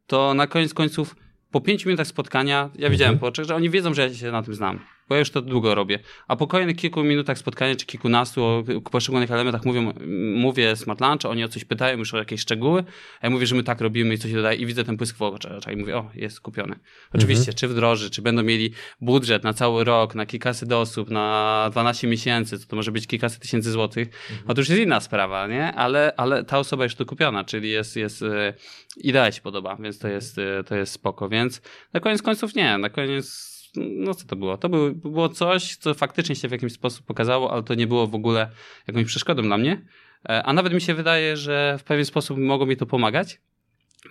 to 0.07 0.35
na 0.35 0.47
koniec 0.47 0.75
końców 0.75 1.17
po 1.51 1.61
5 1.61 1.87
minutach 1.87 2.07
spotkania, 2.07 2.71
ja 2.75 2.91
widziałem 2.91 3.13
mhm. 3.13 3.21
po 3.21 3.27
oczach, 3.27 3.47
że 3.47 3.55
oni 3.55 3.71
wiedzą, 3.71 3.95
że 3.95 4.03
ja 4.03 4.15
się 4.15 4.33
na 4.33 4.43
tym 4.43 4.55
znam 4.55 4.81
bo 5.11 5.15
ja 5.15 5.19
już 5.19 5.31
to 5.31 5.43
długo 5.43 5.75
robię. 5.75 5.99
A 6.29 6.37
po 6.37 6.47
kolejnych 6.47 6.77
kilku 6.77 7.05
minutach 7.05 7.39
spotkania, 7.39 7.77
czy 7.77 7.87
kilkunastu 7.87 8.45
o 8.45 8.65
poszczególnych 8.91 9.31
elementach 9.31 9.65
mówią, 9.65 9.93
mówię 10.35 10.77
smart 10.77 11.01
lunch, 11.01 11.25
oni 11.25 11.45
o 11.45 11.49
coś 11.49 11.65
pytają 11.65 11.99
już 11.99 12.15
o 12.15 12.19
jakieś 12.19 12.41
szczegóły, 12.41 12.85
a 13.21 13.27
ja 13.27 13.31
mówię, 13.31 13.47
że 13.47 13.55
my 13.55 13.63
tak 13.63 13.81
robimy 13.81 14.15
i 14.15 14.19
coś 14.19 14.33
dodaję 14.33 14.59
i 14.59 14.67
widzę 14.67 14.85
ten 14.85 14.97
pysk 14.97 15.17
w 15.17 15.23
oczach 15.23 15.73
i 15.73 15.77
mówię, 15.77 15.97
o, 15.97 16.11
jest 16.15 16.41
kupiony. 16.41 16.77
Oczywiście, 17.15 17.41
mhm. 17.41 17.57
czy 17.57 17.69
wdroży, 17.69 18.11
czy 18.11 18.23
będą 18.23 18.43
mieli 18.43 18.71
budżet 19.01 19.45
na 19.45 19.53
cały 19.53 19.85
rok, 19.85 20.15
na 20.15 20.27
kilkaset 20.27 20.73
osób, 20.73 21.11
na 21.11 21.69
12 21.73 22.07
miesięcy, 22.07 22.59
to, 22.61 22.67
to 22.67 22.77
może 22.77 22.93
być 22.93 23.07
kilkaset 23.07 23.43
tysięcy 23.43 23.71
złotych, 23.71 24.09
mhm. 24.09 24.41
no 24.49 24.55
to 24.55 24.61
już 24.61 24.69
jest 24.69 24.83
inna 24.83 25.01
sprawa, 25.01 25.47
nie? 25.47 25.73
Ale, 25.73 26.13
ale 26.17 26.45
ta 26.45 26.59
osoba 26.59 26.85
już 26.85 26.95
to 26.95 27.07
kupiona, 27.07 27.45
czyli 27.45 27.71
jest, 27.71 27.97
jest 27.97 28.23
e, 28.23 28.55
idea 28.97 29.33
się 29.33 29.41
podoba, 29.41 29.77
więc 29.77 29.99
to 29.99 30.09
jest, 30.09 30.39
e, 30.39 30.65
to 30.65 30.77
jest 30.77 30.93
spoko, 30.93 31.29
więc 31.29 31.61
na 31.93 32.01
koniec 32.01 32.23
końców 32.23 32.55
nie, 32.55 32.79
na 32.79 32.91
koniec 32.91 33.60
no 33.77 34.15
co 34.15 34.27
to 34.27 34.37
było? 34.37 34.57
To 34.57 34.69
było, 34.69 34.91
było 34.91 35.29
coś, 35.29 35.77
co 35.77 35.95
faktycznie 35.95 36.37
się 36.37 36.49
w 36.49 36.53
jakiś 36.53 36.73
sposób 36.73 37.07
pokazało, 37.07 37.53
ale 37.53 37.63
to 37.63 37.75
nie 37.75 37.87
było 37.87 38.07
w 38.07 38.15
ogóle 38.15 38.51
jakąś 38.87 39.05
przeszkodą 39.05 39.43
dla 39.43 39.59
mnie. 39.59 39.87
E, 40.29 40.43
a 40.43 40.53
nawet 40.53 40.75
mi 40.75 40.81
się 40.81 40.95
wydaje, 40.95 41.37
że 41.37 41.77
w 41.79 41.85
pewien 41.85 42.05
sposób 42.05 42.39
mogło 42.39 42.67
mi 42.67 42.77
to 42.77 42.87
pomagać. 42.87 43.41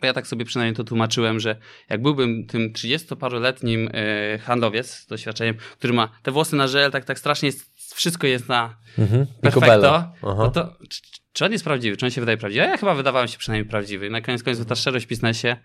Bo 0.02 0.08
ja 0.08 0.14
tak 0.14 0.28
sobie 0.28 0.46
przynajmniej 0.46 0.76
to 0.76 0.84
tłumaczyłem, 0.84 1.40
że 1.40 1.56
jak 1.90 2.02
byłbym 2.02 2.48
tym 2.48 2.74
30-paroletnim 2.74 3.90
e, 3.94 4.38
handlowiec 4.38 4.92
z 4.92 5.08
doświadczeniem, 5.08 5.56
który 5.78 5.94
ma 5.94 6.10
te 6.24 6.32
włosy 6.32 6.56
na 6.56 6.68
żel, 6.68 6.92
tak, 6.92 7.06
tak 7.06 7.20
strasznie 7.20 7.46
jest, 7.46 7.94
wszystko 7.96 8.28
jest 8.28 8.50
na 8.50 8.76
mhm. 8.98 9.26
perfekto, 9.42 10.12
no 10.24 10.52
to 10.52 10.78
czy, 10.90 11.02
czy 11.34 11.46
on 11.46 11.52
jest 11.52 11.64
prawdziwy? 11.64 11.98
Czy 11.98 12.06
on 12.06 12.12
się 12.12 12.22
wydaje 12.22 12.38
prawdziwy? 12.38 12.66
Ja 12.66 12.78
chyba 12.78 12.96
wydawałem 12.96 13.28
się 13.28 13.38
przynajmniej 13.38 13.70
prawdziwy. 13.70 14.10
Na 14.10 14.22
koniec 14.22 14.44
końców 14.44 14.66
ta 14.66 14.76
szczerość 14.76 15.06
w 15.06 15.10
biznesie 15.10 15.58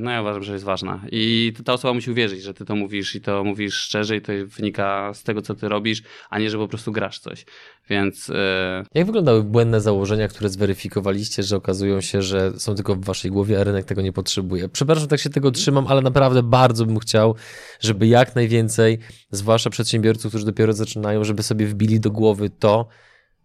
no 0.00 0.10
ja 0.10 0.20
uważam, 0.20 0.42
że 0.42 0.52
jest 0.52 0.64
ważna. 0.64 1.00
I 1.12 1.52
ta 1.64 1.72
osoba 1.72 1.94
musi 1.94 2.10
uwierzyć, 2.10 2.42
że 2.42 2.54
ty 2.54 2.64
to 2.64 2.76
mówisz 2.76 3.14
i 3.14 3.20
to 3.20 3.44
mówisz 3.44 3.74
szczerze 3.74 4.16
i 4.16 4.20
to 4.20 4.32
wynika 4.46 5.14
z 5.14 5.22
tego, 5.22 5.42
co 5.42 5.54
ty 5.54 5.68
robisz, 5.68 6.02
a 6.30 6.38
nie, 6.38 6.50
że 6.50 6.58
po 6.58 6.68
prostu 6.68 6.92
grasz 6.92 7.18
coś. 7.18 7.44
Więc... 7.90 8.30
E, 8.30 8.84
Jak 8.94 9.06
wyglądały 9.06 9.42
błędne 9.42 9.80
założenia, 9.80 10.28
które 10.28 10.48
zweryfikowaliście, 10.48 11.42
że 11.42 11.56
okazują 11.56 12.00
się, 12.00 12.22
że 12.22 12.52
są 12.60 12.74
tylko 12.74 12.94
w 12.94 13.04
waszej 13.04 13.30
głowie, 13.30 13.60
a 13.60 13.64
rynek 13.64 13.84
tego 13.84 14.02
nie 14.02 14.12
potrzebuje? 14.12 14.68
Przepraszam, 14.68 15.08
tak 15.08 15.20
się 15.20 15.30
tego 15.30 15.50
trzymam, 15.50 15.86
ale 15.86 16.02
naprawdę 16.02 16.42
bardzo 16.42 16.86
bym 16.86 16.98
chciał, 16.98 17.34
żeby 17.80 18.06
jak 18.06 18.34
najwięcej, 18.34 18.98
zwłaszcza 19.30 19.70
przedsiębiorców, 19.70 20.32
którzy 20.32 20.46
dopiero 20.46 20.72
zaczynają, 20.72 21.24
żeby 21.24 21.42
sobie 21.42 21.66
wbili 21.66 22.00
do 22.00 22.10
głowy 22.10 22.50
to, 22.50 22.88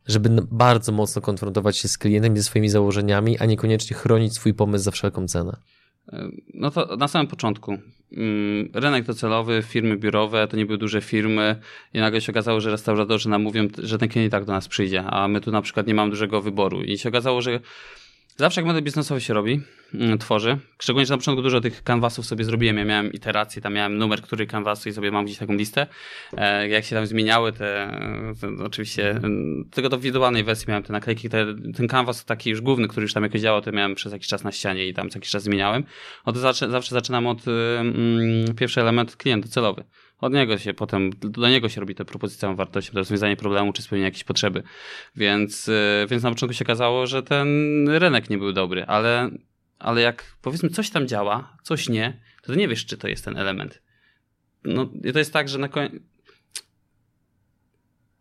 żeby 0.05 0.29
bardzo 0.51 0.91
mocno 0.91 1.21
konfrontować 1.21 1.77
się 1.77 1.87
z 1.87 1.97
klientem 1.97 2.33
i 2.33 2.37
ze 2.37 2.43
swoimi 2.43 2.69
założeniami, 2.69 3.37
a 3.37 3.45
niekoniecznie 3.45 3.97
chronić 3.97 4.33
swój 4.33 4.53
pomysł 4.53 4.83
za 4.83 4.91
wszelką 4.91 5.27
cenę. 5.27 5.57
No 6.53 6.71
to 6.71 6.97
na 6.97 7.07
samym 7.07 7.27
początku. 7.27 7.77
Mm, 8.17 8.69
rynek 8.73 9.05
docelowy, 9.05 9.63
firmy 9.67 9.97
biurowe, 9.97 10.47
to 10.47 10.57
nie 10.57 10.65
były 10.65 10.77
duże 10.77 11.01
firmy 11.01 11.55
i 11.93 11.99
nagle 11.99 12.21
się 12.21 12.31
okazało, 12.31 12.61
że 12.61 12.71
restauratorzy 12.71 13.29
nam 13.29 13.41
mówią, 13.41 13.67
że 13.77 13.97
ten 13.97 14.09
klient 14.09 14.27
i 14.27 14.31
tak 14.31 14.45
do 14.45 14.51
nas 14.53 14.67
przyjdzie, 14.67 15.03
a 15.03 15.27
my 15.27 15.41
tu 15.41 15.51
na 15.51 15.61
przykład 15.61 15.87
nie 15.87 15.93
mamy 15.93 16.09
dużego 16.09 16.41
wyboru. 16.41 16.81
I 16.83 16.97
się 16.97 17.09
okazało, 17.09 17.41
że 17.41 17.59
Zawsze 18.39 18.61
jak 18.61 18.65
model 18.65 18.83
biznesowy 18.83 19.21
się 19.21 19.33
robi, 19.33 19.61
mm, 19.93 20.17
tworzy, 20.17 20.57
szczególnie, 20.79 21.05
że 21.05 21.13
na 21.13 21.17
początku 21.17 21.41
dużo 21.41 21.61
tych 21.61 21.83
kanwasów 21.83 22.25
sobie 22.25 22.43
zrobiłem, 22.43 22.77
ja 22.77 22.85
miałem 22.85 23.13
iteracje, 23.13 23.61
tam 23.61 23.73
miałem 23.73 23.97
numer, 23.97 24.21
który 24.21 24.47
kanwasu 24.47 24.89
i 24.89 24.93
sobie 24.93 25.11
mam 25.11 25.25
gdzieś 25.25 25.37
taką 25.37 25.53
listę, 25.53 25.87
e, 26.37 26.67
jak 26.69 26.85
się 26.85 26.95
tam 26.95 27.05
zmieniały 27.05 27.53
te, 27.53 27.99
te 28.41 28.63
oczywiście, 28.63 29.09
mm, 29.09 29.69
tylko 29.71 29.89
do 29.89 29.99
wizualnej 29.99 30.43
wersji 30.43 30.65
miałem 30.67 30.83
te 30.83 30.93
naklejki, 30.93 31.29
te, 31.29 31.45
ten 31.75 31.87
kanwas 31.87 32.25
taki 32.25 32.49
już 32.49 32.61
główny, 32.61 32.87
który 32.87 33.03
już 33.03 33.13
tam 33.13 33.23
jakoś 33.23 33.41
działał, 33.41 33.61
to 33.61 33.71
miałem 33.71 33.95
przez 33.95 34.13
jakiś 34.13 34.27
czas 34.27 34.43
na 34.43 34.51
ścianie 34.51 34.87
i 34.87 34.93
tam 34.93 35.09
co 35.09 35.17
jakiś 35.17 35.31
czas 35.31 35.43
zmieniałem, 35.43 35.83
no 36.25 36.33
to 36.33 36.39
zawsze, 36.39 36.69
zawsze 36.69 36.95
zaczynam 36.95 37.27
od 37.27 37.41
mm, 37.47 38.55
pierwszy 38.55 38.81
element 38.81 39.15
klient 39.15 39.45
docelowy 39.45 39.83
od 40.21 40.33
niego 40.33 40.57
się 40.57 40.73
potem, 40.73 41.09
do 41.19 41.49
niego 41.49 41.69
się 41.69 41.81
robi 41.81 41.95
tę 41.95 42.05
propozycję 42.05 42.55
wartości, 42.55 42.91
to 42.91 42.97
rozwiązanie 42.97 43.35
problemu 43.35 43.73
czy 43.73 43.81
spełnienie 43.81 44.05
jakiejś 44.05 44.23
potrzeby. 44.23 44.63
Więc, 45.15 45.67
y, 45.67 46.05
więc 46.09 46.23
na 46.23 46.29
początku 46.29 46.53
się 46.53 46.65
okazało, 46.65 47.07
że 47.07 47.23
ten 47.23 47.47
rynek 47.89 48.29
nie 48.29 48.37
był 48.37 48.53
dobry, 48.53 48.85
ale, 48.85 49.29
ale 49.79 50.01
jak 50.01 50.37
powiedzmy 50.41 50.69
coś 50.69 50.89
tam 50.89 51.07
działa, 51.07 51.57
coś 51.63 51.89
nie, 51.89 52.21
to 52.43 52.55
nie 52.55 52.67
wiesz, 52.67 52.85
czy 52.85 52.97
to 52.97 53.07
jest 53.07 53.25
ten 53.25 53.37
element. 53.37 53.81
No 54.63 54.89
i 55.03 55.13
to 55.13 55.19
jest 55.19 55.33
tak, 55.33 55.49
że 55.49 55.57
na 55.57 55.67
koniec 55.67 55.93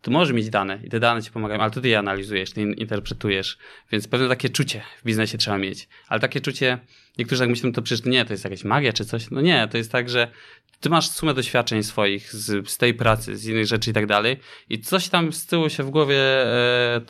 ty 0.07 0.11
możesz 0.11 0.35
mieć 0.35 0.49
dane 0.49 0.79
i 0.83 0.89
te 0.89 0.99
dane 0.99 1.23
ci 1.23 1.31
pomagają, 1.31 1.61
ale 1.61 1.71
ty 1.71 1.87
je 1.87 1.99
analizujesz, 1.99 2.51
ty 2.51 2.61
interpretujesz, 2.61 3.57
więc 3.91 4.07
pewne 4.07 4.27
takie 4.27 4.49
czucie 4.49 4.81
w 5.01 5.03
biznesie 5.03 5.37
trzeba 5.37 5.57
mieć. 5.57 5.87
Ale 6.07 6.19
takie 6.19 6.41
czucie, 6.41 6.79
niektórzy 7.19 7.41
tak 7.41 7.49
myślą, 7.49 7.71
to 7.71 7.81
przecież 7.81 8.05
nie, 8.05 8.25
to 8.25 8.33
jest 8.33 8.43
jakaś 8.43 8.63
magia 8.63 8.93
czy 8.93 9.05
coś. 9.05 9.31
No 9.31 9.41
nie, 9.41 9.67
to 9.71 9.77
jest 9.77 9.91
tak, 9.91 10.09
że 10.09 10.31
ty 10.79 10.89
masz 10.89 11.09
sumę 11.09 11.33
doświadczeń 11.33 11.83
swoich 11.83 12.33
z, 12.33 12.69
z 12.69 12.77
tej 12.77 12.93
pracy, 12.93 13.37
z 13.37 13.45
innych 13.45 13.65
rzeczy 13.65 13.89
i 13.89 13.93
tak 13.93 14.05
dalej 14.05 14.37
i 14.69 14.79
coś 14.79 15.09
tam 15.09 15.33
z 15.33 15.45
tyłu 15.45 15.69
się 15.69 15.83
w 15.83 15.89
głowie 15.89 16.17
e, 16.17 17.01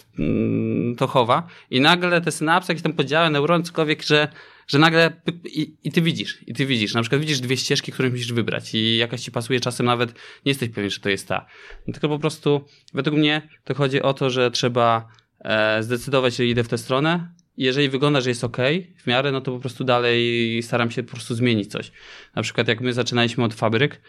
to 0.97 1.07
chowa 1.07 1.47
i 1.71 1.81
nagle 1.81 2.21
te 2.21 2.31
synapsy, 2.31 2.71
jakieś 2.71 2.83
tam 2.83 2.93
podziały, 2.93 3.29
neurony, 3.29 3.63
cokolwiek, 3.63 4.03
że 4.03 4.27
że 4.67 4.79
nagle 4.79 5.21
i, 5.45 5.75
i, 5.83 5.91
ty 5.91 6.01
widzisz, 6.01 6.43
i 6.47 6.53
ty 6.53 6.65
widzisz, 6.65 6.93
na 6.93 7.01
przykład 7.01 7.21
widzisz 7.21 7.39
dwie 7.39 7.57
ścieżki, 7.57 7.91
które 7.91 8.09
musisz 8.09 8.33
wybrać 8.33 8.75
i 8.75 8.97
jakaś 8.97 9.21
ci 9.21 9.31
pasuje, 9.31 9.59
czasem 9.59 9.85
nawet 9.85 10.13
nie 10.13 10.49
jesteś 10.49 10.69
pewien, 10.69 10.89
że 10.89 10.99
to 10.99 11.09
jest 11.09 11.27
ta. 11.27 11.45
Tylko 11.85 12.09
po 12.09 12.19
prostu, 12.19 12.65
według 12.93 13.17
mnie, 13.17 13.49
to 13.63 13.73
chodzi 13.73 14.01
o 14.01 14.13
to, 14.13 14.29
że 14.29 14.51
trzeba 14.51 15.07
e, 15.39 15.83
zdecydować, 15.83 16.35
że 16.35 16.45
idę 16.45 16.63
w 16.63 16.67
tę 16.67 16.77
stronę, 16.77 17.33
jeżeli 17.57 17.89
wygląda, 17.89 18.21
że 18.21 18.29
jest 18.29 18.43
ok 18.43 18.57
w 18.97 19.07
miarę, 19.07 19.31
no 19.31 19.41
to 19.41 19.51
po 19.51 19.59
prostu 19.59 19.83
dalej 19.83 20.63
staram 20.63 20.91
się 20.91 21.03
po 21.03 21.11
prostu 21.11 21.35
zmienić 21.35 21.71
coś. 21.71 21.91
Na 22.35 22.41
przykład 22.41 22.67
jak 22.67 22.81
my 22.81 22.93
zaczynaliśmy 22.93 23.43
od 23.43 23.53
fabryk, 23.53 24.01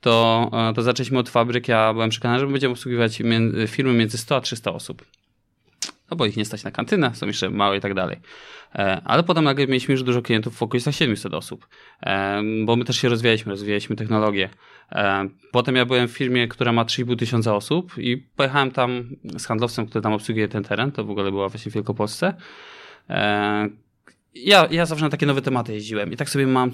to, 0.00 0.50
e, 0.70 0.74
to 0.74 0.82
zaczęliśmy 0.82 1.18
od 1.18 1.28
fabryk, 1.28 1.68
ja 1.68 1.92
byłem 1.92 2.10
przekonany, 2.10 2.40
że 2.40 2.46
będziemy 2.46 2.72
obsługiwać 2.72 3.22
firmy 3.66 3.92
między 3.92 4.18
100 4.18 4.36
a 4.36 4.40
300 4.40 4.72
osób. 4.72 5.04
No 6.10 6.16
bo 6.16 6.26
ich 6.26 6.36
nie 6.36 6.44
stać 6.44 6.64
na 6.64 6.70
kantynę, 6.70 7.14
są 7.14 7.26
jeszcze 7.26 7.50
małe 7.50 7.76
i 7.76 7.80
tak 7.80 7.94
dalej. 7.94 8.16
E, 8.74 9.02
ale 9.04 9.22
potem 9.22 9.44
nagle 9.44 9.66
mieliśmy 9.66 9.92
już 9.92 10.02
dużo 10.02 10.22
klientów 10.22 10.56
w 10.56 10.62
okolicach 10.62 10.94
700 10.94 11.34
osób, 11.34 11.68
e, 12.02 12.42
bo 12.64 12.76
my 12.76 12.84
też 12.84 12.96
się 12.96 13.08
rozwijaliśmy, 13.08 13.52
rozwijaliśmy 13.52 13.96
technologię. 13.96 14.48
Potem 15.52 15.76
ja 15.76 15.84
byłem 15.84 16.08
w 16.08 16.10
firmie, 16.10 16.48
która 16.48 16.72
ma 16.72 16.84
3,5 16.84 17.16
tysiąca 17.16 17.54
osób 17.54 17.98
i 17.98 18.16
pojechałem 18.16 18.70
tam 18.70 19.08
z 19.38 19.46
handlowcem, 19.46 19.86
który 19.86 20.02
tam 20.02 20.12
obsługuje 20.12 20.48
ten 20.48 20.64
teren, 20.64 20.92
to 20.92 21.04
w 21.04 21.10
ogóle 21.10 21.30
była 21.30 21.48
właśnie 21.48 21.70
w 21.70 21.74
Wielkopolsce 21.74 22.34
ja, 24.34 24.68
ja 24.70 24.86
zawsze 24.86 25.04
na 25.04 25.10
takie 25.10 25.26
nowe 25.26 25.42
tematy 25.42 25.74
jeździłem 25.74 26.12
i 26.12 26.16
tak 26.16 26.30
sobie 26.30 26.46
mam 26.46 26.72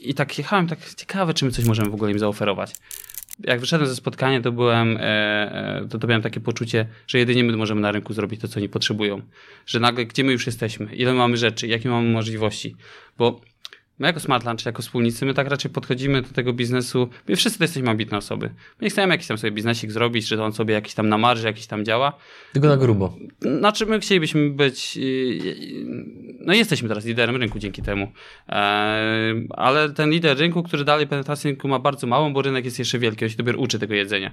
i 0.00 0.14
tak 0.14 0.38
jechałem, 0.38 0.66
tak 0.66 0.94
ciekawe, 0.94 1.34
czy 1.34 1.44
my 1.44 1.50
coś 1.50 1.64
możemy 1.64 1.90
w 1.90 1.94
ogóle 1.94 2.12
im 2.12 2.18
zaoferować. 2.18 2.74
Jak 3.44 3.60
wyszedłem 3.60 3.88
ze 3.88 3.96
spotkania, 3.96 4.40
to 4.40 4.52
byłem, 4.52 4.96
e, 4.96 5.00
e, 5.00 5.88
to, 5.90 5.98
to 5.98 6.06
miałem 6.06 6.22
takie 6.22 6.40
poczucie, 6.40 6.86
że 7.06 7.18
jedynie 7.18 7.44
my 7.44 7.56
możemy 7.56 7.80
na 7.80 7.92
rynku 7.92 8.12
zrobić 8.12 8.40
to, 8.40 8.48
co 8.48 8.60
oni 8.60 8.68
potrzebują. 8.68 9.22
Że 9.66 9.80
nagle, 9.80 10.06
gdzie 10.06 10.24
my 10.24 10.32
już 10.32 10.46
jesteśmy, 10.46 10.86
ile 10.94 11.14
mamy 11.14 11.36
rzeczy, 11.36 11.66
jakie 11.66 11.88
mamy 11.88 12.10
możliwości. 12.10 12.76
Bo 13.18 13.40
My 13.98 14.06
jako 14.06 14.20
Smart 14.20 14.46
Lunch, 14.46 14.66
jako 14.66 14.82
wspólnicy, 14.82 15.26
my 15.26 15.34
tak 15.34 15.48
raczej 15.48 15.70
podchodzimy 15.70 16.22
do 16.22 16.28
tego 16.28 16.52
biznesu, 16.52 17.08
my 17.28 17.36
wszyscy 17.36 17.64
jesteśmy 17.64 17.90
ambitne 17.90 18.18
osoby. 18.18 18.46
My 18.46 18.84
nie 18.84 18.90
chcemy 18.90 19.14
jakiś 19.14 19.26
tam 19.26 19.38
sobie 19.38 19.50
biznesik 19.50 19.92
zrobić, 19.92 20.26
że 20.26 20.44
on 20.44 20.52
sobie 20.52 20.74
jakiś 20.74 20.94
tam 20.94 21.08
na 21.08 21.18
marży, 21.18 21.46
jakiś 21.46 21.66
tam 21.66 21.84
działa. 21.84 22.12
Tylko 22.52 22.68
na 22.68 22.76
grubo. 22.76 23.16
Znaczy 23.58 23.86
my 23.86 24.00
chcielibyśmy 24.00 24.50
być, 24.50 24.98
y, 25.02 25.38
no 26.40 26.52
jesteśmy 26.54 26.88
teraz 26.88 27.04
liderem 27.04 27.36
rynku 27.36 27.58
dzięki 27.58 27.82
temu, 27.82 28.12
e, 28.48 28.52
ale 29.50 29.90
ten 29.90 30.10
lider 30.10 30.38
rynku, 30.38 30.62
który 30.62 30.84
dalej 30.84 31.06
penetrację 31.06 31.50
rynku 31.50 31.68
ma 31.68 31.78
bardzo 31.78 32.06
małą, 32.06 32.32
bo 32.32 32.42
rynek 32.42 32.64
jest 32.64 32.78
jeszcze 32.78 32.98
wielki, 32.98 33.24
on 33.24 33.28
się 33.28 33.36
dopiero 33.36 33.58
uczy 33.58 33.78
tego 33.78 33.94
jedzenia 33.94 34.32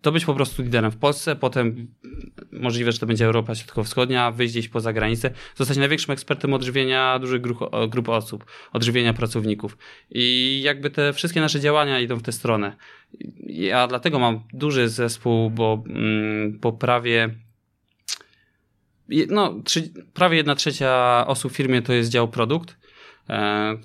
to 0.00 0.12
być 0.12 0.24
po 0.24 0.34
prostu 0.34 0.62
liderem 0.62 0.90
w 0.90 0.96
Polsce, 0.96 1.36
potem 1.36 1.94
możliwe, 2.52 2.92
że 2.92 2.98
to 2.98 3.06
będzie 3.06 3.26
Europa 3.26 3.54
Środkowo-Wschodnia, 3.54 4.30
wyjść 4.30 4.54
gdzieś 4.54 4.68
poza 4.68 4.92
granicę, 4.92 5.30
zostać 5.56 5.76
największym 5.76 6.12
ekspertem 6.12 6.54
odżywienia 6.54 7.18
dużych 7.18 7.40
grup, 7.40 7.58
grup 7.88 8.08
osób, 8.08 8.44
odżywienia 8.72 9.14
pracowników. 9.14 9.78
I 10.10 10.60
jakby 10.64 10.90
te 10.90 11.12
wszystkie 11.12 11.40
nasze 11.40 11.60
działania 11.60 12.00
idą 12.00 12.16
w 12.16 12.22
tę 12.22 12.32
stronę. 12.32 12.76
Ja 13.46 13.86
dlatego 13.86 14.18
mam 14.18 14.40
duży 14.52 14.88
zespół, 14.88 15.50
bo 15.50 15.84
mm, 15.86 16.58
po 16.58 16.72
prawie 16.72 17.34
no, 19.28 19.54
prawie 20.14 20.36
jedna 20.36 20.54
trzecia 20.54 21.24
osób 21.26 21.52
w 21.52 21.56
firmie 21.56 21.82
to 21.82 21.92
jest 21.92 22.10
dział 22.10 22.28
produkt, 22.28 22.76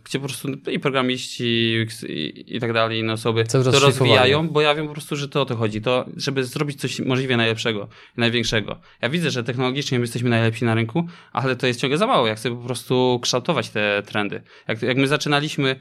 gdzie 0.03 0.19
po 0.19 0.25
prostu 0.25 0.47
i 0.71 0.79
programiści 0.79 1.75
i, 2.07 2.55
i 2.55 2.59
tak 2.59 2.73
dalej, 2.73 2.99
inne 2.99 3.13
osoby 3.13 3.43
to 3.43 3.63
rozwijają, 3.79 4.49
bo 4.49 4.61
ja 4.61 4.75
wiem 4.75 4.87
po 4.87 4.93
prostu, 4.93 5.15
że 5.15 5.29
to 5.29 5.41
o 5.41 5.45
to 5.45 5.55
chodzi, 5.55 5.81
to 5.81 6.05
żeby 6.15 6.43
zrobić 6.43 6.79
coś 6.79 6.99
możliwie 6.99 7.37
najlepszego, 7.37 7.87
największego. 8.17 8.79
Ja 9.01 9.09
widzę, 9.09 9.31
że 9.31 9.43
technologicznie 9.43 9.99
my 9.99 10.03
jesteśmy 10.03 10.29
najlepsi 10.29 10.65
na 10.65 10.75
rynku, 10.75 11.07
ale 11.33 11.55
to 11.55 11.67
jest 11.67 11.81
ciągle 11.81 11.97
za 11.97 12.07
mało, 12.07 12.27
ja 12.27 12.35
chcę 12.35 12.49
po 12.49 12.63
prostu 12.63 13.19
kształtować 13.21 13.69
te 13.69 14.03
trendy. 14.05 14.41
Jak, 14.67 14.81
jak 14.81 14.97
my 14.97 15.07
zaczynaliśmy, 15.07 15.79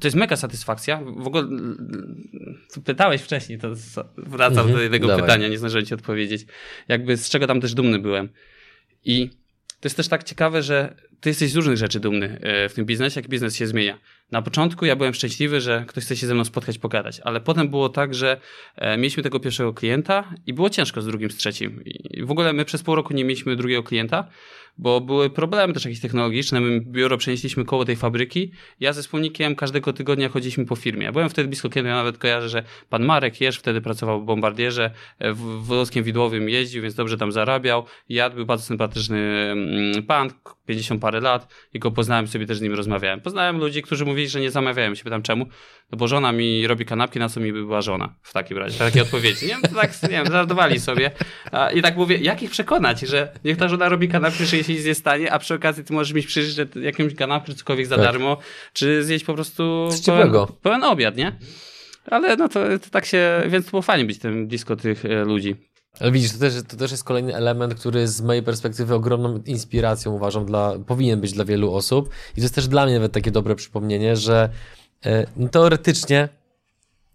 to 0.00 0.06
jest 0.06 0.16
mega 0.16 0.36
satysfakcja, 0.36 1.02
w 1.16 1.26
ogóle 1.26 1.48
pytałeś 2.84 3.22
wcześniej, 3.22 3.58
to 3.58 3.68
wracam 4.16 4.66
mhm, 4.66 4.84
do 4.84 4.90
tego 4.90 5.06
dawaj. 5.06 5.22
pytania, 5.22 5.48
nie 5.48 5.58
zdążyłem 5.58 5.86
ci 5.86 5.94
odpowiedzieć, 5.94 6.46
jakby 6.88 7.16
z 7.16 7.30
czego 7.30 7.46
tam 7.46 7.60
też 7.60 7.74
dumny 7.74 7.98
byłem. 7.98 8.28
I 9.04 9.41
to 9.82 9.86
jest 9.86 9.96
też 9.96 10.08
tak 10.08 10.24
ciekawe, 10.24 10.62
że 10.62 10.94
ty 11.20 11.28
jesteś 11.28 11.50
z 11.50 11.56
różnych 11.56 11.76
rzeczy 11.76 12.00
dumny 12.00 12.38
e, 12.42 12.68
w 12.68 12.74
tym 12.74 12.84
biznesie, 12.84 13.20
jak 13.20 13.28
biznes 13.28 13.56
się 13.56 13.66
zmienia. 13.66 13.98
Na 14.30 14.42
początku 14.42 14.86
ja 14.86 14.96
byłem 14.96 15.14
szczęśliwy, 15.14 15.60
że 15.60 15.84
ktoś 15.88 16.04
chce 16.04 16.16
się 16.16 16.26
ze 16.26 16.34
mną 16.34 16.44
spotkać, 16.44 16.78
pogadać, 16.78 17.20
ale 17.20 17.40
potem 17.40 17.68
było 17.68 17.88
tak, 17.88 18.14
że 18.14 18.40
e, 18.76 18.96
mieliśmy 18.96 19.22
tego 19.22 19.40
pierwszego 19.40 19.74
klienta 19.74 20.34
i 20.46 20.52
było 20.52 20.70
ciężko 20.70 21.02
z 21.02 21.06
drugim, 21.06 21.30
z 21.30 21.36
trzecim. 21.36 21.82
I 21.84 22.24
w 22.24 22.30
ogóle 22.30 22.52
my 22.52 22.64
przez 22.64 22.82
pół 22.82 22.94
roku 22.94 23.14
nie 23.14 23.24
mieliśmy 23.24 23.56
drugiego 23.56 23.82
klienta, 23.82 24.28
bo 24.78 25.00
były 25.00 25.30
problemy 25.30 25.72
też 25.72 25.84
jakieś 25.84 26.00
technologiczne. 26.00 26.60
My 26.60 26.80
biuro 26.80 27.18
przenieśliśmy 27.18 27.64
koło 27.64 27.84
tej 27.84 27.96
fabryki. 27.96 28.52
Ja 28.80 28.92
ze 28.92 29.02
wspólnikiem 29.02 29.56
każdego 29.56 29.92
tygodnia 29.92 30.28
chodziliśmy 30.28 30.66
po 30.66 30.76
firmie. 30.76 31.04
Ja 31.04 31.12
byłem 31.12 31.28
wtedy 31.28 31.48
blisko 31.48 31.68
klienta, 31.68 31.88
ja 31.90 31.96
nawet 31.96 32.18
kojarzę, 32.18 32.48
że 32.48 32.62
pan 32.88 33.04
Marek 33.04 33.40
Jerz 33.40 33.58
wtedy 33.58 33.80
pracował 33.80 34.22
w 34.22 34.24
bombardierze, 34.24 34.90
e, 35.18 35.32
w 35.32 35.38
Wodowskim 35.38 36.04
Widłowym 36.04 36.48
jeździł, 36.48 36.82
więc 36.82 36.94
dobrze 36.94 37.16
tam 37.16 37.32
zarabiał. 37.32 37.84
Jadł, 38.08 38.36
był 38.36 38.46
bardzo 38.46 38.64
sympatyczny 38.64 39.18
mm, 39.18 40.02
pan, 40.02 40.30
50 40.66 41.00
parę 41.00 41.20
lat 41.20 41.54
i 41.74 41.78
go 41.78 41.90
poznałem 41.90 42.28
sobie 42.28 42.46
też 42.46 42.58
z 42.58 42.60
nim 42.60 42.74
rozmawiałem. 42.74 43.20
Poznałem 43.20 43.58
ludzi, 43.58 43.82
którzy 43.82 44.04
mówili, 44.04 44.28
że 44.28 44.40
nie 44.40 44.50
zamawiają 44.50 44.94
się. 44.94 45.04
Pytam 45.04 45.22
czemu? 45.22 45.46
No 45.92 45.98
bo 45.98 46.08
żona 46.08 46.32
mi 46.32 46.66
robi 46.66 46.84
kanapki, 46.84 47.18
na 47.18 47.28
co 47.28 47.40
mi 47.40 47.52
by 47.52 47.64
była 47.64 47.80
żona 47.80 48.14
w 48.22 48.32
takim 48.32 48.58
razie. 48.58 48.78
Takie 48.78 49.02
odpowiedzi. 49.02 49.46
Nie? 49.46 49.56
Tak, 49.74 50.02
nie 50.02 50.08
wiem, 50.08 50.26
żartowali 50.26 50.80
sobie. 50.80 51.10
I 51.74 51.82
tak 51.82 51.96
mówię, 51.96 52.16
jak 52.16 52.42
ich 52.42 52.50
przekonać, 52.50 53.00
że 53.00 53.32
niech 53.44 53.56
ta 53.56 53.68
żona 53.68 53.88
robi 53.88 54.08
kanapki, 54.08 54.46
że 54.46 54.56
się 54.64 54.72
nic 54.72 54.84
nie 54.84 54.94
stanie, 54.94 55.32
a 55.32 55.38
przy 55.38 55.54
okazji 55.54 55.84
ty 55.84 55.92
możesz 55.92 56.12
mieć 56.12 56.26
przyjrzeć 56.26 56.68
jakimś 56.74 57.14
kanapkę 57.14 57.52
czy 57.52 57.58
cokolwiek 57.58 57.86
za 57.86 57.96
tak. 57.96 58.04
darmo, 58.04 58.36
czy 58.72 59.04
zjeść 59.04 59.24
po 59.24 59.34
prostu 59.34 59.88
pełen, 60.06 60.32
pełen 60.62 60.84
obiad, 60.84 61.16
nie? 61.16 61.38
Ale 62.06 62.36
no 62.36 62.48
to, 62.48 62.60
to 62.78 62.90
tak 62.90 63.06
się, 63.06 63.42
więc 63.48 63.64
to 63.64 63.70
było 63.70 63.82
fajnie 63.82 64.04
być 64.04 64.18
tym 64.18 64.48
blisko 64.48 64.76
tych 64.76 65.04
e, 65.04 65.24
ludzi. 65.24 65.56
Ale 66.00 66.12
widzisz, 66.12 66.32
to 66.32 66.38
też, 66.38 66.54
to 66.68 66.76
też 66.76 66.90
jest 66.90 67.04
kolejny 67.04 67.36
element, 67.36 67.74
który 67.74 68.08
z 68.08 68.20
mojej 68.20 68.42
perspektywy 68.42 68.94
ogromną 68.94 69.42
inspiracją 69.46 70.12
uważam, 70.12 70.46
dla, 70.46 70.78
powinien 70.86 71.20
być 71.20 71.32
dla 71.32 71.44
wielu 71.44 71.74
osób. 71.74 72.08
I 72.32 72.34
to 72.34 72.42
jest 72.42 72.54
też 72.54 72.68
dla 72.68 72.84
mnie 72.84 72.94
nawet 72.94 73.12
takie 73.12 73.30
dobre 73.30 73.54
przypomnienie, 73.54 74.16
że 74.16 74.48
e, 75.06 75.26
no 75.36 75.48
teoretycznie, 75.48 76.28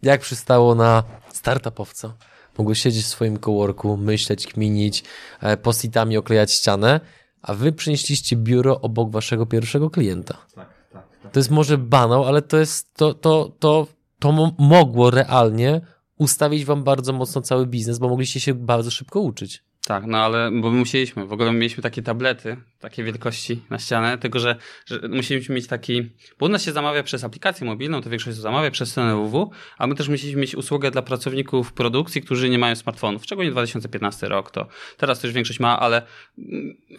jak 0.03 0.21
przystało 0.21 0.75
na 0.75 1.03
startupowca, 1.33 2.13
mogłeś 2.57 2.81
siedzieć 2.81 3.05
w 3.05 3.07
swoim 3.07 3.39
coworku, 3.39 3.97
myśleć, 3.97 4.47
kminić, 4.47 5.03
e, 5.41 5.57
postitami 5.57 6.17
oklejać 6.17 6.51
ścianę, 6.51 6.99
a 7.47 7.53
wy 7.53 7.71
przynieśliście 7.71 8.35
biuro 8.35 8.81
obok 8.81 9.11
waszego 9.11 9.45
pierwszego 9.45 9.89
klienta. 9.89 10.37
Tak, 10.55 10.69
tak, 10.93 11.07
tak. 11.23 11.31
To 11.31 11.39
jest 11.39 11.51
może 11.51 11.77
banał, 11.77 12.25
ale 12.25 12.41
to 12.41 12.57
jest, 12.57 12.93
to, 12.93 13.13
to, 13.13 13.51
to, 13.59 13.87
to 14.19 14.53
mogło 14.57 15.11
realnie 15.11 15.81
ustawić 16.17 16.65
wam 16.65 16.83
bardzo 16.83 17.13
mocno 17.13 17.41
cały 17.41 17.65
biznes, 17.65 17.99
bo 17.99 18.09
mogliście 18.09 18.39
się 18.39 18.53
bardzo 18.53 18.91
szybko 18.91 19.19
uczyć. 19.19 19.63
Tak, 19.87 20.05
no 20.05 20.17
ale 20.17 20.51
bo 20.51 20.71
my 20.71 20.79
musieliśmy, 20.79 21.25
w 21.25 21.33
ogóle 21.33 21.53
mieliśmy 21.53 21.83
takie 21.83 22.01
tablety, 22.01 22.57
takie 22.79 23.03
wielkości 23.03 23.61
na 23.69 23.79
ścianę, 23.79 24.17
tylko 24.17 24.39
że, 24.39 24.55
że 24.85 24.99
musieliśmy 25.09 25.55
mieć 25.55 25.67
taki, 25.67 26.09
bo 26.39 26.45
u 26.45 26.49
nas 26.49 26.63
się 26.63 26.71
zamawia 26.71 27.03
przez 27.03 27.23
aplikację 27.23 27.67
mobilną, 27.67 28.01
to 28.01 28.09
większość 28.09 28.37
zamawia 28.37 28.71
przez 28.71 28.89
stronę 28.89 29.15
www, 29.15 29.49
a 29.77 29.87
my 29.87 29.95
też 29.95 30.09
musieliśmy 30.09 30.41
mieć 30.41 30.55
usługę 30.55 30.91
dla 30.91 31.01
pracowników 31.01 31.73
produkcji, 31.73 32.21
którzy 32.21 32.49
nie 32.49 32.59
mają 32.59 32.75
smartfonów, 32.75 33.23
szczególnie 33.23 33.51
2015 33.51 34.27
rok, 34.27 34.51
to 34.51 34.67
teraz 34.97 35.19
też 35.19 35.31
większość 35.31 35.59
ma, 35.59 35.79
ale 35.79 36.01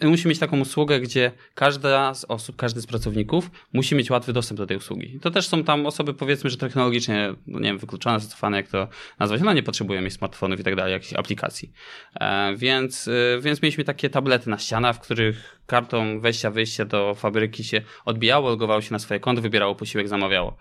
my 0.01 0.09
musimy 0.09 0.29
mieć 0.29 0.39
taką 0.39 0.59
usługę, 0.59 0.99
gdzie 0.99 1.31
każda 1.55 2.13
z 2.13 2.25
osób, 2.25 2.55
każdy 2.55 2.81
z 2.81 2.87
pracowników 2.87 3.51
musi 3.73 3.95
mieć 3.95 4.09
łatwy 4.09 4.33
dostęp 4.33 4.57
do 4.57 4.67
tej 4.67 4.77
usługi. 4.77 5.19
To 5.21 5.31
też 5.31 5.47
są 5.47 5.63
tam 5.63 5.85
osoby 5.85 6.13
powiedzmy, 6.13 6.49
że 6.49 6.57
technologicznie, 6.57 7.33
no 7.47 7.59
nie 7.59 7.65
wiem, 7.65 7.77
wykluczone, 7.77 8.19
zacofane, 8.19 8.57
jak 8.57 8.67
to 8.67 8.87
nazwać, 9.19 9.41
no 9.41 9.53
nie 9.53 9.63
potrzebują 9.63 10.01
mieć 10.01 10.13
smartfonów 10.13 10.59
i 10.59 10.63
tak 10.63 10.75
dalej, 10.75 10.93
jakichś 10.93 11.13
aplikacji. 11.13 11.71
E, 12.19 12.55
więc, 12.57 12.78
e, 12.87 13.41
więc 13.41 13.61
mieliśmy 13.61 13.83
takie 13.83 14.09
tablety 14.09 14.49
na 14.49 14.57
ścianach, 14.57 14.95
w 14.95 14.99
których 14.99 15.59
kartą 15.65 16.19
wejścia, 16.19 16.51
wyjścia 16.51 16.85
do 16.85 17.15
fabryki 17.15 17.63
się 17.63 17.81
odbijało, 18.05 18.49
logowało 18.49 18.81
się 18.81 18.93
na 18.93 18.99
swoje 18.99 19.19
konto, 19.19 19.41
wybierało 19.41 19.75
posiłek, 19.75 20.07
zamawiało. 20.07 20.57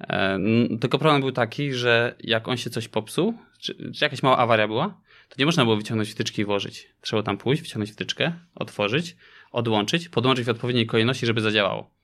E, 0.00 0.38
tylko 0.80 0.98
problem 0.98 1.20
był 1.20 1.32
taki, 1.32 1.72
że 1.72 2.14
jak 2.20 2.48
on 2.48 2.56
się 2.56 2.70
coś 2.70 2.88
popsuł, 2.88 3.34
czy, 3.60 3.74
czy 3.74 4.04
jakaś 4.04 4.22
mała 4.22 4.38
awaria 4.38 4.68
była, 4.68 5.00
to 5.28 5.36
nie 5.38 5.46
można 5.46 5.64
było 5.64 5.76
wyciągnąć 5.76 6.10
wtyczki 6.10 6.42
i 6.42 6.44
włożyć. 6.44 6.88
Trzeba 7.00 7.22
tam 7.22 7.38
pójść, 7.38 7.62
wyciągnąć 7.62 7.92
wtyczkę, 7.92 8.32
otworzyć, 8.54 9.16
odłączyć, 9.52 10.08
podłączyć 10.08 10.46
w 10.46 10.48
odpowiedniej 10.48 10.86
kolejności, 10.86 11.26
żeby 11.26 11.40
zadziałało. 11.40 12.01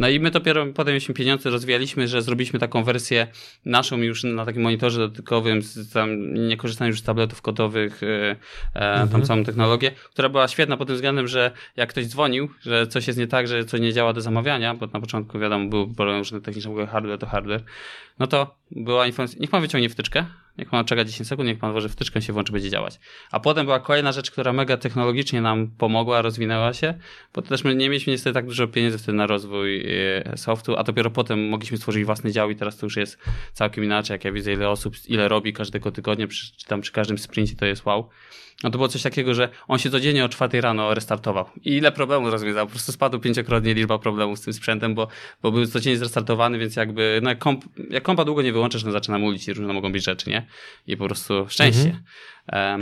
No 0.00 0.08
i 0.08 0.20
my 0.20 0.30
dopiero 0.30 0.66
potem 0.66 0.92
mieliśmy 0.92 1.14
pieniądze, 1.14 1.50
rozwijaliśmy, 1.50 2.08
że 2.08 2.22
zrobiliśmy 2.22 2.58
taką 2.58 2.84
wersję 2.84 3.26
naszą 3.64 3.98
już 3.98 4.24
na 4.24 4.44
takim 4.44 4.62
monitorze 4.62 4.98
dotykowym, 4.98 5.60
tam 5.92 6.34
nie 6.34 6.56
korzystając 6.56 6.94
już 6.94 7.00
z 7.00 7.04
tabletów 7.04 7.42
kodowych, 7.42 8.02
e, 8.02 8.36
mhm. 8.74 9.08
tą 9.08 9.26
samą 9.26 9.44
technologię, 9.44 9.90
która 10.10 10.28
była 10.28 10.48
świetna 10.48 10.76
pod 10.76 10.88
tym 10.88 10.94
względem, 10.94 11.28
że 11.28 11.50
jak 11.76 11.88
ktoś 11.88 12.06
dzwonił, 12.06 12.48
że 12.60 12.86
coś 12.86 13.06
jest 13.06 13.18
nie 13.18 13.26
tak, 13.26 13.48
że 13.48 13.64
coś 13.64 13.80
nie 13.80 13.92
działa 13.92 14.12
do 14.12 14.20
zamawiania, 14.20 14.74
bo 14.74 14.86
na 14.86 15.00
początku 15.00 15.38
wiadomo, 15.38 15.68
był 15.68 15.94
problem 15.94 16.18
różne 16.18 16.40
techniczne, 16.40 16.86
hardware 16.86 17.18
to 17.18 17.26
hardware, 17.26 17.62
no 18.18 18.26
to 18.26 18.56
była 18.70 19.06
informacja, 19.06 19.40
niech 19.40 19.50
pan 19.50 19.60
wyciągnie 19.60 19.88
wtyczkę, 19.88 20.24
niech 20.60 20.70
pan 20.70 20.84
czeka 20.84 21.04
10 21.04 21.28
sekund, 21.28 21.48
niech 21.48 21.58
pan 21.58 21.72
włoży 21.72 21.88
wtyczkę, 21.88 22.22
się 22.22 22.32
włączy, 22.32 22.52
będzie 22.52 22.70
działać. 22.70 23.00
A 23.30 23.40
potem 23.40 23.66
była 23.66 23.80
kolejna 23.80 24.12
rzecz, 24.12 24.30
która 24.30 24.52
mega 24.52 24.76
technologicznie 24.76 25.40
nam 25.40 25.68
pomogła, 25.78 26.22
rozwinęła 26.22 26.72
się, 26.72 26.94
bo 27.34 27.42
też 27.42 27.64
my 27.64 27.74
nie 27.74 27.88
mieliśmy 27.88 28.12
niestety 28.12 28.34
tak 28.34 28.46
dużo 28.46 28.68
pieniędzy 28.68 28.98
wtedy 28.98 29.18
na 29.18 29.26
rozwój 29.26 29.86
e, 30.26 30.36
softu, 30.36 30.76
a 30.76 30.84
dopiero 30.84 31.10
potem 31.10 31.48
mogliśmy 31.48 31.76
stworzyć 31.76 32.04
własny 32.04 32.32
dział 32.32 32.50
i 32.50 32.56
teraz 32.56 32.76
to 32.76 32.86
już 32.86 32.96
jest 32.96 33.18
całkiem 33.52 33.84
inaczej, 33.84 34.14
jak 34.14 34.24
ja 34.24 34.32
widzę 34.32 34.52
ile 34.52 34.68
osób, 34.68 34.94
ile 35.08 35.28
robi 35.28 35.52
każdego 35.52 35.92
tygodnia, 35.92 36.26
czy 36.56 36.66
tam 36.66 36.80
przy 36.80 36.92
każdym 36.92 37.18
sprincie, 37.18 37.56
to 37.56 37.66
jest 37.66 37.86
wow. 37.86 38.08
No 38.64 38.70
to 38.70 38.78
było 38.78 38.88
coś 38.88 39.02
takiego, 39.02 39.34
że 39.34 39.48
on 39.68 39.78
się 39.78 39.90
codziennie 39.90 40.24
o 40.24 40.28
czwartej 40.28 40.60
rano 40.60 40.94
restartował. 40.94 41.44
I 41.64 41.76
ile 41.76 41.92
problemów 41.92 42.32
rozwiązał. 42.32 42.66
Po 42.66 42.70
prostu 42.70 42.92
spadł 42.92 43.18
pięciokrotnie 43.18 43.74
liczba 43.74 43.98
problemów 43.98 44.38
z 44.38 44.42
tym 44.42 44.52
sprzętem, 44.52 44.94
bo, 44.94 45.08
bo 45.42 45.52
był 45.52 45.66
codziennie 45.66 45.98
zrestartowany, 45.98 46.58
więc 46.58 46.76
jakby, 46.76 47.20
no 47.22 47.30
jak, 47.30 47.38
komp, 47.38 47.64
jak 47.90 48.02
kompa 48.02 48.24
długo 48.24 48.42
nie 48.42 48.52
wyłączysz, 48.52 48.84
no 48.84 48.92
zaczyna 48.92 49.18
mulić 49.18 49.48
i 49.48 49.52
różne 49.52 49.72
mogą 49.72 49.92
być 49.92 50.04
rzeczy, 50.04 50.30
nie? 50.30 50.46
I 50.86 50.96
po 50.96 51.06
prostu 51.06 51.46
szczęście. 51.48 51.96
Mhm. 52.48 52.80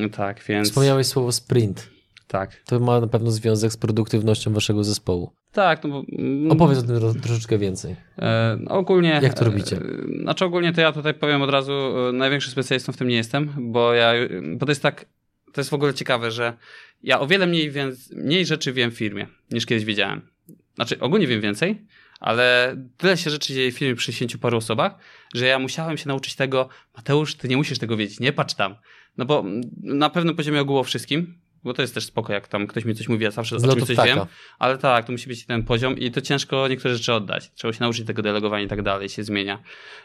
Um, 0.00 0.10
tak, 0.10 0.44
więc... 0.48 0.68
Wspomniałeś 0.68 1.06
słowo 1.06 1.32
sprint. 1.32 1.93
Tak. 2.26 2.62
To 2.66 2.80
ma 2.80 3.00
na 3.00 3.06
pewno 3.06 3.30
związek 3.30 3.72
z 3.72 3.76
produktywnością 3.76 4.52
waszego 4.52 4.84
zespołu. 4.84 5.32
Tak, 5.52 5.84
no 5.84 5.90
bo... 5.90 6.04
Mm, 6.18 6.50
Opowiedz 6.50 6.78
o 6.78 6.82
tym 6.82 7.20
troszeczkę 7.20 7.58
więcej. 7.58 7.96
E, 8.18 8.58
ogólnie... 8.68 9.20
Jak 9.22 9.34
to 9.34 9.44
robicie? 9.44 9.76
E, 9.76 10.22
znaczy 10.22 10.44
ogólnie 10.44 10.72
to 10.72 10.80
ja 10.80 10.92
tutaj 10.92 11.14
powiem 11.14 11.42
od 11.42 11.50
razu, 11.50 11.72
e, 11.72 12.12
największym 12.12 12.52
specjalistą 12.52 12.92
w 12.92 12.96
tym 12.96 13.08
nie 13.08 13.16
jestem, 13.16 13.52
bo 13.58 13.94
ja, 13.94 14.12
bo 14.56 14.66
to 14.66 14.72
jest 14.72 14.82
tak, 14.82 15.06
to 15.52 15.60
jest 15.60 15.70
w 15.70 15.74
ogóle 15.74 15.94
ciekawe, 15.94 16.30
że 16.30 16.56
ja 17.02 17.20
o 17.20 17.26
wiele 17.26 17.46
mniej, 17.46 17.70
więc, 17.70 18.12
mniej 18.12 18.46
rzeczy 18.46 18.72
wiem 18.72 18.90
w 18.90 18.94
firmie, 18.94 19.26
niż 19.50 19.66
kiedyś 19.66 19.84
wiedziałem. 19.84 20.28
Znaczy, 20.74 21.00
ogólnie 21.00 21.26
wiem 21.26 21.40
więcej, 21.40 21.86
ale 22.20 22.76
tyle 22.96 23.16
się 23.16 23.30
rzeczy 23.30 23.54
dzieje 23.54 23.72
w 23.72 23.78
firmie 23.78 23.94
przy 23.94 24.12
60 24.12 24.42
paru 24.42 24.58
osobach, 24.58 24.98
że 25.34 25.46
ja 25.46 25.58
musiałem 25.58 25.98
się 25.98 26.08
nauczyć 26.08 26.34
tego, 26.34 26.68
Mateusz, 26.96 27.34
ty 27.34 27.48
nie 27.48 27.56
musisz 27.56 27.78
tego 27.78 27.96
wiedzieć, 27.96 28.20
nie 28.20 28.32
patrz 28.32 28.54
tam. 28.54 28.74
No 29.18 29.24
bo 29.24 29.44
na 29.82 30.10
pewnym 30.10 30.36
poziomie 30.36 30.60
ogółu 30.60 30.84
wszystkim, 30.84 31.38
bo 31.64 31.74
to 31.74 31.82
jest 31.82 31.94
też 31.94 32.04
spoko, 32.04 32.32
jak 32.32 32.48
tam 32.48 32.66
ktoś 32.66 32.84
mi 32.84 32.94
coś 32.94 33.08
mówi, 33.08 33.24
ja 33.24 33.30
zawsze 33.30 33.56
o 33.56 33.60
czymś 33.60 33.84
coś 33.84 33.96
wiem, 34.06 34.18
ale 34.58 34.78
tak, 34.78 35.06
to 35.06 35.12
musi 35.12 35.28
być 35.28 35.46
ten 35.46 35.62
poziom 35.62 35.98
i 35.98 36.10
to 36.10 36.20
ciężko 36.20 36.68
niektóre 36.68 36.94
rzeczy 36.94 37.12
oddać. 37.14 37.50
Trzeba 37.54 37.72
się 37.72 37.80
nauczyć 37.80 38.06
tego 38.06 38.22
delegowania 38.22 38.64
i 38.64 38.68
tak 38.68 38.82
dalej, 38.82 39.08
się 39.08 39.24
zmienia. 39.24 39.62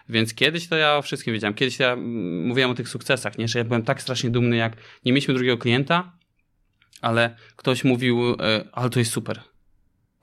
Więc 0.10 0.34
kiedyś 0.34 0.68
to 0.68 0.76
ja 0.76 0.97
o 0.97 1.01
wszystkim 1.01 1.34
wiedziałem. 1.34 1.53
Kiedyś 1.53 1.80
ja 1.80 1.95
mówiłem 2.43 2.72
o 2.72 2.74
tych 2.74 2.89
sukcesach, 2.89 3.38
nie? 3.38 3.47
że 3.47 3.60
ja 3.60 3.66
byłem 3.66 3.84
tak 3.84 4.01
strasznie 4.01 4.30
dumny, 4.30 4.55
jak 4.55 4.78
nie 5.05 5.12
mieliśmy 5.12 5.34
drugiego 5.34 5.57
klienta, 5.57 6.12
ale 7.01 7.36
ktoś 7.55 7.84
mówił, 7.84 8.36
e, 8.39 8.66
ale 8.72 8.89
to 8.89 8.99
jest 8.99 9.12
super, 9.12 9.39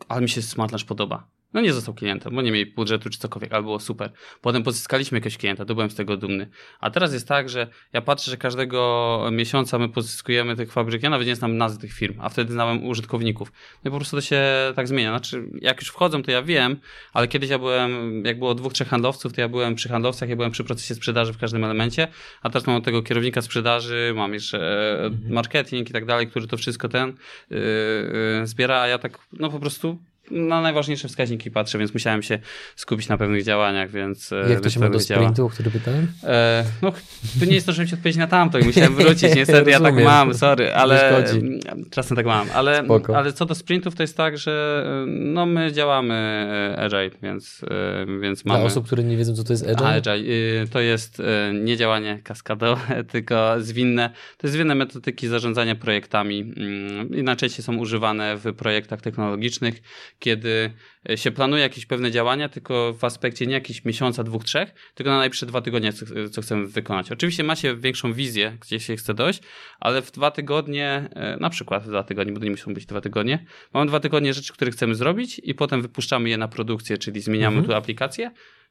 ale 0.08 0.20
mi 0.20 0.28
się 0.28 0.42
Smartlaunch 0.42 0.86
podoba. 0.86 1.35
No 1.54 1.60
nie 1.60 1.72
został 1.72 1.94
klientem, 1.94 2.34
bo 2.34 2.42
nie 2.42 2.52
mieli 2.52 2.72
budżetu 2.72 3.10
czy 3.10 3.18
cokolwiek, 3.18 3.52
ale 3.52 3.62
było 3.62 3.80
super. 3.80 4.12
Potem 4.40 4.62
pozyskaliśmy 4.62 5.18
jakiegoś 5.18 5.38
klienta, 5.38 5.64
to 5.64 5.74
byłem 5.74 5.90
z 5.90 5.94
tego 5.94 6.16
dumny. 6.16 6.48
A 6.80 6.90
teraz 6.90 7.12
jest 7.12 7.28
tak, 7.28 7.48
że 7.48 7.68
ja 7.92 8.02
patrzę, 8.02 8.30
że 8.30 8.36
każdego 8.36 9.28
miesiąca 9.32 9.78
my 9.78 9.88
pozyskujemy 9.88 10.56
tych 10.56 10.72
fabryk, 10.72 11.02
ja 11.02 11.10
nawet 11.10 11.26
nie 11.26 11.36
znam 11.36 11.56
nazwy 11.56 11.80
tych 11.80 11.92
firm, 11.92 12.14
a 12.20 12.28
wtedy 12.28 12.52
znałem 12.52 12.86
użytkowników. 12.86 13.52
No 13.84 13.88
i 13.88 13.92
po 13.92 13.96
prostu 13.96 14.16
to 14.16 14.20
się 14.20 14.42
tak 14.76 14.88
zmienia. 14.88 15.10
Znaczy, 15.10 15.44
jak 15.60 15.80
już 15.80 15.88
wchodzą, 15.88 16.22
to 16.22 16.30
ja 16.30 16.42
wiem, 16.42 16.80
ale 17.12 17.28
kiedyś 17.28 17.50
ja 17.50 17.58
byłem, 17.58 18.24
jak 18.24 18.38
było 18.38 18.54
dwóch, 18.54 18.72
trzech 18.72 18.88
handlowców, 18.88 19.32
to 19.32 19.40
ja 19.40 19.48
byłem 19.48 19.74
przy 19.74 19.88
handlowcach, 19.88 20.28
ja 20.28 20.36
byłem 20.36 20.50
przy 20.50 20.64
procesie 20.64 20.94
sprzedaży 20.94 21.32
w 21.32 21.38
każdym 21.38 21.64
elemencie, 21.64 22.08
a 22.42 22.50
teraz 22.50 22.66
mam 22.66 22.82
tego 22.82 23.02
kierownika 23.02 23.42
sprzedaży, 23.42 24.12
mam 24.16 24.34
jeszcze 24.34 24.58
e, 24.58 25.04
mhm. 25.04 25.32
marketing 25.32 25.90
i 25.90 25.92
tak 25.92 26.04
dalej, 26.04 26.26
który 26.26 26.46
to 26.46 26.56
wszystko 26.56 26.88
ten 26.88 27.16
yy, 27.50 27.58
zbiera, 28.44 28.80
a 28.80 28.86
ja 28.86 28.98
tak, 28.98 29.18
no 29.32 29.50
po 29.50 29.60
prostu 29.60 29.98
na 30.30 30.60
najważniejsze 30.60 31.08
wskaźniki 31.08 31.50
patrzę, 31.50 31.78
więc 31.78 31.94
musiałem 31.94 32.22
się 32.22 32.38
skupić 32.76 33.08
na 33.08 33.18
pewnych 33.18 33.42
działaniach, 33.42 33.90
więc... 33.90 34.32
E, 34.32 34.50
Jak 34.50 34.60
to 34.60 34.70
się 34.70 34.80
ma 34.80 34.90
do 34.90 35.00
sprintu, 35.00 35.46
o 35.46 35.48
który 35.48 35.70
pytałem? 35.70 36.06
E, 36.24 36.64
no, 36.82 36.92
to 37.40 37.44
nie 37.44 37.54
jest 37.54 37.66
to, 37.66 37.72
żebym 37.72 37.88
ci 37.88 37.94
odpowiedzieć 37.94 38.18
na 38.18 38.26
tamto 38.26 38.58
i 38.58 38.64
musiałem 38.64 38.94
wrócić, 38.96 39.34
niestety 39.34 39.70
ja 39.70 39.80
tak 39.80 40.04
mam, 40.04 40.34
sorry, 40.34 40.74
ale 40.74 41.24
czasem 41.90 42.16
tak 42.16 42.26
mam, 42.26 42.46
ale, 42.54 42.84
ale 43.14 43.32
co 43.32 43.46
do 43.46 43.54
sprintów 43.54 43.94
to 43.94 44.02
jest 44.02 44.16
tak, 44.16 44.38
że 44.38 44.84
e, 44.86 45.06
no 45.06 45.46
my 45.46 45.72
działamy 45.72 46.14
e, 46.14 46.80
Agile, 46.80 47.10
więc, 47.22 47.60
więc 48.20 48.44
mamy... 48.44 48.60
Dla 48.60 48.66
osób, 48.66 48.86
które 48.86 49.04
nie 49.04 49.16
wiedzą, 49.16 49.34
co 49.34 49.44
to 49.44 49.52
jest 49.52 49.68
Agile? 49.68 49.88
Agile, 49.88 50.66
to 50.70 50.80
jest 50.80 51.22
nie 51.54 51.76
działanie 51.76 52.20
kaskadowe, 52.24 53.04
tylko 53.12 53.54
zwinne, 53.58 54.10
to 54.38 54.46
jest 54.46 54.54
zwinne 54.54 54.74
metodyki 54.74 55.28
zarządzania 55.28 55.74
projektami 55.74 56.40
mm, 56.40 57.14
i 57.14 57.22
najczęściej 57.22 57.64
są 57.64 57.76
używane 57.76 58.36
w 58.36 58.54
projektach 58.54 59.00
technologicznych, 59.00 59.82
kiedy 60.18 60.72
e, 61.10 61.16
się 61.16 61.30
planuje 61.30 61.62
jakieś 61.62 61.86
pewne 61.86 62.10
działania, 62.10 62.48
tylko 62.48 62.92
w 62.92 63.04
aspekcie 63.04 63.46
nie 63.46 63.54
jakichś 63.54 63.84
miesiąca, 63.84 64.24
dwóch, 64.24 64.44
trzech, 64.44 64.74
tylko 64.94 65.10
na 65.10 65.18
najbliższe 65.18 65.46
dwa 65.46 65.60
tygodnie, 65.60 65.92
co, 65.92 66.06
co 66.30 66.42
chcemy 66.42 66.66
wykonać. 66.66 67.12
Oczywiście 67.12 67.44
ma 67.44 67.56
się 67.56 67.76
większą 67.76 68.12
wizję, 68.12 68.56
gdzie 68.60 68.80
się 68.80 68.96
chce 68.96 69.14
dojść, 69.14 69.40
ale 69.80 70.02
w 70.02 70.10
dwa 70.10 70.30
tygodnie, 70.30 71.08
e, 71.12 71.36
na 71.40 71.50
przykład 71.50 71.84
w 71.84 71.88
dwa 71.88 72.02
tygodnie, 72.02 72.32
bo 72.32 72.38
to 72.38 72.44
nie 72.44 72.50
muszą 72.50 72.74
być 72.74 72.86
dwa 72.86 73.00
tygodnie, 73.00 73.44
mamy 73.74 73.86
dwa 73.86 74.00
tygodnie 74.00 74.34
rzeczy, 74.34 74.52
które 74.52 74.70
chcemy 74.70 74.94
zrobić 74.94 75.40
i 75.44 75.54
potem 75.54 75.82
wypuszczamy 75.82 76.28
je 76.28 76.38
na 76.38 76.48
produkcję, 76.48 76.98
czyli 76.98 77.20
zmieniamy 77.20 77.56
mhm. 77.56 77.66
tu 77.66 77.78
aplikację 77.78 78.30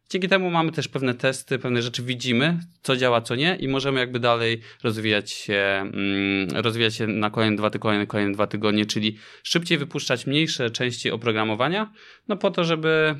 Dzięki 0.09 0.27
temu 0.27 0.49
mamy 0.49 0.71
też 0.71 0.87
pewne 0.87 1.13
testy, 1.13 1.59
pewne 1.59 1.81
rzeczy 1.81 2.03
widzimy, 2.03 2.59
co 2.81 2.97
działa, 2.97 3.21
co 3.21 3.35
nie 3.35 3.55
i 3.55 3.67
możemy 3.67 3.99
jakby 3.99 4.19
dalej 4.19 4.61
rozwijać 4.83 5.31
się, 5.31 5.55
mm, 5.93 6.47
rozwijać 6.53 6.95
się 6.95 7.07
na 7.07 7.29
kolejne 7.29 7.57
dwa 7.57 7.69
tygodnie, 7.69 8.07
kolejne 8.07 8.33
dwa 8.33 8.47
tygodnie, 8.47 8.85
czyli 8.85 9.17
szybciej 9.43 9.77
wypuszczać 9.77 10.27
mniejsze 10.27 10.69
części 10.69 11.11
oprogramowania, 11.11 11.93
no 12.27 12.37
po 12.37 12.51
to, 12.51 12.63
żeby 12.63 13.15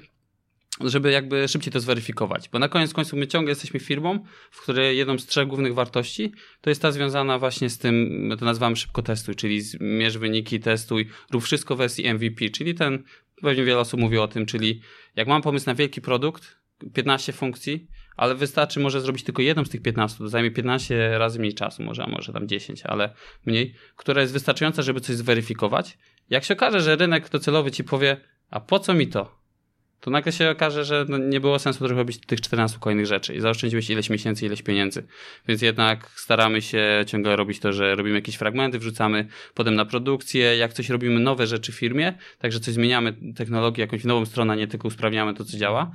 żeby 0.83 1.11
jakby 1.11 1.47
szybciej 1.47 1.73
to 1.73 1.79
zweryfikować. 1.79 2.49
Bo 2.49 2.59
na 2.59 2.69
koniec 2.69 2.93
końców 2.93 3.19
my 3.19 3.27
ciągle 3.27 3.51
jesteśmy 3.51 3.79
firmą, 3.79 4.25
w 4.51 4.61
której 4.61 4.97
jedną 4.97 5.19
z 5.19 5.25
trzech 5.25 5.47
głównych 5.47 5.73
wartości 5.73 6.31
to 6.61 6.69
jest 6.69 6.81
ta 6.81 6.91
związana 6.91 7.39
właśnie 7.39 7.69
z 7.69 7.77
tym, 7.77 8.29
to 8.39 8.45
nazywamy 8.45 8.75
szybko 8.75 9.01
testuj, 9.01 9.35
czyli 9.35 9.61
zmierz 9.61 10.17
wyniki, 10.17 10.59
testuj, 10.59 11.09
rób 11.31 11.43
wszystko 11.43 11.75
w 11.75 11.77
wersji 11.77 12.13
MVP, 12.13 12.49
czyli 12.49 12.75
ten, 12.75 13.03
pewnie 13.41 13.63
wiele 13.63 13.79
osób 13.79 13.99
mówi 13.99 14.17
o 14.17 14.27
tym, 14.27 14.45
czyli 14.45 14.81
jak 15.15 15.27
mam 15.27 15.41
pomysł 15.41 15.65
na 15.65 15.75
wielki 15.75 16.01
produkt, 16.01 16.64
15 16.93 17.33
funkcji, 17.33 17.87
ale 18.17 18.35
wystarczy 18.35 18.79
może 18.79 19.01
zrobić 19.01 19.23
tylko 19.23 19.41
jedną 19.41 19.65
z 19.65 19.69
tych 19.69 19.81
15, 19.81 20.17
to 20.17 20.29
zajmie 20.29 20.51
15 20.51 21.17
razy 21.17 21.39
mniej 21.39 21.53
czasu, 21.53 21.83
może, 21.83 22.03
a 22.03 22.07
może 22.07 22.33
tam 22.33 22.47
10, 22.47 22.83
ale 22.85 23.13
mniej, 23.45 23.75
która 23.95 24.21
jest 24.21 24.33
wystarczająca, 24.33 24.81
żeby 24.81 25.01
coś 25.01 25.15
zweryfikować. 25.15 25.97
Jak 26.29 26.43
się 26.43 26.53
okaże, 26.53 26.81
że 26.81 26.95
rynek 26.95 27.29
docelowy 27.29 27.71
ci 27.71 27.83
powie, 27.83 28.17
a 28.49 28.59
po 28.59 28.79
co 28.79 28.93
mi 28.93 29.07
to? 29.07 29.45
to 30.05 30.11
nagle 30.11 30.31
się 30.31 30.49
okaże, 30.49 30.85
że 30.85 31.05
no 31.09 31.17
nie 31.17 31.39
było 31.39 31.59
sensu 31.59 31.87
robić 31.87 32.17
tych 32.17 32.41
14 32.41 32.77
kolejnych 32.79 33.05
rzeczy 33.05 33.35
i 33.35 33.39
zaoszczędziłeś 33.39 33.89
ileś 33.89 34.09
miesięcy, 34.09 34.45
ileś 34.45 34.61
pieniędzy. 34.61 35.07
Więc 35.47 35.61
jednak 35.61 36.09
staramy 36.15 36.61
się 36.61 37.03
ciągle 37.07 37.35
robić 37.35 37.59
to, 37.59 37.73
że 37.73 37.95
robimy 37.95 38.15
jakieś 38.15 38.35
fragmenty, 38.35 38.79
wrzucamy 38.79 39.27
potem 39.53 39.75
na 39.75 39.85
produkcję, 39.85 40.57
jak 40.57 40.73
coś 40.73 40.89
robimy 40.89 41.19
nowe 41.19 41.47
rzeczy 41.47 41.71
w 41.71 41.75
firmie, 41.75 42.13
także 42.39 42.59
coś 42.59 42.73
zmieniamy 42.73 43.33
technologię, 43.35 43.81
jakąś 43.81 44.03
nową 44.03 44.25
stronę, 44.25 44.57
nie 44.57 44.67
tylko 44.67 44.87
usprawniamy 44.87 45.33
to, 45.33 45.45
co 45.45 45.57
działa, 45.57 45.91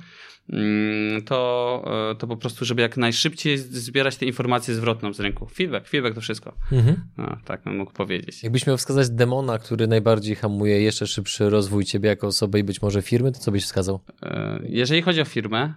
to, 1.25 1.83
e, 2.11 2.15
to 2.15 2.27
po 2.27 2.37
prostu, 2.37 2.65
żeby 2.65 2.81
jak 2.81 2.97
najszybciej 2.97 3.57
zbierać 3.57 4.17
te 4.17 4.25
informacje 4.25 4.75
zwrotną 4.75 5.13
z 5.13 5.19
rynku. 5.19 5.45
Feedback, 5.45 5.87
feedback 5.87 6.15
to 6.15 6.21
wszystko. 6.21 6.53
Mhm. 6.71 6.95
No, 7.17 7.37
tak 7.45 7.63
bym 7.63 7.77
mógł 7.77 7.91
powiedzieć. 7.91 8.43
Jakbyś 8.43 8.67
miał 8.67 8.77
wskazać 8.77 9.09
demona, 9.09 9.59
który 9.59 9.87
najbardziej 9.87 10.35
hamuje 10.35 10.81
jeszcze 10.81 11.07
szybszy 11.07 11.49
rozwój 11.49 11.85
ciebie 11.85 12.09
jako 12.09 12.27
osoby 12.27 12.59
i 12.59 12.63
być 12.63 12.81
może 12.81 13.01
firmy, 13.01 13.31
to 13.31 13.39
co 13.39 13.51
byś 13.51 13.63
wskazał? 13.63 13.99
E, 14.23 14.59
jeżeli 14.63 15.01
chodzi 15.01 15.21
o 15.21 15.25
firmę, 15.25 15.73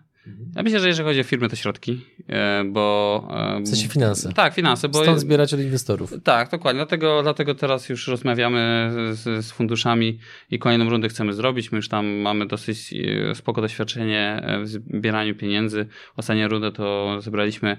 ja 0.57 0.63
myślę, 0.63 0.81
że 0.81 0.89
jeżeli 0.89 1.09
chodzi 1.09 1.21
o 1.21 1.25
firmy, 1.25 1.49
to 1.49 1.57
środki, 1.57 2.01
e, 2.29 2.65
bo... 2.65 3.29
E, 3.31 3.61
w 3.61 3.69
sensie 3.69 3.89
finanse. 3.89 4.33
Tak, 4.33 4.55
finanse. 4.55 4.89
Bo, 4.89 5.03
Stąd 5.03 5.21
zbierać 5.21 5.55
od 5.55 5.61
inwestorów. 5.61 6.15
Tak, 6.25 6.51
dokładnie. 6.51 6.79
Dlatego, 6.79 7.23
dlatego 7.23 7.55
teraz 7.55 7.89
już 7.89 8.09
rozmawiamy 8.09 8.91
z, 9.13 9.47
z 9.47 9.53
funduszami 9.53 10.19
i 10.51 10.59
kolejną 10.59 10.91
rundę 10.91 11.09
chcemy 11.09 11.33
zrobić. 11.33 11.73
My 11.73 11.77
już 11.77 11.89
tam 11.89 12.07
mamy 12.07 12.47
dosyć 12.47 12.95
spoko 13.35 13.61
doświadczenie 13.61 14.43
w 14.63 14.69
zbieraniu 14.69 15.35
pieniędzy. 15.35 15.87
Ostatnią 16.17 16.49
rundę 16.49 16.73
to 16.73 17.17
zebraliśmy 17.21 17.77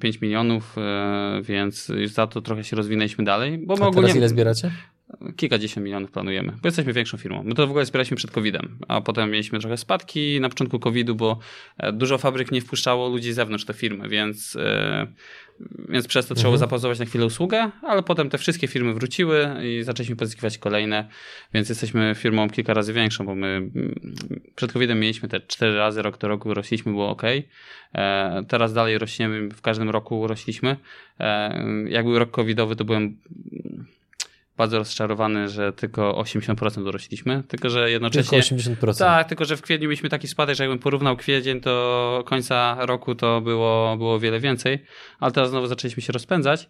5 0.00 0.04
mm, 0.04 0.18
milionów, 0.22 0.76
więc 1.42 1.88
już 1.88 2.10
za 2.10 2.26
to 2.26 2.40
trochę 2.40 2.64
się 2.64 2.76
rozwinęliśmy 2.76 3.24
dalej. 3.24 3.58
Bo 3.58 3.74
A 3.74 3.76
ogólnie... 3.76 3.92
teraz 3.94 4.16
ile 4.16 4.28
zbieracie? 4.28 4.70
Kilkadziesiąt 5.36 5.84
milionów 5.84 6.10
planujemy, 6.10 6.52
bo 6.62 6.68
jesteśmy 6.68 6.92
większą 6.92 7.18
firmą. 7.18 7.42
My 7.42 7.54
to 7.54 7.66
w 7.66 7.70
ogóle 7.70 7.86
zbieraliśmy 7.86 8.16
przed 8.16 8.30
COVID-em, 8.30 8.78
a 8.88 9.00
potem 9.00 9.30
mieliśmy 9.30 9.58
trochę 9.58 9.76
spadki 9.76 10.40
na 10.40 10.48
początku 10.48 10.78
COVID-u, 10.78 11.14
bo 11.14 11.38
e, 11.78 11.92
dużo 11.92 12.18
fabryk 12.18 12.52
nie 12.52 12.60
wpuszczało 12.60 13.08
ludzi 13.08 13.32
z 13.32 13.34
zewnątrz 13.34 13.64
do 13.64 13.72
firmy, 13.72 14.08
więc, 14.08 14.56
e, 14.56 15.06
więc 15.88 16.06
przez 16.06 16.26
to 16.26 16.34
mhm. 16.34 16.42
trzeba 16.42 16.56
zapauzować 16.56 16.98
na 16.98 17.04
chwilę 17.04 17.26
usługę, 17.26 17.70
ale 17.82 18.02
potem 18.02 18.30
te 18.30 18.38
wszystkie 18.38 18.68
firmy 18.68 18.94
wróciły 18.94 19.48
i 19.62 19.82
zaczęliśmy 19.82 20.16
pozyskiwać 20.16 20.58
kolejne, 20.58 21.08
więc 21.54 21.68
jesteśmy 21.68 22.14
firmą 22.16 22.50
kilka 22.50 22.74
razy 22.74 22.92
większą, 22.92 23.26
bo 23.26 23.34
my 23.34 23.70
przed 24.54 24.72
COVID-em 24.72 25.00
mieliśmy 25.00 25.28
te 25.28 25.40
cztery 25.40 25.76
razy 25.76 26.02
rok 26.02 26.18
do 26.18 26.28
roku 26.28 26.54
rośliśmy, 26.54 26.92
było 26.92 27.08
ok. 27.08 27.22
E, 27.94 28.44
teraz 28.48 28.72
dalej 28.72 28.98
rośniemy, 28.98 29.48
w 29.48 29.60
każdym 29.60 29.90
roku 29.90 30.26
rośliśmy. 30.26 30.76
Jak 31.88 32.04
był 32.04 32.18
rok 32.18 32.30
covidowy, 32.30 32.76
to 32.76 32.84
byłem 32.84 33.16
bardzo 34.56 34.78
rozczarowany, 34.78 35.48
że 35.48 35.72
tylko 35.72 36.12
80% 36.12 36.84
dorośliśmy, 36.84 37.42
tylko 37.48 37.70
że 37.70 37.90
jednocześnie... 37.90 38.42
Tylko 38.42 38.86
80%. 38.86 38.98
Tak, 38.98 39.28
tylko 39.28 39.44
że 39.44 39.56
w 39.56 39.62
kwietniu 39.62 39.88
mieliśmy 39.88 40.08
taki 40.08 40.28
spadek, 40.28 40.56
że 40.56 40.64
jakbym 40.64 40.78
porównał 40.78 41.16
kwiecień, 41.16 41.60
to 41.60 42.22
końca 42.26 42.76
roku 42.86 43.14
to 43.14 43.40
było, 43.40 43.96
było 43.96 44.20
wiele 44.20 44.40
więcej, 44.40 44.78
ale 45.20 45.32
teraz 45.32 45.50
znowu 45.50 45.66
zaczęliśmy 45.66 46.02
się 46.02 46.12
rozpędzać 46.12 46.68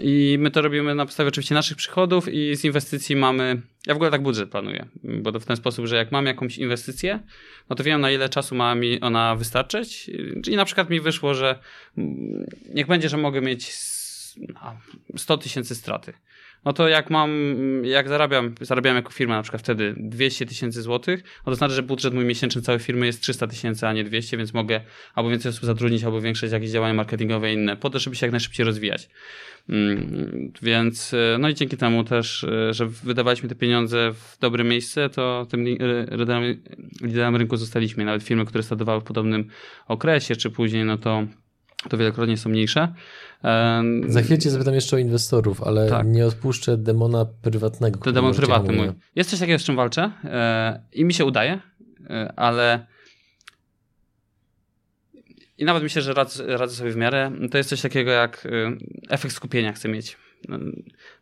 i 0.00 0.36
my 0.40 0.50
to 0.50 0.62
robimy 0.62 0.94
na 0.94 1.06
podstawie 1.06 1.28
oczywiście 1.28 1.54
naszych 1.54 1.76
przychodów 1.76 2.28
i 2.28 2.56
z 2.56 2.64
inwestycji 2.64 3.16
mamy... 3.16 3.62
Ja 3.86 3.94
w 3.94 3.96
ogóle 3.96 4.10
tak 4.10 4.22
budżet 4.22 4.50
planuję, 4.50 4.86
bo 5.04 5.32
to 5.32 5.40
w 5.40 5.46
ten 5.46 5.56
sposób, 5.56 5.86
że 5.86 5.96
jak 5.96 6.12
mam 6.12 6.26
jakąś 6.26 6.58
inwestycję, 6.58 7.20
no 7.70 7.76
to 7.76 7.84
wiem 7.84 8.00
na 8.00 8.10
ile 8.10 8.28
czasu 8.28 8.54
ma 8.54 8.74
mi 8.74 9.00
ona 9.00 9.36
wystarczyć 9.36 10.10
i 10.48 10.56
na 10.56 10.64
przykład 10.64 10.90
mi 10.90 11.00
wyszło, 11.00 11.34
że 11.34 11.58
niech 12.74 12.86
będzie, 12.86 13.08
że 13.08 13.16
mogę 13.16 13.40
mieć 13.40 13.72
100 15.16 15.38
tysięcy 15.38 15.74
straty 15.74 16.12
no 16.64 16.72
to 16.72 16.88
jak 16.88 17.10
mam, 17.10 17.30
jak 17.84 18.08
zarabiam, 18.08 18.54
zarabiam 18.60 18.96
jako 18.96 19.10
firma 19.10 19.36
na 19.36 19.42
przykład 19.42 19.62
wtedy 19.62 19.94
200 19.96 20.46
tysięcy 20.46 20.82
złotych, 20.82 21.22
no 21.46 21.52
to 21.52 21.56
znaczy, 21.56 21.74
że 21.74 21.82
budżet 21.82 22.14
mój 22.14 22.24
miesięczny 22.24 22.62
całej 22.62 22.80
firmy 22.80 23.06
jest 23.06 23.22
300 23.22 23.46
tysięcy, 23.46 23.86
a 23.86 23.92
nie 23.92 24.04
200, 24.04 24.36
więc 24.36 24.54
mogę 24.54 24.80
albo 25.14 25.30
więcej 25.30 25.50
osób 25.50 25.64
zatrudnić, 25.64 26.04
albo 26.04 26.20
większość 26.20 26.52
jakieś 26.52 26.70
działania 26.70 26.94
marketingowe 26.94 27.50
i 27.50 27.54
inne, 27.54 27.76
po 27.76 27.90
to, 27.90 27.98
żeby 27.98 28.16
się 28.16 28.26
jak 28.26 28.32
najszybciej 28.32 28.66
rozwijać. 28.66 29.08
Mm, 29.68 30.52
więc, 30.62 31.14
no 31.38 31.48
i 31.48 31.54
dzięki 31.54 31.76
temu 31.76 32.04
też, 32.04 32.46
że 32.70 32.86
wydawaliśmy 32.86 33.48
te 33.48 33.54
pieniądze 33.54 34.12
w 34.12 34.38
dobre 34.40 34.64
miejsce, 34.64 35.08
to 35.08 35.46
tym 35.50 35.64
liderem 37.02 37.36
rynku 37.36 37.56
zostaliśmy. 37.56 38.04
Nawet 38.04 38.22
firmy, 38.22 38.44
które 38.44 38.64
startowały 38.64 39.00
w 39.00 39.04
podobnym 39.04 39.48
okresie, 39.88 40.36
czy 40.36 40.50
później, 40.50 40.84
no 40.84 40.98
to 40.98 41.26
to 41.88 41.96
wielokrotnie 41.96 42.36
są 42.36 42.50
mniejsze. 42.50 42.94
Za 44.08 44.22
chwilę 44.22 44.38
cię 44.38 44.50
zapytam 44.50 44.74
jeszcze 44.74 44.96
o 44.96 44.98
inwestorów, 44.98 45.62
ale 45.62 45.88
tak. 45.88 46.06
nie 46.06 46.26
odpuszczę 46.26 46.76
demona 46.76 47.26
prywatnego. 47.42 48.00
To 48.00 48.12
demon 48.12 48.34
prywatny 48.34 48.72
mój. 48.72 48.88
Jest 49.16 49.30
coś 49.30 49.40
takiego, 49.40 49.58
z 49.58 49.64
czym 49.64 49.76
walczę 49.76 50.12
e, 50.24 50.82
i 50.92 51.04
mi 51.04 51.14
się 51.14 51.24
udaje, 51.24 51.60
e, 52.10 52.32
ale 52.36 52.86
i 55.58 55.64
nawet 55.64 55.82
myślę, 55.82 56.02
że 56.02 56.14
radzę, 56.14 56.56
radzę 56.56 56.74
sobie 56.74 56.90
w 56.90 56.96
miarę. 56.96 57.32
To 57.50 57.58
jest 57.58 57.70
coś 57.70 57.80
takiego 57.80 58.10
jak 58.10 58.46
e, 58.46 58.50
efekt 59.08 59.34
skupienia 59.34 59.72
chcę 59.72 59.88
mieć. 59.88 60.16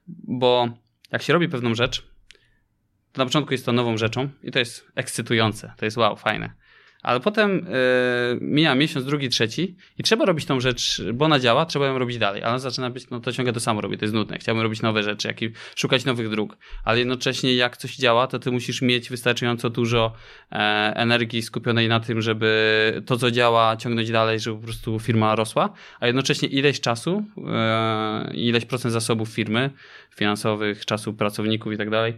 Bo 0.09 0.69
jak 1.13 1.23
się 1.23 1.33
robi 1.33 1.49
pewną 1.49 1.75
rzecz, 1.75 2.07
to 3.13 3.23
na 3.23 3.25
początku 3.25 3.55
jest 3.55 3.67
to 3.67 3.73
nową 3.73 3.97
rzeczą 3.97 4.29
i 4.43 4.51
to 4.51 4.59
jest 4.59 4.87
ekscytujące, 4.95 5.73
to 5.77 5.85
jest 5.85 5.97
wow, 5.97 6.17
fajne 6.17 6.53
ale 7.09 7.21
potem 7.21 7.57
yy, 7.57 8.39
mija 8.41 8.75
miesiąc, 8.75 9.07
drugi, 9.07 9.29
trzeci 9.29 9.77
i 9.99 10.03
trzeba 10.03 10.25
robić 10.25 10.45
tą 10.45 10.61
rzecz, 10.61 11.03
bo 11.15 11.25
ona 11.25 11.39
działa, 11.39 11.67
trzeba 11.67 11.87
ją 11.87 11.99
robić 11.99 12.19
dalej, 12.19 12.43
ale 12.43 12.59
zaczyna 12.59 12.91
być, 12.91 13.11
no 13.11 13.21
to 13.21 13.33
ciągle 13.33 13.53
to 13.53 13.61
samo 13.61 13.81
robię, 13.81 13.99
to 13.99 14.05
jest 14.05 14.15
nudne, 14.15 14.39
chciałbym 14.39 14.63
robić 14.63 14.83
nowe 14.83 15.03
rzeczy, 15.03 15.29
jak 15.29 15.43
i 15.43 15.53
szukać 15.77 16.05
nowych 16.05 16.31
dróg, 16.31 16.57
ale 16.85 16.99
jednocześnie 16.99 17.55
jak 17.55 17.77
coś 17.77 17.97
działa, 17.97 18.27
to 18.27 18.39
ty 18.39 18.51
musisz 18.51 18.83
mieć 18.83 19.11
wystarczająco 19.11 19.71
dużo 19.71 20.13
e, 20.53 20.57
energii 20.97 21.43
skupionej 21.43 21.89
na 21.89 22.01
tym, 22.01 22.23
żeby 22.23 23.03
to, 23.07 23.17
co 23.17 23.31
działa, 23.31 23.77
ciągnąć 23.77 24.11
dalej, 24.11 24.41
żeby 24.41 24.57
po 24.57 24.65
prostu 24.65 24.99
firma 24.99 25.35
rosła, 25.35 25.73
a 26.01 26.07
jednocześnie 26.07 26.49
ileś 26.49 26.81
czasu, 26.81 27.25
e, 27.47 28.31
ileś 28.35 28.65
procent 28.65 28.93
zasobów 28.93 29.29
firmy, 29.29 29.71
finansowych, 30.19 30.87
czasu 30.87 31.15
pracowników 31.15 31.73
i 31.73 31.77
tak 31.77 31.91
dalej, 31.91 32.15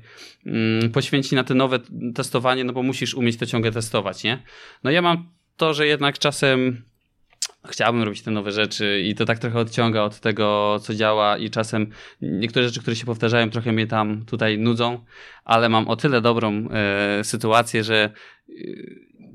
mm, 0.46 0.90
poświęci 0.90 1.34
na 1.34 1.44
te 1.44 1.54
nowe 1.54 1.78
testowanie, 2.14 2.64
no 2.64 2.72
bo 2.72 2.82
musisz 2.82 3.14
umieć 3.14 3.36
to 3.36 3.46
ciągle 3.46 3.72
testować, 3.72 4.24
nie? 4.24 4.42
No 4.84 4.90
ja 4.90 5.02
mam 5.02 5.28
to, 5.56 5.74
że 5.74 5.86
jednak 5.86 6.18
czasem 6.18 6.82
chciałbym 7.68 8.02
robić 8.02 8.22
te 8.22 8.30
nowe 8.30 8.52
rzeczy 8.52 9.02
i 9.04 9.14
to 9.14 9.24
tak 9.24 9.38
trochę 9.38 9.58
odciąga 9.58 10.02
od 10.02 10.20
tego, 10.20 10.78
co 10.82 10.94
działa 10.94 11.38
i 11.38 11.50
czasem 11.50 11.86
niektóre 12.22 12.68
rzeczy, 12.68 12.80
które 12.80 12.96
się 12.96 13.06
powtarzają, 13.06 13.50
trochę 13.50 13.72
mnie 13.72 13.86
tam 13.86 14.24
tutaj 14.24 14.58
nudzą, 14.58 15.04
ale 15.44 15.68
mam 15.68 15.88
o 15.88 15.96
tyle 15.96 16.20
dobrą 16.20 16.68
e, 16.70 17.24
sytuację, 17.24 17.84
że 17.84 18.10
e, 18.48 18.52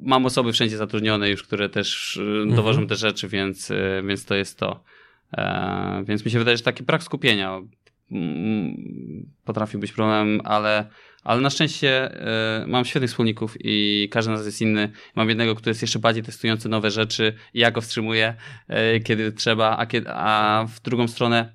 mam 0.01 0.25
osoby 0.25 0.53
wszędzie 0.53 0.77
zatrudnione 0.77 1.29
już, 1.29 1.43
które 1.43 1.69
też 1.69 2.17
e, 2.17 2.21
mhm. 2.21 2.55
dowożą 2.55 2.87
te 2.87 2.95
rzeczy, 2.95 3.27
więc, 3.27 3.71
e, 3.71 4.03
więc 4.07 4.25
to 4.25 4.35
jest 4.35 4.59
to. 4.59 4.83
E, 5.37 6.03
więc 6.07 6.25
mi 6.25 6.31
się 6.31 6.39
wydaje, 6.39 6.57
że 6.57 6.63
taki 6.63 6.83
brak 6.83 7.03
skupienia 7.03 7.61
mm, 8.11 9.29
potrafi 9.45 9.77
być 9.77 9.91
problemem, 9.91 10.41
ale 10.43 10.89
ale 11.25 11.41
na 11.41 11.49
szczęście 11.49 12.11
y, 12.63 12.67
mam 12.67 12.85
świetnych 12.85 13.09
wspólników 13.09 13.57
i 13.59 14.07
każdy 14.11 14.35
z 14.35 14.37
nas 14.37 14.45
jest 14.45 14.61
inny. 14.61 14.91
Mam 15.15 15.29
jednego, 15.29 15.55
który 15.55 15.69
jest 15.69 15.81
jeszcze 15.81 15.99
bardziej 15.99 16.23
testujący 16.23 16.69
nowe 16.69 16.91
rzeczy 16.91 17.33
i 17.53 17.59
ja 17.59 17.71
go 17.71 17.81
wstrzymuję, 17.81 18.35
y, 18.95 18.99
kiedy 18.99 19.31
trzeba, 19.31 19.77
a, 19.77 19.85
kiedy, 19.85 20.07
a 20.09 20.65
w 20.75 20.81
drugą 20.81 21.07
stronę 21.07 21.53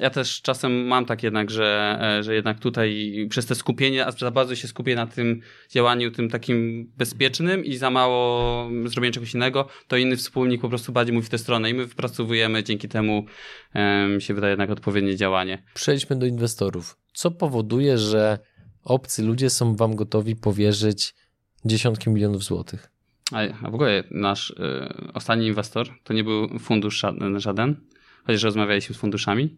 ja 0.00 0.10
też 0.10 0.42
czasem 0.42 0.86
mam 0.86 1.06
tak 1.06 1.22
jednak, 1.22 1.50
że, 1.50 1.98
e, 2.02 2.22
że 2.22 2.34
jednak 2.34 2.58
tutaj 2.58 3.12
przez 3.30 3.46
te 3.46 3.54
skupienie, 3.54 4.06
a 4.06 4.10
za 4.10 4.30
bardzo 4.30 4.56
się 4.56 4.68
skupię 4.68 4.94
na 4.94 5.06
tym 5.06 5.40
działaniu 5.70 6.10
tym 6.10 6.28
takim 6.28 6.86
bezpiecznym 6.96 7.64
i 7.64 7.76
za 7.76 7.90
mało 7.90 8.70
zrobienia 8.86 9.12
czegoś 9.12 9.34
innego, 9.34 9.68
to 9.88 9.96
inny 9.96 10.16
wspólnik 10.16 10.60
po 10.60 10.68
prostu 10.68 10.92
bardziej 10.92 11.14
mówi 11.14 11.26
w 11.26 11.30
tę 11.30 11.38
stronę 11.38 11.70
i 11.70 11.74
my 11.74 11.86
wypracowujemy 11.86 12.64
dzięki 12.64 12.88
temu 12.88 13.26
um, 13.74 14.20
się 14.20 14.34
wydaje 14.34 14.50
jednak 14.50 14.70
odpowiednie 14.70 15.16
działanie. 15.16 15.62
Przejdźmy 15.74 16.16
do 16.16 16.26
inwestorów. 16.26 16.96
Co 17.12 17.30
powoduje, 17.30 17.98
że 17.98 18.38
obcy 18.84 19.22
ludzie 19.22 19.50
są 19.50 19.76
wam 19.76 19.96
gotowi 19.96 20.36
powierzyć 20.36 21.14
dziesiątki 21.64 22.10
milionów 22.10 22.44
złotych. 22.44 22.90
A, 23.32 23.70
w 23.70 23.74
ogóle 23.74 24.04
nasz 24.10 24.50
y, 24.50 24.54
ostatni 25.14 25.46
inwestor 25.46 25.88
to 26.04 26.14
nie 26.14 26.24
był 26.24 26.58
fundusz 26.58 27.04
żaden, 27.36 27.76
chociaż 28.26 28.42
rozmawialiśmy 28.42 28.94
z 28.94 28.98
funduszami, 28.98 29.56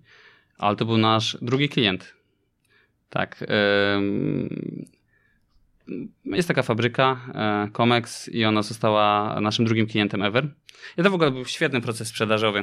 ale 0.58 0.76
to 0.76 0.84
był 0.84 0.98
nasz 0.98 1.38
drugi 1.42 1.68
klient. 1.68 2.14
Tak. 3.10 3.42
Y, 3.42 3.46
jest 6.24 6.48
taka 6.48 6.62
fabryka, 6.62 7.20
e, 7.34 7.70
Comex, 7.72 8.28
i 8.28 8.44
ona 8.44 8.62
została 8.62 9.40
naszym 9.40 9.64
drugim 9.64 9.86
klientem 9.86 10.22
ever. 10.22 10.48
I 10.98 11.02
to 11.02 11.10
w 11.10 11.14
ogóle 11.14 11.30
był 11.30 11.44
świetny 11.44 11.80
proces 11.80 12.08
sprzedażowy. 12.08 12.62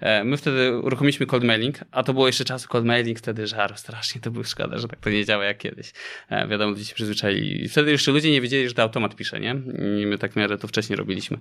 E, 0.00 0.24
my 0.24 0.36
wtedy 0.36 0.78
uruchomiliśmy 0.78 1.26
cold 1.26 1.44
mailing, 1.44 1.78
a 1.90 2.02
to 2.02 2.12
było 2.12 2.26
jeszcze 2.26 2.44
czas 2.44 2.66
cold 2.66 2.84
mailing, 2.84 3.18
wtedy 3.18 3.46
żar 3.46 3.78
strasznie, 3.78 4.20
to 4.20 4.30
było 4.30 4.44
szkoda, 4.44 4.78
że 4.78 4.88
tak 4.88 5.00
to 5.00 5.10
nie 5.10 5.24
działa 5.24 5.44
jak 5.44 5.58
kiedyś. 5.58 5.92
E, 6.28 6.48
wiadomo, 6.48 6.70
ludzie 6.70 6.84
się 6.84 6.94
przyzwyczaili. 6.94 7.68
Wtedy 7.68 7.90
jeszcze 7.90 8.12
ludzie 8.12 8.30
nie 8.30 8.40
wiedzieli, 8.40 8.68
że 8.68 8.74
to 8.74 8.82
automat 8.82 9.16
pisze, 9.16 9.40
nie? 9.40 9.56
I 10.02 10.06
my 10.06 10.18
tak 10.18 10.32
w 10.32 10.36
miarę 10.36 10.58
to 10.58 10.68
wcześniej 10.68 10.96
robiliśmy. 10.96 11.38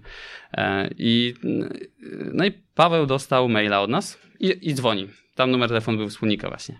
I, 0.97 1.33
no 2.33 2.45
i 2.45 2.51
Paweł 2.75 3.05
dostał 3.05 3.49
maila 3.49 3.81
od 3.81 3.89
nas 3.89 4.19
i, 4.39 4.69
i 4.69 4.73
dzwoni. 4.73 5.09
Tam 5.35 5.51
numer 5.51 5.69
telefonu 5.69 5.97
był 5.97 6.09
wspólnika 6.09 6.49
właśnie. 6.49 6.79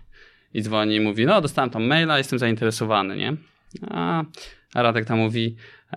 I 0.54 0.62
dzwoni 0.62 0.96
i 0.96 1.00
mówi, 1.00 1.26
no 1.26 1.40
dostałem 1.40 1.70
tam 1.70 1.84
maila, 1.84 2.18
jestem 2.18 2.38
zainteresowany, 2.38 3.16
nie? 3.16 3.36
A, 3.90 4.24
a 4.74 4.82
Radek 4.82 5.04
tam 5.04 5.18
mówi, 5.18 5.56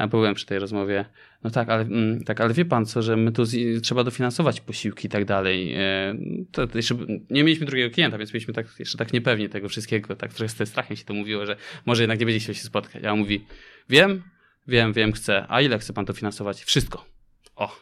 byłem 0.09 0.35
przy 0.35 0.45
tej 0.45 0.59
rozmowie, 0.59 1.05
no 1.43 1.49
tak, 1.49 1.69
ale, 1.69 1.81
mm, 1.81 2.23
tak, 2.23 2.41
ale 2.41 2.53
wie 2.53 2.65
pan 2.65 2.85
co, 2.85 3.01
że 3.01 3.17
my 3.17 3.31
tu 3.31 3.45
z, 3.45 3.81
trzeba 3.83 4.03
dofinansować 4.03 4.61
posiłki 4.61 5.07
i 5.07 5.09
tak 5.09 5.25
dalej. 5.25 5.73
E, 5.73 6.15
to, 6.51 6.67
to 6.67 6.77
jeszcze 6.77 6.95
nie 7.29 7.43
mieliśmy 7.43 7.65
drugiego 7.65 7.93
klienta, 7.93 8.17
więc 8.17 8.31
byliśmy 8.31 8.53
tak, 8.53 8.67
jeszcze 8.79 8.97
tak 8.97 9.13
niepewni 9.13 9.49
tego 9.49 9.69
wszystkiego, 9.69 10.15
tak 10.15 10.33
trochę 10.33 10.49
z 10.49 10.69
strachem 10.69 10.97
się 10.97 11.05
to 11.05 11.13
mówiło, 11.13 11.45
że 11.45 11.55
może 11.85 12.03
jednak 12.03 12.19
nie 12.19 12.25
będzie 12.25 12.39
chciał 12.39 12.55
się 12.55 12.63
spotkać. 12.63 13.03
A 13.03 13.11
on 13.11 13.19
mówi, 13.19 13.45
wiem, 13.89 14.23
wiem, 14.67 14.93
wiem, 14.93 15.11
chcę. 15.11 15.45
A 15.49 15.61
ile 15.61 15.79
chce 15.79 15.93
pan 15.93 16.05
to 16.05 16.13
finansować? 16.13 16.63
Wszystko. 16.63 17.05
O, 17.55 17.75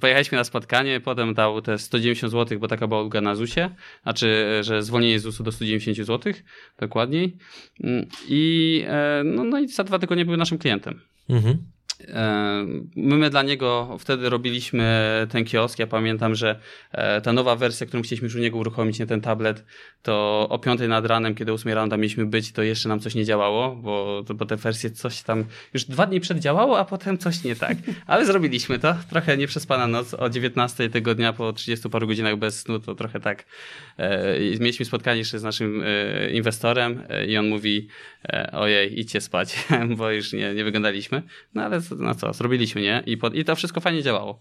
pojechaliśmy 0.00 0.38
na 0.38 0.44
spotkanie, 0.44 1.00
potem 1.00 1.34
dał 1.34 1.62
te 1.62 1.78
190 1.78 2.32
zł, 2.32 2.58
bo 2.58 2.68
taka 2.68 2.86
była 2.86 3.02
ulga 3.02 3.20
na 3.20 3.34
ZUS-ie, 3.34 3.70
znaczy, 4.02 4.58
że 4.60 4.82
zwolnienie 4.82 5.18
z 5.18 5.22
ZUS-u 5.22 5.42
do 5.42 5.52
190 5.52 5.96
zł, 5.96 6.32
dokładniej. 6.80 7.36
Mm, 7.84 8.06
I, 8.28 8.84
e, 8.88 9.22
no, 9.24 9.44
no 9.44 9.58
i 9.58 9.68
za 9.68 9.84
dwa 9.84 9.98
tygodnie 9.98 10.24
był 10.24 10.36
naszym 10.36 10.58
klientem. 10.58 11.00
Mhm. 11.28 11.58
E, 12.08 12.66
my 12.96 13.30
dla 13.30 13.42
niego 13.42 13.96
wtedy 14.00 14.30
robiliśmy 14.30 14.86
ten 15.30 15.44
kiosk. 15.44 15.78
Ja 15.78 15.86
pamiętam, 15.86 16.34
że 16.34 16.60
e, 16.92 17.20
ta 17.20 17.32
nowa 17.32 17.56
wersja, 17.56 17.86
którą 17.86 18.02
chcieliśmy 18.02 18.26
już 18.26 18.34
u 18.34 18.38
niego 18.38 18.58
uruchomić, 18.58 18.98
nie 18.98 19.06
ten 19.06 19.20
tablet, 19.20 19.64
to 20.02 20.46
o 20.50 20.58
5 20.58 20.80
nad 20.88 21.06
ranem, 21.06 21.34
kiedy 21.34 21.52
8 21.52 21.72
rano 21.72 21.90
tam 21.90 22.00
mieliśmy 22.00 22.26
być, 22.26 22.52
to 22.52 22.62
jeszcze 22.62 22.88
nam 22.88 23.00
coś 23.00 23.14
nie 23.14 23.24
działało, 23.24 23.76
bo, 23.76 24.24
bo 24.34 24.46
te 24.46 24.56
wersje 24.56 24.90
coś 24.90 25.22
tam 25.22 25.44
już 25.74 25.84
dwa 25.84 26.06
dni 26.06 26.20
przed 26.20 26.38
działało, 26.38 26.78
a 26.78 26.84
potem 26.84 27.18
coś 27.18 27.44
nie 27.44 27.56
tak. 27.56 27.76
Ale 28.06 28.26
zrobiliśmy 28.26 28.78
to. 28.78 28.94
Trochę 29.10 29.36
nie 29.36 29.46
przespana 29.46 29.86
noc. 29.86 30.14
O 30.14 30.30
19 30.30 30.90
tego 30.90 31.14
dnia 31.14 31.32
po 31.32 31.52
30 31.52 31.90
paru 31.90 32.06
godzinach 32.06 32.36
bez 32.36 32.60
snu, 32.60 32.80
to 32.80 32.94
trochę 32.94 33.20
tak. 33.20 33.44
E, 33.98 34.38
mieliśmy 34.40 34.84
spotkanie 34.84 35.18
jeszcze 35.18 35.38
z 35.38 35.42
naszym 35.42 35.82
inwestorem 36.32 37.02
i 37.28 37.36
on 37.36 37.48
mówi 37.48 37.88
ojej, 38.52 39.00
idźcie 39.00 39.20
spać, 39.20 39.66
bo 39.98 40.10
już 40.10 40.32
nie, 40.32 40.54
nie 40.54 40.64
wyglądaliśmy. 40.64 41.22
No 41.54 41.62
ale 41.62 41.80
no 41.98 42.14
co, 42.14 42.32
zrobiliśmy, 42.32 42.82
nie? 42.82 43.02
I, 43.06 43.16
pod, 43.16 43.34
I 43.34 43.44
to 43.44 43.56
wszystko 43.56 43.80
fajnie 43.80 44.02
działało. 44.02 44.38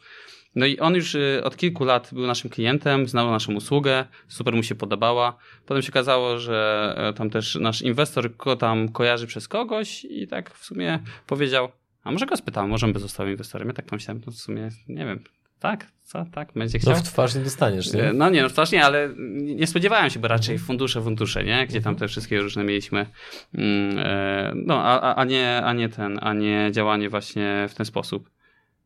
No 0.55 0.65
i 0.65 0.79
on 0.79 0.95
już 0.95 1.15
y, 1.15 1.41
od 1.43 1.57
kilku 1.57 1.83
lat 1.83 2.09
był 2.13 2.27
naszym 2.27 2.49
klientem, 2.49 3.07
znał 3.07 3.31
naszą 3.31 3.53
usługę, 3.53 4.05
super 4.27 4.55
mu 4.55 4.63
się 4.63 4.75
podobała. 4.75 5.37
Potem 5.65 5.83
się 5.83 5.89
okazało, 5.89 6.39
że 6.39 6.93
e, 6.97 7.13
tam 7.13 7.29
też 7.29 7.55
nasz 7.55 7.81
inwestor 7.81 8.35
go 8.35 8.55
tam 8.55 8.89
kojarzy 8.89 9.27
przez 9.27 9.47
kogoś 9.47 10.05
i 10.05 10.27
tak 10.27 10.53
w 10.53 10.65
sumie 10.65 10.99
powiedział, 11.27 11.71
a 12.03 12.11
może 12.11 12.25
go 12.25 12.37
spytamy, 12.37 12.67
może 12.67 12.87
by 12.87 12.99
został 12.99 13.27
inwestorem. 13.27 13.67
Ja 13.67 13.73
tak 13.73 13.85
pomyślałem, 13.85 14.21
no 14.25 14.31
w 14.31 14.35
sumie, 14.35 14.69
nie 14.87 15.05
wiem, 15.05 15.23
Tak, 15.61 15.87
co, 16.03 16.25
tak, 16.25 16.53
będzie 16.55 16.79
chciał. 16.79 16.93
No 16.93 16.99
w 16.99 17.03
twarz 17.03 17.35
nie 17.35 17.41
dostaniesz, 17.41 17.93
nie? 17.93 18.13
No 18.13 18.29
nie, 18.29 18.41
no 18.41 18.49
w 18.49 18.53
twarz 18.53 18.71
nie, 18.71 18.85
ale 18.85 19.09
nie 19.41 19.67
spodziewałem 19.67 20.09
się, 20.09 20.19
bo 20.19 20.27
raczej 20.27 20.59
fundusze, 20.59 21.01
fundusze, 21.01 21.43
nie? 21.43 21.67
Gdzie 21.67 21.81
tam 21.81 21.95
te 21.95 22.07
wszystkie 22.07 22.41
różne 22.41 22.63
mieliśmy. 22.63 23.05
Mm, 23.53 23.97
e, 23.97 24.51
no, 24.55 24.83
a, 24.83 25.15
a, 25.15 25.25
nie, 25.25 25.61
a 25.65 25.73
nie 25.73 25.89
ten, 25.89 26.19
a 26.21 26.33
nie 26.33 26.69
działanie 26.71 27.09
właśnie 27.09 27.67
w 27.69 27.73
ten 27.73 27.85
sposób. 27.85 28.29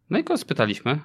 No 0.09 0.19
i 0.19 0.23
go 0.23 0.37
spytaliśmy, 0.37 0.99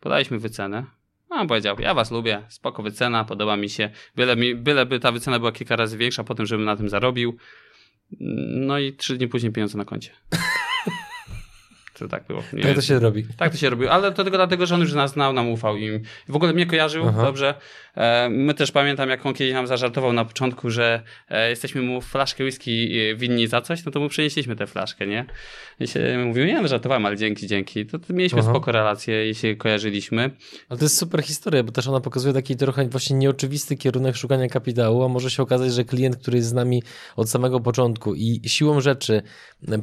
podaliśmy 0.00 0.38
wycenę. 0.38 0.84
A 1.30 1.34
on 1.40 1.48
powiedział, 1.48 1.76
ja 1.80 1.94
was 1.94 2.10
lubię, 2.10 2.42
spoko 2.48 2.82
wycena, 2.82 3.24
podoba 3.24 3.56
mi 3.56 3.68
się, 3.68 3.90
byle, 4.16 4.36
mi, 4.36 4.54
byleby 4.54 5.00
ta 5.00 5.12
wycena 5.12 5.38
była 5.38 5.52
kilka 5.52 5.76
razy 5.76 5.98
większa, 5.98 6.24
potem 6.24 6.46
żebym 6.46 6.64
na 6.64 6.76
tym 6.76 6.88
zarobił. 6.88 7.36
No 8.50 8.78
i 8.78 8.92
trzy 8.92 9.16
dni 9.16 9.28
później 9.28 9.52
pieniądze 9.52 9.78
na 9.78 9.84
koncie. 9.84 10.10
To 11.98 12.08
tak 12.08 12.24
było. 12.26 12.42
Nie 12.52 12.62
tak 12.62 12.74
to 12.74 12.82
się 12.82 12.98
robi. 12.98 13.26
Tak 13.36 13.52
to 13.52 13.58
się 13.58 13.70
robi, 13.70 13.88
ale 13.88 14.12
to 14.12 14.22
tylko 14.22 14.38
dlatego, 14.38 14.66
że 14.66 14.74
on 14.74 14.80
już 14.80 14.92
nas 14.92 15.12
znał, 15.12 15.32
nam 15.32 15.48
ufał 15.48 15.76
i 15.76 16.00
w 16.28 16.36
ogóle 16.36 16.52
mnie 16.52 16.66
kojarzył 16.66 17.08
Aha. 17.08 17.22
dobrze. 17.22 17.54
E, 17.98 18.28
my 18.30 18.54
też 18.54 18.72
pamiętam, 18.72 19.08
jak 19.08 19.26
on 19.26 19.34
kiedyś 19.34 19.54
nam 19.54 19.66
zażartował 19.66 20.12
na 20.12 20.24
początku, 20.24 20.70
że 20.70 21.02
e, 21.28 21.50
jesteśmy 21.50 21.82
mu 21.82 22.00
flaszkę 22.00 22.44
whisky 22.44 23.00
e, 23.12 23.16
winni 23.16 23.46
za 23.46 23.60
coś, 23.60 23.84
no 23.84 23.92
to 23.92 24.00
mu 24.00 24.08
przenieśliśmy 24.08 24.56
tę 24.56 24.66
flaszkę, 24.66 25.06
nie? 25.06 25.24
I 25.80 25.86
się 25.86 26.24
mówił, 26.26 26.46
nie 26.46 26.62
no, 26.62 26.68
żartowałem, 26.68 27.06
ale 27.06 27.16
dzięki, 27.16 27.46
dzięki. 27.46 27.86
To, 27.86 27.98
to 27.98 28.12
mieliśmy 28.12 28.40
Aha. 28.40 28.50
spoko 28.50 28.72
relacje 28.72 29.30
i 29.30 29.34
się 29.34 29.56
kojarzyliśmy. 29.56 30.30
Ale 30.68 30.78
to 30.78 30.84
jest 30.84 30.98
super 30.98 31.22
historia, 31.22 31.62
bo 31.62 31.72
też 31.72 31.88
ona 31.88 32.00
pokazuje 32.00 32.34
taki 32.34 32.56
trochę 32.56 32.88
właśnie 32.88 33.16
nieoczywisty 33.16 33.76
kierunek 33.76 34.16
szukania 34.16 34.48
kapitału, 34.48 35.04
a 35.04 35.08
może 35.08 35.30
się 35.30 35.42
okazać, 35.42 35.72
że 35.72 35.84
klient, 35.84 36.16
który 36.16 36.36
jest 36.36 36.48
z 36.48 36.52
nami 36.52 36.82
od 37.16 37.30
samego 37.30 37.60
początku 37.60 38.14
i 38.14 38.40
siłą 38.46 38.80
rzeczy 38.80 39.22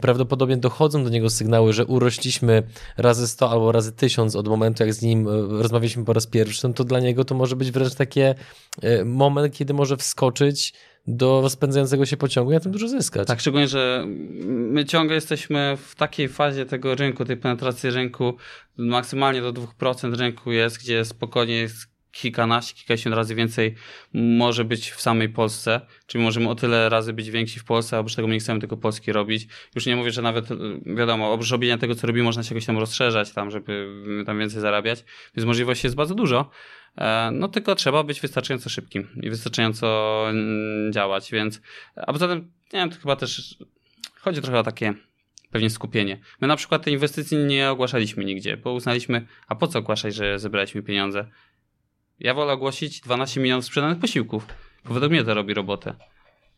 prawdopodobnie 0.02 0.58
dochodzą 0.58 1.04
do 1.04 1.10
niego 1.10 1.30
sygnały, 1.30 1.74
że 1.74 1.86
urośliśmy 2.06 2.64
razy 2.98 3.28
100 3.28 3.52
albo 3.52 3.72
razy 3.72 3.92
1000 3.92 4.36
od 4.36 4.48
momentu, 4.48 4.84
jak 4.84 4.94
z 4.94 5.02
nim 5.02 5.28
rozmawialiśmy 5.50 6.06
po 6.06 6.14
raz 6.14 6.28
pierwszy, 6.28 6.68
no 6.68 6.74
to 6.74 6.84
dla 6.84 7.00
niego 7.00 7.26
to 7.26 7.36
może 7.36 7.56
być 7.56 7.72
wręcz 7.72 7.96
taki 7.96 8.20
moment, 9.06 9.54
kiedy 9.54 9.74
może 9.74 9.98
wskoczyć 9.98 10.74
do 11.08 11.42
rozpędzającego 11.42 12.06
się 12.06 12.18
pociągu 12.18 12.52
i 12.52 12.54
na 12.54 12.60
tym 12.60 12.72
dużo 12.72 12.88
zyskać. 12.88 13.28
Tak, 13.28 13.40
szczególnie, 13.40 13.68
że 13.68 14.06
my 14.46 14.86
ciągle 14.86 15.16
jesteśmy 15.16 15.78
w 15.88 15.96
takiej 15.96 16.30
fazie 16.30 16.66
tego 16.66 16.96
rynku, 16.96 17.26
tej 17.26 17.38
penetracji 17.38 17.90
rynku, 17.90 18.34
maksymalnie 18.78 19.42
do 19.42 19.54
2% 19.54 20.16
rynku 20.16 20.52
jest, 20.52 20.78
gdzie 20.78 21.06
spokojnie 21.06 21.56
jest 21.56 21.95
kilkanaście, 22.16 22.76
kilkadziesiąt 22.76 23.16
razy 23.16 23.36
więcej 23.36 23.76
może 24.14 24.66
być 24.66 24.92
w 24.92 25.02
samej 25.02 25.30
Polsce, 25.30 25.82
czyli 26.08 26.24
możemy 26.24 26.50
o 26.50 26.56
tyle 26.56 26.90
razy 26.90 27.14
być 27.14 27.32
więksi 27.32 27.60
w 27.60 27.64
Polsce, 27.64 27.98
a 27.98 28.00
oprócz 28.00 28.16
tego 28.16 28.28
my 28.28 28.34
nie 28.34 28.40
chcemy 28.40 28.60
tylko 28.60 28.78
Polski 28.78 29.12
robić. 29.12 29.48
Już 29.76 29.86
nie 29.86 29.96
mówię, 29.96 30.12
że 30.12 30.22
nawet, 30.22 30.46
wiadomo, 30.86 31.34
oprócz 31.34 31.52
robienia 31.52 31.78
tego, 31.78 31.96
co 31.96 32.08
robimy, 32.08 32.24
można 32.24 32.44
się 32.44 32.56
jakoś 32.56 32.66
tam 32.66 32.78
rozszerzać 32.78 33.32
tam, 33.32 33.52
żeby 33.52 33.88
tam 34.26 34.40
więcej 34.40 34.62
zarabiać, 34.62 35.04
więc 35.36 35.46
możliwości 35.46 35.88
jest 35.88 35.96
bardzo 35.96 36.16
dużo, 36.16 36.52
E, 36.98 37.32
no 37.34 37.48
tylko 37.48 37.76
trzeba 37.76 38.04
być 38.04 38.22
wystarczająco 38.22 38.70
szybkim 38.70 39.08
i 39.22 39.30
wystarczająco 39.30 40.26
działać, 40.92 41.32
więc 41.32 41.62
a 41.96 42.14
poza 42.14 42.28
tym, 42.28 42.52
nie 42.74 42.80
wiem, 42.80 42.90
to 42.90 43.00
chyba 43.00 43.16
też 43.16 43.58
chodzi 44.20 44.42
trochę 44.42 44.60
o 44.60 44.64
takie 44.64 44.94
pewnie 45.52 45.70
skupienie. 45.70 46.20
My 46.42 46.48
na 46.48 46.56
przykład 46.56 46.84
tej 46.84 46.94
inwestycji 46.94 47.38
nie 47.38 47.70
ogłaszaliśmy 47.70 48.26
nigdzie, 48.26 48.58
bo 48.58 48.74
uznaliśmy, 48.74 49.28
a 49.48 49.56
po 49.56 49.68
co 49.68 49.80
ogłaszać, 49.80 50.16
że 50.16 50.40
zebraliśmy 50.40 50.84
pieniądze? 50.84 51.28
Ja 52.20 52.34
wolę 52.34 52.54
ogłosić 52.54 53.02
12 53.02 53.40
milionów 53.40 53.66
sprzedanych 53.66 54.00
posiłków, 54.00 54.48
bo 54.86 54.94
według 54.94 55.12
mnie 55.12 55.24
to 55.24 55.34
robi 55.34 55.54
robotę. 55.54 55.96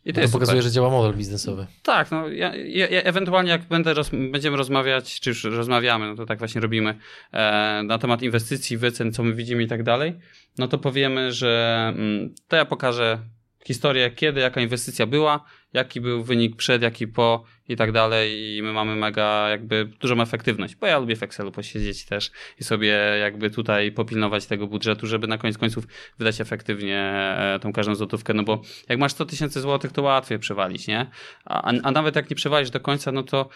I 0.05 0.13
to, 0.13 0.21
to 0.21 0.27
pokazuje, 0.27 0.57
super. 0.57 0.63
że 0.63 0.71
działa 0.71 0.89
model 0.89 1.13
biznesowy. 1.13 1.67
Tak, 1.83 2.11
no 2.11 2.27
ja, 2.27 2.55
ja, 2.55 2.87
ja 2.87 3.01
ewentualnie 3.01 3.51
jak 3.51 3.67
będę 3.67 3.93
roz, 3.93 4.09
będziemy 4.09 4.57
rozmawiać, 4.57 5.19
czy 5.19 5.29
już 5.29 5.43
rozmawiamy, 5.43 6.07
no 6.07 6.15
to 6.15 6.25
tak 6.25 6.39
właśnie 6.39 6.61
robimy 6.61 6.97
e, 7.31 7.81
na 7.85 7.97
temat 7.97 8.21
inwestycji, 8.21 8.77
wycen, 8.77 9.13
co 9.13 9.23
my 9.23 9.33
widzimy 9.33 9.63
i 9.63 9.67
tak 9.67 9.83
dalej, 9.83 10.13
no 10.57 10.67
to 10.67 10.77
powiemy, 10.77 11.31
że 11.31 11.83
mm, 11.95 12.35
to 12.47 12.55
ja 12.55 12.65
pokażę 12.65 13.19
historię, 13.67 14.11
kiedy, 14.11 14.41
jaka 14.41 14.61
inwestycja 14.61 15.05
była, 15.05 15.43
jaki 15.73 16.01
był 16.01 16.23
wynik 16.23 16.55
przed, 16.55 16.81
jaki 16.81 17.07
po 17.07 17.43
i 17.69 17.75
tak 17.75 17.91
dalej 17.91 18.55
i 18.55 18.63
my 18.63 18.73
mamy 18.73 18.95
mega 18.95 19.49
jakby 19.49 19.89
dużą 19.99 20.21
efektywność, 20.21 20.75
bo 20.75 20.87
ja 20.87 20.99
lubię 20.99 21.15
w 21.15 21.23
Excelu 21.23 21.51
posiedzieć 21.51 22.05
też 22.05 22.31
i 22.59 22.63
sobie 22.63 22.87
jakby 23.19 23.49
tutaj 23.49 23.91
popilnować 23.91 24.45
tego 24.45 24.67
budżetu, 24.67 25.07
żeby 25.07 25.27
na 25.27 25.37
koniec 25.37 25.57
końców 25.57 25.87
wydać 26.17 26.41
efektywnie 26.41 26.99
e, 26.99 27.59
tą 27.61 27.73
każdą 27.73 27.95
złotówkę, 27.95 28.33
no 28.33 28.43
bo 28.43 28.61
jak 28.89 28.99
masz 28.99 29.11
100 29.11 29.25
tysięcy 29.25 29.61
złotych, 29.61 29.91
to 29.91 30.01
łatwiej 30.01 30.39
przewalić, 30.39 30.87
nie? 30.87 31.07
A, 31.45 31.61
a 31.83 31.91
nawet 31.91 32.15
jak 32.15 32.29
nie 32.29 32.35
przewalisz 32.35 32.69
do 32.69 32.79
końca, 32.79 33.11
no 33.11 33.23
to 33.23 33.49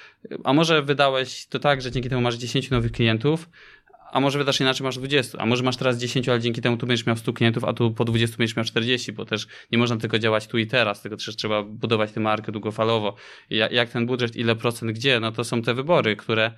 a 0.44 0.54
może 0.54 0.82
wydałeś 0.82 1.46
to 1.46 1.60
tak, 1.60 1.82
że 1.82 1.92
dzięki 1.92 2.10
temu 2.10 2.22
masz 2.22 2.36
10 2.36 2.70
nowych 2.70 2.92
klientów, 2.92 3.50
a 4.12 4.20
może 4.20 4.40
wydasz 4.40 4.60
inaczej, 4.62 4.86
masz 4.86 4.98
20, 4.98 5.38
a 5.38 5.46
może 5.46 5.64
masz 5.64 5.78
teraz 5.78 5.98
10, 5.98 6.30
ale 6.30 6.40
dzięki 6.40 6.62
temu 6.62 6.78
tu 6.78 6.88
będziesz 6.88 7.06
miał 7.06 7.18
100 7.18 7.34
klientów, 7.34 7.64
a 7.64 7.74
tu 7.74 7.92
po 7.92 8.06
20 8.06 8.38
będziesz 8.38 8.56
miał 8.56 8.66
40, 8.66 9.14
bo 9.14 9.26
też 9.26 9.48
nie 9.72 9.78
można 9.78 9.98
tylko 9.98 10.20
działać 10.20 10.48
tu 10.48 10.58
i 10.58 10.68
teraz, 10.68 11.02
tylko 11.02 11.18
też 11.18 11.36
trzeba 11.36 11.64
budować 11.64 12.12
tę 12.12 12.20
markę 12.20 12.52
długofalowo. 12.52 13.16
Jak 13.50 13.90
ten 13.90 14.06
budżet, 14.06 14.36
ile 14.36 14.56
procent 14.56 14.92
gdzie, 14.92 15.20
no 15.20 15.32
to 15.32 15.44
są 15.44 15.62
te 15.62 15.74
wybory, 15.74 16.16
które 16.16 16.52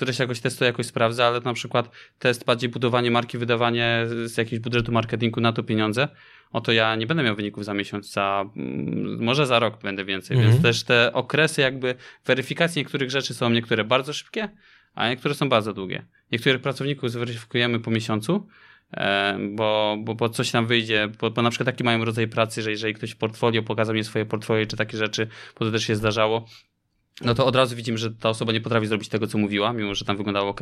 które 0.00 0.14
się 0.14 0.24
jakoś 0.24 0.40
testuje, 0.40 0.66
jakoś 0.66 0.86
sprawdza, 0.86 1.26
ale 1.26 1.40
na 1.40 1.54
przykład 1.54 1.90
test 2.18 2.44
bardziej 2.44 2.70
budowanie 2.70 3.10
marki, 3.10 3.38
wydawanie 3.38 4.06
z 4.24 4.36
jakiegoś 4.36 4.58
budżetu 4.58 4.92
marketingu 4.92 5.40
na 5.40 5.52
to 5.52 5.62
pieniądze, 5.62 6.08
oto 6.52 6.72
ja 6.72 6.96
nie 6.96 7.06
będę 7.06 7.22
miał 7.22 7.36
wyników 7.36 7.64
za 7.64 7.74
miesiąc, 7.74 8.12
za, 8.12 8.44
mm, 8.56 9.24
może 9.24 9.46
za 9.46 9.58
rok 9.58 9.82
będę 9.82 10.04
więcej, 10.04 10.36
mhm. 10.36 10.52
więc 10.52 10.62
też 10.62 10.84
te 10.84 11.12
okresy 11.12 11.60
jakby 11.60 11.94
weryfikacji 12.26 12.80
niektórych 12.80 13.10
rzeczy 13.10 13.34
są 13.34 13.50
niektóre 13.50 13.84
bardzo 13.84 14.12
szybkie, 14.12 14.48
a 14.94 15.08
niektóre 15.08 15.34
są 15.34 15.48
bardzo 15.48 15.72
długie. 15.72 16.06
Niektórych 16.32 16.62
pracowników 16.62 17.10
zweryfikujemy 17.10 17.80
po 17.80 17.90
miesiącu, 17.90 18.46
e, 18.92 19.38
bo, 19.50 19.96
bo, 20.00 20.14
bo 20.14 20.28
coś 20.28 20.50
tam 20.50 20.66
wyjdzie, 20.66 21.08
bo, 21.20 21.30
bo 21.30 21.42
na 21.42 21.50
przykład 21.50 21.66
taki 21.66 21.84
mają 21.84 22.04
rodzaj 22.04 22.28
pracy, 22.28 22.62
że 22.62 22.70
jeżeli 22.70 22.94
ktoś 22.94 23.14
portfolio 23.14 23.62
pokazał 23.62 23.94
mi 23.94 24.04
swoje 24.04 24.26
portfolio 24.26 24.66
czy 24.66 24.76
takie 24.76 24.96
rzeczy, 24.96 25.28
bo 25.58 25.64
to 25.64 25.72
też 25.72 25.86
się 25.86 25.96
zdarzało, 25.96 26.44
no 27.20 27.34
to 27.34 27.46
od 27.46 27.56
razu 27.56 27.76
widzimy, 27.76 27.98
że 27.98 28.10
ta 28.10 28.28
osoba 28.28 28.52
nie 28.52 28.60
potrafi 28.60 28.86
zrobić 28.86 29.08
tego, 29.08 29.26
co 29.26 29.38
mówiła, 29.38 29.72
mimo 29.72 29.94
że 29.94 30.04
tam 30.04 30.16
wyglądało 30.16 30.48
ok. 30.48 30.60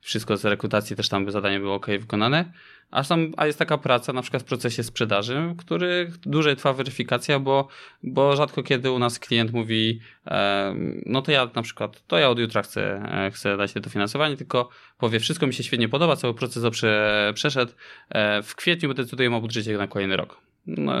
Wszystko 0.00 0.36
z 0.36 0.44
rekrutacji 0.44 0.96
też 0.96 1.08
tam 1.08 1.30
zadanie 1.30 1.60
było 1.60 1.74
ok 1.74 1.86
wykonane. 2.00 2.52
A, 2.90 3.02
a 3.36 3.46
jest 3.46 3.58
taka 3.58 3.78
praca 3.78 4.12
na 4.12 4.22
przykład 4.22 4.42
w 4.42 4.46
procesie 4.46 4.82
sprzedaży, 4.82 5.54
w 5.54 5.56
których 5.56 6.16
dłużej 6.16 6.56
trwa 6.56 6.72
weryfikacja, 6.72 7.38
bo, 7.38 7.68
bo 8.02 8.36
rzadko 8.36 8.62
kiedy 8.62 8.90
u 8.90 8.98
nas 8.98 9.18
klient 9.18 9.52
mówi, 9.52 10.00
e, 10.26 10.74
no 11.06 11.22
to 11.22 11.32
ja 11.32 11.50
na 11.54 11.62
przykład, 11.62 12.06
to 12.06 12.18
ja 12.18 12.30
od 12.30 12.38
jutra 12.38 12.62
chcę, 12.62 13.02
e, 13.12 13.30
chcę 13.30 13.56
dać 13.56 13.72
to 13.72 13.80
dofinansowanie, 13.80 14.36
tylko 14.36 14.68
powie, 14.98 15.20
wszystko 15.20 15.46
mi 15.46 15.54
się 15.54 15.62
świetnie 15.62 15.88
podoba, 15.88 16.16
cały 16.16 16.34
proces 16.34 16.62
dobrze 16.62 17.32
przeszedł, 17.34 17.72
e, 18.08 18.42
w 18.42 18.54
kwietniu 18.56 18.94
decydujemy 18.94 19.36
o 19.36 19.40
budżecie 19.40 19.78
na 19.78 19.86
kolejny 19.86 20.16
rok. 20.16 20.40
No, 20.66 20.92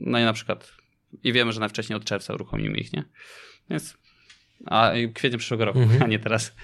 no 0.00 0.18
i 0.18 0.22
na 0.22 0.32
przykład, 0.32 0.72
i 1.24 1.32
wiemy, 1.32 1.52
że 1.52 1.60
najwcześniej 1.60 1.96
od 1.96 2.04
czerwca 2.04 2.34
uruchomimy 2.34 2.78
ich, 2.78 2.92
nie? 2.92 3.04
Więc, 3.70 3.96
a 4.66 4.92
kwietnie 5.14 5.38
przyszłego 5.38 5.64
roku, 5.64 5.78
mhm. 5.78 6.02
a 6.02 6.06
nie 6.06 6.18
teraz. 6.18 6.54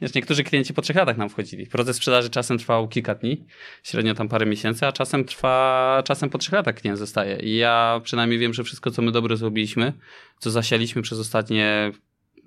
Wiesz, 0.00 0.14
niektórzy 0.14 0.44
klienci 0.44 0.74
po 0.74 0.82
trzech 0.82 0.96
latach 0.96 1.16
nam 1.16 1.28
wchodzili. 1.28 1.66
Proces 1.66 1.96
sprzedaży 1.96 2.30
czasem 2.30 2.58
trwał 2.58 2.88
kilka 2.88 3.14
dni, 3.14 3.46
średnio 3.82 4.14
tam 4.14 4.28
parę 4.28 4.46
miesięcy, 4.46 4.86
a 4.86 4.92
czasem 4.92 5.24
trwa, 5.24 6.02
czasem 6.04 6.30
po 6.30 6.38
trzech 6.38 6.52
latach 6.52 6.74
klient 6.74 6.98
zostaje. 6.98 7.36
I 7.36 7.56
ja 7.56 8.00
przynajmniej 8.04 8.38
wiem, 8.38 8.54
że 8.54 8.64
wszystko, 8.64 8.90
co 8.90 9.02
my 9.02 9.12
dobrze 9.12 9.36
zrobiliśmy, 9.36 9.92
co 10.38 10.50
zasialiśmy 10.50 11.02
przez 11.02 11.18
ostatnie, 11.18 11.92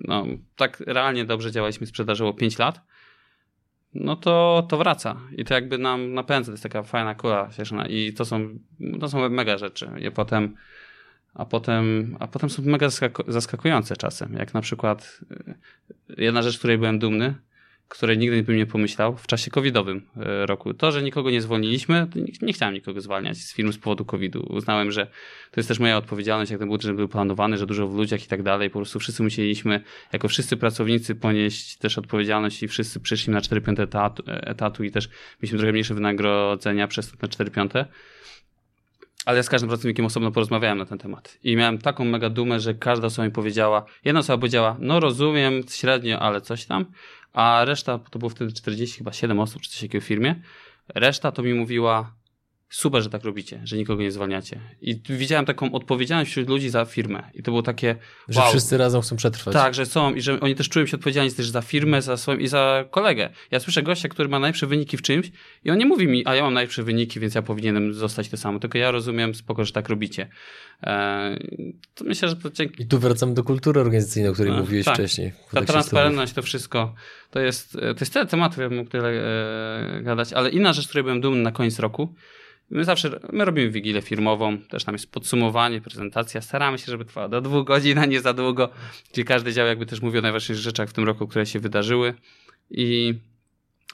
no 0.00 0.26
tak 0.56 0.80
realnie 0.80 1.24
dobrze 1.24 1.52
działaliśmy, 1.52 1.86
sprzedażyło 1.86 2.34
pięć 2.34 2.58
lat, 2.58 2.80
no 3.94 4.16
to, 4.16 4.66
to 4.68 4.76
wraca. 4.76 5.20
I 5.36 5.44
to 5.44 5.54
jakby 5.54 5.78
nam 5.78 6.14
napędza, 6.14 6.46
to 6.46 6.52
jest 6.52 6.62
taka 6.62 6.82
fajna 6.82 7.14
kula 7.14 7.50
cieszona. 7.56 7.86
I 7.86 8.12
to 8.12 8.24
są, 8.24 8.58
to 9.00 9.08
są 9.08 9.28
mega 9.28 9.58
rzeczy. 9.58 9.90
I 10.00 10.10
potem 10.10 10.56
a 11.36 11.44
potem, 11.44 12.16
a 12.20 12.26
potem 12.28 12.50
są 12.50 12.62
mega 12.62 12.88
zaskakujące 13.28 13.96
czasem. 13.96 14.32
Jak 14.32 14.54
na 14.54 14.60
przykład 14.60 15.20
y, 16.10 16.22
jedna 16.22 16.42
rzecz, 16.42 16.58
której 16.58 16.78
byłem 16.78 16.98
dumny, 16.98 17.34
której 17.88 18.18
nigdy 18.18 18.42
bym 18.42 18.56
nie 18.56 18.66
pomyślał 18.66 19.16
w 19.16 19.26
czasie 19.26 19.50
covidowym 19.50 19.96
y, 19.96 20.46
roku. 20.46 20.74
To, 20.74 20.92
że 20.92 21.02
nikogo 21.02 21.30
nie 21.30 21.42
zwolniliśmy, 21.42 22.06
nie, 22.14 22.32
nie 22.42 22.52
chciałem 22.52 22.74
nikogo 22.74 23.00
zwalniać 23.00 23.36
z 23.36 23.54
firm 23.54 23.72
z 23.72 23.78
powodu 23.78 24.04
covidu. 24.04 24.46
Uznałem, 24.50 24.92
że 24.92 25.06
to 25.50 25.60
jest 25.60 25.68
też 25.68 25.78
moja 25.78 25.96
odpowiedzialność, 25.96 26.50
jak 26.50 26.60
ten 26.60 26.68
budżet 26.68 26.96
był 26.96 27.08
planowany, 27.08 27.58
że 27.58 27.66
dużo 27.66 27.88
w 27.88 27.96
ludziach 27.96 28.24
i 28.24 28.28
tak 28.28 28.42
dalej. 28.42 28.70
Po 28.70 28.78
prostu 28.78 28.98
wszyscy 28.98 29.22
musieliśmy, 29.22 29.80
jako 30.12 30.28
wszyscy 30.28 30.56
pracownicy, 30.56 31.14
ponieść 31.14 31.76
też 31.76 31.98
odpowiedzialność 31.98 32.62
i 32.62 32.68
wszyscy 32.68 33.00
przyszli 33.00 33.32
na 33.32 33.40
4 33.40 33.60
5 33.60 33.80
etatu, 33.80 34.22
etatu 34.26 34.84
i 34.84 34.90
też 34.90 35.08
mieliśmy 35.42 35.58
trochę 35.58 35.72
mniejsze 35.72 35.94
wynagrodzenia 35.94 36.88
przez 36.88 37.12
te 37.12 37.28
4 37.28 37.50
5 37.50 37.72
ale 39.26 39.36
ja 39.36 39.42
z 39.42 39.48
każdym 39.48 39.68
pracownikiem 39.68 40.06
osobno 40.06 40.30
porozmawiałem 40.30 40.78
na 40.78 40.86
ten 40.86 40.98
temat. 40.98 41.38
I 41.44 41.56
miałem 41.56 41.78
taką 41.78 42.04
mega 42.04 42.30
dumę, 42.30 42.60
że 42.60 42.74
każda 42.74 43.06
osoba 43.06 43.26
mi 43.26 43.32
powiedziała, 43.32 43.84
jedna 44.04 44.20
osoba 44.20 44.38
powiedziała, 44.38 44.76
no 44.80 45.00
rozumiem 45.00 45.62
średnio, 45.68 46.18
ale 46.18 46.40
coś 46.40 46.64
tam, 46.64 46.86
a 47.32 47.64
reszta, 47.64 47.98
to 47.98 48.18
było 48.18 48.28
wtedy 48.28 48.52
40, 48.52 48.98
chyba 48.98 49.12
7 49.12 49.40
osób 49.40 49.62
czy 49.62 49.70
coś 49.70 49.80
takiego 49.80 50.04
w 50.04 50.08
firmie, 50.08 50.42
reszta 50.94 51.32
to 51.32 51.42
mi 51.42 51.54
mówiła, 51.54 52.12
super, 52.76 53.02
że 53.02 53.10
tak 53.10 53.24
robicie, 53.24 53.60
że 53.64 53.76
nikogo 53.76 54.02
nie 54.02 54.10
zwalniacie. 54.10 54.60
I 54.80 55.00
widziałem 55.08 55.46
taką 55.46 55.72
odpowiedzialność 55.72 56.30
wśród 56.30 56.48
ludzi 56.48 56.70
za 56.70 56.84
firmę. 56.84 57.30
I 57.34 57.42
to 57.42 57.50
było 57.50 57.62
takie. 57.62 57.96
Że 58.28 58.40
wow. 58.40 58.50
wszyscy 58.50 58.78
razem 58.78 59.02
chcą 59.02 59.16
przetrwać. 59.16 59.54
Tak, 59.54 59.74
że 59.74 59.86
są 59.86 60.14
i 60.14 60.20
że 60.20 60.40
oni 60.40 60.54
też 60.54 60.68
czują 60.68 60.86
się 60.86 60.96
odpowiedzialni 60.96 61.32
też 61.32 61.50
za 61.50 61.62
firmę, 61.62 62.02
za 62.02 62.16
swoją 62.16 62.38
i 62.38 62.48
za 62.48 62.84
kolegę. 62.90 63.30
Ja 63.50 63.60
słyszę 63.60 63.82
gościa, 63.82 64.08
który 64.08 64.28
ma 64.28 64.38
najlepsze 64.38 64.66
wyniki 64.66 64.96
w 64.96 65.02
czymś 65.02 65.30
i 65.64 65.70
on 65.70 65.78
nie 65.78 65.86
mówi 65.86 66.08
mi, 66.08 66.26
a 66.26 66.34
ja 66.34 66.42
mam 66.42 66.54
najlepsze 66.54 66.82
wyniki, 66.82 67.20
więc 67.20 67.34
ja 67.34 67.42
powinienem 67.42 67.94
zostać 67.94 68.28
to 68.28 68.36
samo. 68.36 68.58
Tylko 68.58 68.78
ja 68.78 68.90
rozumiem 68.90 69.34
spoko, 69.34 69.64
że 69.64 69.72
tak 69.72 69.88
robicie. 69.88 70.28
Eee, 70.82 71.76
to 71.94 72.04
myślę, 72.04 72.28
że 72.28 72.36
to 72.36 72.50
dzięki. 72.50 72.82
I 72.82 72.86
tu 72.86 72.98
wracamy 72.98 73.34
do 73.34 73.44
kultury 73.44 73.80
organizacyjnej, 73.80 74.30
o 74.30 74.34
której 74.34 74.52
no, 74.52 74.58
mówiłeś 74.58 74.84
tak. 74.84 74.94
wcześniej. 74.94 75.32
Ta 75.52 75.62
transparentność, 75.62 76.32
to 76.32 76.42
wszystko, 76.42 76.94
to 77.30 77.40
jest, 77.40 77.72
to 77.72 78.00
jest 78.00 78.12
tyle 78.12 78.26
tematów, 78.26 78.58
ja 78.58 78.68
bym 78.68 78.78
mógł 78.78 78.90
tyle 78.90 79.08
e, 79.08 80.02
gadać, 80.02 80.32
ale 80.32 80.50
inna 80.50 80.72
rzecz, 80.72 80.88
której 80.88 81.04
byłem 81.04 81.20
dumny 81.20 81.42
na 81.42 81.52
koniec 81.52 81.78
roku, 81.78 82.14
My 82.70 82.84
zawsze, 82.84 83.20
my 83.32 83.44
robimy 83.44 83.70
wigilę 83.70 84.02
firmową, 84.02 84.58
też 84.58 84.84
tam 84.84 84.94
jest 84.94 85.12
podsumowanie, 85.12 85.80
prezentacja. 85.80 86.40
Staramy 86.40 86.78
się, 86.78 86.86
żeby 86.86 87.04
trwała 87.04 87.28
do 87.28 87.40
dwóch 87.40 87.66
godzin, 87.66 87.98
a 87.98 88.06
nie 88.06 88.20
za 88.20 88.32
długo, 88.32 88.68
gdzie 89.12 89.24
każdy 89.24 89.52
dział 89.52 89.66
jakby 89.66 89.86
też 89.86 90.02
mówi 90.02 90.18
o 90.18 90.22
najważniejszych 90.22 90.64
rzeczach 90.64 90.88
w 90.88 90.92
tym 90.92 91.04
roku, 91.04 91.28
które 91.28 91.46
się 91.46 91.60
wydarzyły. 91.60 92.14
I 92.70 93.14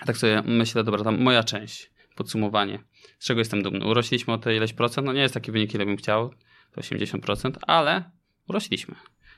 tak 0.06 0.16
sobie 0.16 0.42
myślę, 0.46 0.84
dobra, 0.84 1.04
tam 1.04 1.22
moja 1.22 1.44
część, 1.44 1.90
podsumowanie, 2.16 2.78
z 3.18 3.26
czego 3.26 3.40
jestem 3.40 3.62
dumny. 3.62 3.86
Urośliśmy 3.86 4.34
o 4.34 4.38
te 4.38 4.56
ileś 4.56 4.72
procent, 4.72 5.06
no 5.06 5.12
nie 5.12 5.20
jest 5.20 5.34
taki 5.34 5.52
wynik, 5.52 5.74
ile 5.74 5.86
bym 5.86 5.96
chciał, 5.96 6.34
to 6.72 6.80
80%, 6.80 7.52
ale 7.66 8.10
urośliśmy. 8.48 8.94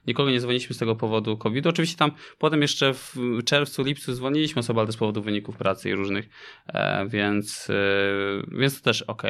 Nikogo 0.07 0.31
nie 0.31 0.41
zwolniliśmy 0.41 0.75
z 0.75 0.79
tego 0.79 0.97
powodu 0.97 1.37
COVID. 1.37 1.67
Oczywiście 1.67 1.97
tam 1.97 2.11
potem 2.39 2.63
jeszcze 2.63 2.95
w 2.95 3.17
czerwcu, 3.45 3.83
lipcu 3.83 4.15
zwolniliśmy 4.15 4.61
osoby, 4.61 4.81
ale 4.81 4.93
z 4.93 4.97
powodu 4.97 5.23
wyników 5.23 5.57
pracy 5.57 5.91
i 5.91 5.95
różnych, 5.95 6.29
e, 6.67 7.07
więc, 7.09 7.71
e, 7.71 8.59
więc 8.59 8.79
to 8.79 8.85
też 8.85 9.03
ok. 9.03 9.23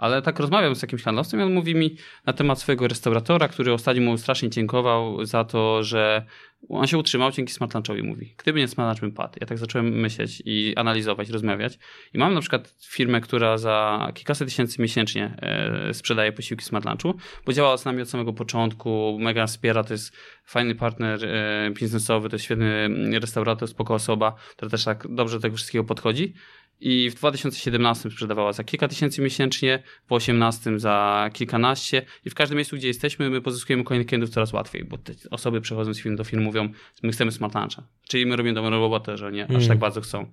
Ale 0.00 0.22
tak 0.22 0.38
rozmawiam 0.38 0.74
z 0.74 0.82
jakimś 0.82 1.02
handlowcem 1.02 1.40
i 1.40 1.42
on 1.42 1.52
mówi 1.54 1.74
mi 1.74 1.96
na 2.26 2.32
temat 2.32 2.58
swojego 2.60 2.88
restauratora, 2.88 3.48
który 3.48 3.72
ostatnio 3.72 4.02
mu 4.02 4.18
strasznie 4.18 4.50
dziękował 4.50 5.24
za 5.24 5.44
to, 5.44 5.82
że 5.82 6.26
on 6.68 6.86
się 6.86 6.98
utrzymał 6.98 7.30
dzięki 7.30 7.52
Smart 7.52 7.74
Lunchowi, 7.74 8.02
mówi. 8.02 8.34
Gdyby 8.38 8.58
nie 8.58 8.68
Smart 8.68 8.88
Lunch, 8.88 9.00
bym 9.00 9.12
padł. 9.12 9.34
Ja 9.40 9.46
tak 9.46 9.58
zacząłem 9.58 10.00
myśleć 10.00 10.42
i 10.44 10.74
analizować, 10.76 11.30
rozmawiać. 11.30 11.78
I 12.14 12.18
mam 12.18 12.34
na 12.34 12.40
przykład 12.40 12.74
firmę, 12.88 13.20
która 13.20 13.58
za 13.58 14.08
kilkaset 14.14 14.48
tysięcy 14.48 14.82
miesięcznie 14.82 15.36
e, 15.38 15.94
sprzedaje 15.94 16.32
posiłki 16.32 16.64
Smart 16.64 16.84
Lunchu, 16.84 17.14
bo 17.46 17.52
działała 17.52 17.76
z 17.76 17.84
nami 17.84 18.02
od 18.02 18.08
samego 18.08 18.32
początku, 18.32 19.18
mega 19.20 19.46
wspiera, 19.46 19.84
to 19.84 19.94
jest 19.94 20.16
fajny 20.44 20.74
partner 20.74 21.24
e, 21.24 21.70
biznesowy, 21.70 22.28
to 22.28 22.34
jest 22.34 22.44
świetny 22.44 22.88
restaurator, 23.20 23.68
spoko 23.68 23.94
osoba, 23.94 24.34
która 24.56 24.70
też 24.70 24.84
tak 24.84 25.06
dobrze 25.14 25.36
do 25.36 25.42
tego 25.42 25.56
wszystkiego 25.56 25.84
podchodzi 25.84 26.34
i 26.80 27.10
w 27.10 27.14
2017 27.14 28.10
sprzedawała 28.10 28.52
za 28.52 28.64
kilka 28.64 28.88
tysięcy 28.88 29.22
miesięcznie, 29.22 29.78
w 29.78 30.06
2018 30.06 30.78
za 30.78 31.30
kilkanaście 31.32 32.02
i 32.24 32.30
w 32.30 32.34
każdym 32.34 32.56
miejscu, 32.56 32.76
gdzie 32.76 32.88
jesteśmy, 32.88 33.30
my 33.30 33.40
pozyskujemy 33.40 33.84
kolejnych 33.84 34.06
klientów 34.06 34.30
coraz 34.30 34.52
łatwiej, 34.52 34.84
bo 34.84 34.98
te 34.98 35.12
osoby 35.30 35.60
przechodząc 35.60 35.96
z 35.96 36.00
firmy 36.00 36.16
do 36.16 36.24
firmy 36.24 36.44
mówią, 36.44 36.68
my 37.02 37.12
chcemy 37.12 37.32
smart 37.32 37.54
luncha, 37.54 37.82
czyli 38.08 38.26
my 38.26 38.36
robimy 38.36 38.54
dobrą 38.54 38.70
robotę, 38.70 39.16
że 39.16 39.32
nie 39.32 39.44
aż 39.44 39.50
mm. 39.50 39.68
tak 39.68 39.78
bardzo 39.78 40.00
chcą. 40.00 40.30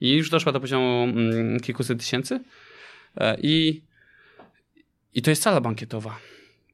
I 0.00 0.12
już 0.12 0.30
doszła 0.30 0.52
do 0.52 0.60
poziomu 0.60 1.02
mm, 1.02 1.60
kilkuset 1.60 1.98
tysięcy 1.98 2.40
e, 3.16 3.36
i, 3.42 3.82
i 5.14 5.22
to 5.22 5.30
jest 5.30 5.42
sala 5.42 5.60
bankietowa. 5.60 6.18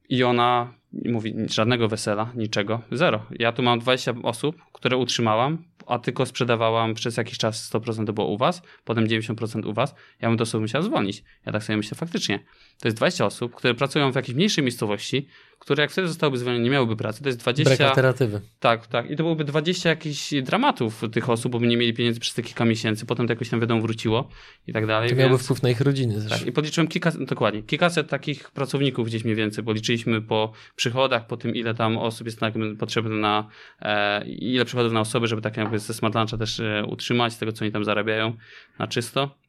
I 0.09 0.23
ona 0.23 0.73
mówi, 0.93 1.35
żadnego 1.49 1.87
wesela, 1.87 2.31
niczego, 2.35 2.81
zero. 2.91 3.25
Ja 3.39 3.51
tu 3.51 3.63
mam 3.63 3.79
20 3.79 4.13
osób, 4.23 4.55
które 4.73 4.97
utrzymałam, 4.97 5.63
a 5.87 5.99
tylko 5.99 6.25
sprzedawałam 6.25 6.93
przez 6.93 7.17
jakiś 7.17 7.37
czas 7.37 7.71
100% 7.71 8.05
to 8.05 8.13
było 8.13 8.27
u 8.27 8.37
was, 8.37 8.61
potem 8.85 9.07
90% 9.07 9.67
u 9.67 9.73
was, 9.73 9.95
ja 10.21 10.29
bym 10.29 10.37
to 10.37 10.45
sobie 10.45 10.61
musiał 10.61 10.83
zwolnić. 10.83 11.23
Ja 11.45 11.51
tak 11.51 11.63
sobie 11.63 11.77
myślę, 11.77 11.97
faktycznie, 11.97 12.39
to 12.79 12.87
jest 12.87 12.97
20 12.97 13.25
osób, 13.25 13.55
które 13.55 13.73
pracują 13.73 14.11
w 14.11 14.15
jakiejś 14.15 14.35
mniejszej 14.35 14.63
miejscowości, 14.63 15.27
które 15.61 15.81
jak 15.81 15.91
wtedy 15.91 16.07
zostałyby 16.07 16.37
zwolnione, 16.37 16.63
nie 16.63 16.69
miałyby 16.69 16.95
pracy, 16.95 17.23
to 17.23 17.29
jest 17.29 17.39
20... 17.39 17.75
Brak 17.75 17.89
alternatywy. 17.89 18.41
Tak, 18.59 18.87
tak. 18.87 19.11
I 19.11 19.15
to 19.15 19.23
byłoby 19.23 19.43
20 19.43 19.89
jakichś 19.89 20.33
dramatów 20.43 21.03
tych 21.11 21.29
osób, 21.29 21.51
bo 21.51 21.59
by 21.59 21.67
nie 21.67 21.77
mieli 21.77 21.93
pieniędzy 21.93 22.19
przez 22.19 22.33
te 22.33 22.43
kilka 22.43 22.65
miesięcy, 22.65 23.05
potem 23.05 23.27
to 23.27 23.33
jakoś 23.33 23.49
tam 23.49 23.59
wiadomo 23.59 23.81
wróciło 23.81 24.29
i 24.67 24.73
tak 24.73 24.87
dalej. 24.87 25.09
To 25.09 25.15
miałoby 25.15 25.35
więc... 25.35 25.43
wpływ 25.43 25.63
na 25.63 25.69
ich 25.69 25.81
rodziny 25.81 26.21
też. 26.21 26.29
Tak, 26.29 26.47
i 26.47 26.51
podliczyłem 26.51 26.87
kilka, 26.87 27.11
dokładnie, 27.11 27.63
kilkaset 27.63 28.09
takich 28.09 28.51
pracowników 28.51 29.07
gdzieś 29.07 29.23
mniej 29.23 29.35
więcej, 29.35 29.63
bo 29.63 29.73
liczyliśmy 29.73 30.21
po 30.21 30.51
przychodach, 30.75 31.27
po 31.27 31.37
tym 31.37 31.55
ile 31.55 31.73
tam 31.73 31.97
osób 31.97 32.27
jest 32.27 32.39
tak 32.39 32.53
potrzebne 32.79 33.15
na, 33.15 33.47
e, 33.81 34.25
ile 34.25 34.65
przychodów 34.65 34.93
na 34.93 34.99
osoby, 34.99 35.27
żeby 35.27 35.41
tak 35.41 35.57
jakby 35.57 35.79
ze 35.79 35.93
Smart 35.93 36.15
Luncha 36.15 36.37
też 36.37 36.59
e, 36.59 36.83
utrzymać, 36.87 37.33
z 37.33 37.37
tego 37.37 37.51
co 37.51 37.65
oni 37.65 37.71
tam 37.71 37.85
zarabiają 37.85 38.33
na 38.79 38.87
czysto. 38.87 39.41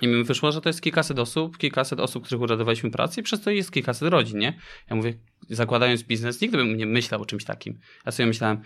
I 0.00 0.08
mi 0.08 0.24
wyszło, 0.24 0.52
że 0.52 0.60
to 0.60 0.68
jest 0.68 0.82
kilkaset 0.82 1.18
osób, 1.18 1.58
kilkaset 1.58 2.00
osób, 2.00 2.24
których 2.24 2.42
uratowaliśmy 2.42 2.90
pracę 2.90 3.20
i 3.20 3.24
przez 3.24 3.40
to 3.40 3.50
jest 3.50 3.72
kilkaset 3.72 4.08
rodzin, 4.08 4.38
nie? 4.38 4.58
Ja 4.90 4.96
mówię, 4.96 5.14
zakładając 5.48 6.02
biznes, 6.02 6.40
nigdy 6.40 6.56
bym 6.56 6.76
nie 6.76 6.86
myślał 6.86 7.22
o 7.22 7.26
czymś 7.26 7.44
takim. 7.44 7.78
Ja 8.06 8.12
sobie 8.12 8.26
myślałem, 8.26 8.60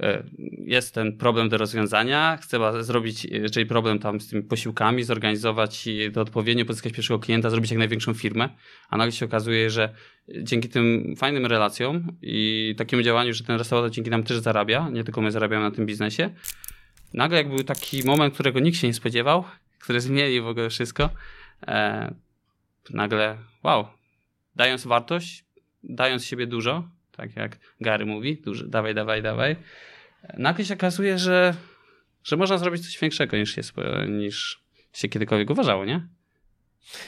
e, 0.00 0.22
jest 0.58 0.94
ten 0.94 1.16
problem 1.16 1.48
do 1.48 1.58
rozwiązania, 1.58 2.38
chcę 2.42 2.84
zrobić, 2.84 3.26
czyli 3.52 3.66
problem 3.66 3.98
tam 3.98 4.20
z 4.20 4.28
tymi 4.28 4.42
posiłkami, 4.42 5.02
zorganizować 5.02 5.88
to 6.14 6.20
odpowiednio, 6.20 6.64
pozyskać 6.64 6.92
pierwszego 6.92 7.18
klienta, 7.18 7.50
zrobić 7.50 7.70
jak 7.70 7.78
największą 7.78 8.14
firmę, 8.14 8.48
a 8.88 8.96
nagle 8.96 9.12
się 9.12 9.26
okazuje, 9.26 9.70
że 9.70 9.94
dzięki 10.42 10.68
tym 10.68 11.14
fajnym 11.18 11.46
relacjom 11.46 12.16
i 12.22 12.74
takiemu 12.78 13.02
działaniu, 13.02 13.34
że 13.34 13.44
ten 13.44 13.58
restaurator 13.58 13.90
dzięki 13.90 14.10
nam 14.10 14.22
też 14.22 14.38
zarabia, 14.38 14.88
nie 14.88 15.04
tylko 15.04 15.20
my 15.20 15.32
zarabiamy 15.32 15.64
na 15.64 15.70
tym 15.70 15.86
biznesie, 15.86 16.30
nagle 17.14 17.38
jak 17.38 17.48
był 17.48 17.64
taki 17.64 18.04
moment, 18.04 18.34
którego 18.34 18.60
nikt 18.60 18.78
się 18.78 18.86
nie 18.86 18.94
spodziewał, 18.94 19.44
który 19.80 20.00
zmienił 20.00 20.44
w 20.44 20.46
ogóle 20.46 20.70
wszystko, 20.70 21.10
e, 21.66 22.14
nagle 22.90 23.38
wow, 23.62 23.86
dając 24.56 24.84
wartość, 24.86 25.44
dając 25.84 26.24
siebie 26.24 26.46
dużo, 26.46 26.88
tak 27.12 27.36
jak 27.36 27.58
Gary 27.80 28.06
mówi, 28.06 28.36
dużo, 28.36 28.66
dawaj, 28.66 28.94
dawaj, 28.94 29.22
dawaj, 29.22 29.56
nagle 30.38 30.64
się 30.64 30.74
okazuje, 30.74 31.18
że, 31.18 31.54
że 32.24 32.36
można 32.36 32.58
zrobić 32.58 32.82
coś 32.82 32.98
większego 32.98 33.36
niż 33.36 33.54
się, 33.54 33.62
niż 34.08 34.62
się 34.92 35.08
kiedykolwiek 35.08 35.50
uważało, 35.50 35.84
nie? 35.84 36.08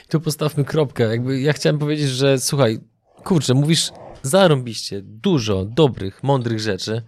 Tu 0.08 0.20
postawmy 0.20 0.64
kropkę. 0.64 1.04
Jakby 1.04 1.40
ja 1.40 1.52
chciałem 1.52 1.78
powiedzieć, 1.78 2.08
że 2.08 2.38
słuchaj, 2.38 2.78
kurczę, 3.24 3.54
mówisz 3.54 3.90
zarąbiście 4.22 5.02
dużo 5.02 5.64
dobrych, 5.64 6.22
mądrych 6.22 6.60
rzeczy, 6.60 7.02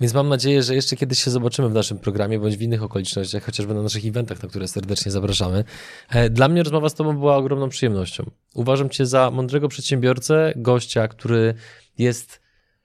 więc 0.00 0.14
mam 0.14 0.28
nadzieję, 0.28 0.62
że 0.62 0.74
jeszcze 0.74 0.96
kiedyś 0.96 1.22
się 1.24 1.30
zobaczymy 1.30 1.68
w 1.68 1.72
naszym 1.72 1.98
programie, 1.98 2.38
bądź 2.38 2.56
w 2.56 2.62
innych 2.62 2.82
okolicznościach, 2.82 3.44
chociażby 3.44 3.74
na 3.74 3.82
naszych 3.82 4.06
eventach, 4.06 4.42
na 4.42 4.48
które 4.48 4.68
serdecznie 4.68 5.12
zapraszamy. 5.12 5.64
E, 6.08 6.30
dla 6.30 6.48
mnie 6.48 6.62
rozmowa 6.62 6.88
z 6.88 6.94
Tobą 6.94 7.18
była 7.18 7.36
ogromną 7.36 7.68
przyjemnością. 7.68 8.30
Uważam 8.54 8.90
Cię 8.90 9.06
za 9.06 9.30
mądrego 9.30 9.68
przedsiębiorcę, 9.68 10.52
gościa, 10.56 11.08
który 11.08 11.54
jest 11.98 12.40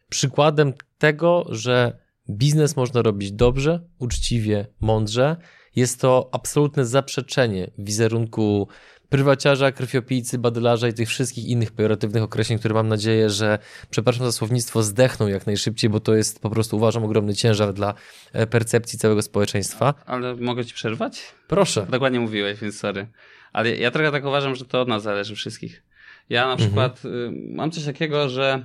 przykładem 0.09 0.73
tego, 0.97 1.45
że 1.49 1.97
biznes 2.30 2.75
można 2.75 3.01
robić 3.01 3.32
dobrze, 3.32 3.80
uczciwie, 3.99 4.67
mądrze. 4.80 5.36
Jest 5.75 6.01
to 6.01 6.30
absolutne 6.32 6.86
zaprzeczenie 6.86 7.71
wizerunku 7.78 8.67
prywaciarza, 9.10 9.72
krwiopijcy, 9.72 10.38
badylarza 10.38 10.88
i 10.88 10.93
tych 10.93 11.10
wszystkich 11.10 11.45
innych 11.45 11.72
pejoratywnych 11.72 12.24
określeń, 12.24 12.60
które 12.60 12.74
mam 12.74 12.88
nadzieję, 12.88 13.30
że, 13.30 13.60
przepraszam 13.89 14.26
za 14.26 14.32
słownictwo, 14.32 14.84
zdechną 14.84 15.28
jak 15.28 15.47
najszybciej, 15.47 15.89
bo 15.89 15.99
to 15.99 16.16
jest 16.16 16.41
po 16.41 16.49
prostu, 16.49 16.78
uważam, 16.78 17.03
ogromny 17.03 17.36
ciężar 17.36 17.74
dla 17.74 17.93
e, 18.34 18.47
percepcji 18.47 18.99
całego 18.99 19.22
społeczeństwa. 19.22 19.93
Ale 20.05 20.36
mogę 20.36 20.66
ci 20.66 20.74
przerwać? 20.74 21.22
Proszę. 21.47 21.88
Dokładnie 21.89 22.20
mówiłeś, 22.20 22.60
więc 22.60 22.80
sorry. 22.80 23.08
Ale 23.53 23.76
ja 23.76 23.91
trochę 23.91 24.12
tak 24.12 24.26
uważam, 24.26 24.55
że 24.55 24.66
to 24.66 24.82
od 24.82 24.88
nas 24.88 25.03
zależy 25.03 25.36
wszystkich. 25.36 25.84
Ja 26.30 26.47
na 26.47 26.51
mhm. 26.51 26.70
przykład 26.70 27.05
mhm. 27.05 27.55
mam 27.55 27.72
coś 27.72 27.86
takiego, 27.86 28.30
że 28.30 28.64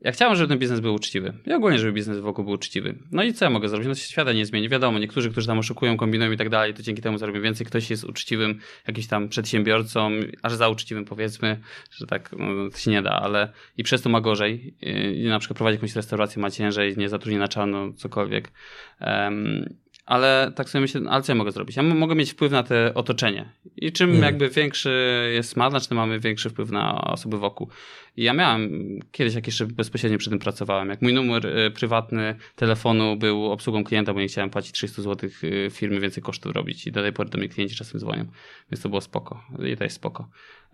ja 0.00 0.12
chciałem, 0.12 0.36
żeby 0.36 0.48
ten 0.48 0.58
biznes 0.58 0.80
był 0.80 0.94
uczciwy. 0.94 1.32
I 1.46 1.52
ogólnie, 1.52 1.78
żeby 1.78 1.92
biznes 1.92 2.18
wokół 2.18 2.44
był 2.44 2.54
uczciwy. 2.54 2.98
No 3.12 3.22
i 3.22 3.34
co 3.34 3.44
ja 3.44 3.50
mogę 3.50 3.68
zrobić? 3.68 3.88
No 3.88 3.94
się 3.94 4.08
świata 4.08 4.32
nie 4.32 4.46
zmieni. 4.46 4.68
Wiadomo, 4.68 4.98
niektórzy, 4.98 5.30
którzy 5.30 5.46
tam 5.46 5.58
oszukują, 5.58 5.96
kombinują 5.96 6.32
i 6.32 6.36
tak 6.36 6.48
dalej, 6.48 6.74
to 6.74 6.82
dzięki 6.82 7.02
temu 7.02 7.18
zarobią 7.18 7.42
więcej. 7.42 7.66
Ktoś 7.66 7.90
jest 7.90 8.04
uczciwym 8.04 8.60
jakimś 8.86 9.06
tam 9.06 9.28
przedsiębiorcą, 9.28 10.10
aż 10.42 10.54
za 10.54 10.68
uczciwym 10.68 11.04
powiedzmy, 11.04 11.60
że 11.90 12.06
tak 12.06 12.30
no, 12.38 12.70
to 12.70 12.78
się 12.78 12.90
nie 12.90 13.02
da, 13.02 13.10
ale 13.10 13.52
i 13.76 13.82
przez 13.82 14.02
to 14.02 14.08
ma 14.08 14.20
gorzej. 14.20 14.74
I 15.14 15.24
na 15.28 15.38
przykład 15.38 15.56
prowadzi 15.56 15.74
jakąś 15.74 15.96
restaurację, 15.96 16.42
ma 16.42 16.50
ciężej, 16.50 16.96
nie 16.96 17.08
zatrudni 17.08 17.38
na 17.38 17.48
czarno, 17.48 17.92
cokolwiek. 17.92 18.52
Um, 19.00 19.74
ale 20.10 20.52
tak 20.54 20.68
sobie 20.70 20.82
myślę, 20.82 21.00
ale 21.08 21.22
co 21.22 21.32
ja 21.32 21.36
mogę 21.36 21.52
zrobić? 21.52 21.76
Ja 21.76 21.82
mogę 21.82 22.14
mieć 22.14 22.30
wpływ 22.30 22.52
na 22.52 22.62
te 22.62 22.94
otoczenie. 22.94 23.52
I 23.76 23.92
czym 23.92 24.10
mm. 24.10 24.22
jakby 24.22 24.48
większy 24.48 25.30
jest 25.34 25.50
smart, 25.50 25.88
tym 25.88 25.96
mamy 25.96 26.20
większy 26.20 26.50
wpływ 26.50 26.70
na 26.70 27.00
osoby 27.00 27.38
wokół. 27.38 27.68
I 28.16 28.22
ja 28.22 28.32
miałem 28.32 28.70
kiedyś, 29.12 29.34
jak 29.34 29.46
jeszcze 29.46 29.66
bezpośrednio 29.66 30.18
przy 30.18 30.30
tym 30.30 30.38
pracowałem, 30.38 30.88
jak 30.88 31.02
mój 31.02 31.14
numer 31.14 31.46
y, 31.46 31.70
prywatny 31.70 32.34
telefonu 32.56 33.16
był 33.16 33.52
obsługą 33.52 33.84
klienta, 33.84 34.14
bo 34.14 34.20
nie 34.20 34.28
chciałem 34.28 34.50
płacić 34.50 34.72
300 34.72 35.02
zł 35.02 35.30
y, 35.44 35.68
firmy 35.70 36.00
więcej 36.00 36.22
kosztów 36.22 36.52
robić 36.52 36.86
i 36.86 36.92
do 36.92 37.02
tej 37.02 37.12
pory 37.12 37.30
do 37.30 37.38
mnie 37.38 37.48
klienci 37.48 37.76
czasem 37.76 38.00
dzwonią. 38.00 38.26
Więc 38.70 38.82
to 38.82 38.88
było 38.88 39.00
spoko. 39.00 39.44
I 39.72 39.76
to 39.76 39.84
jest 39.84 39.96
spoko. 39.96 40.28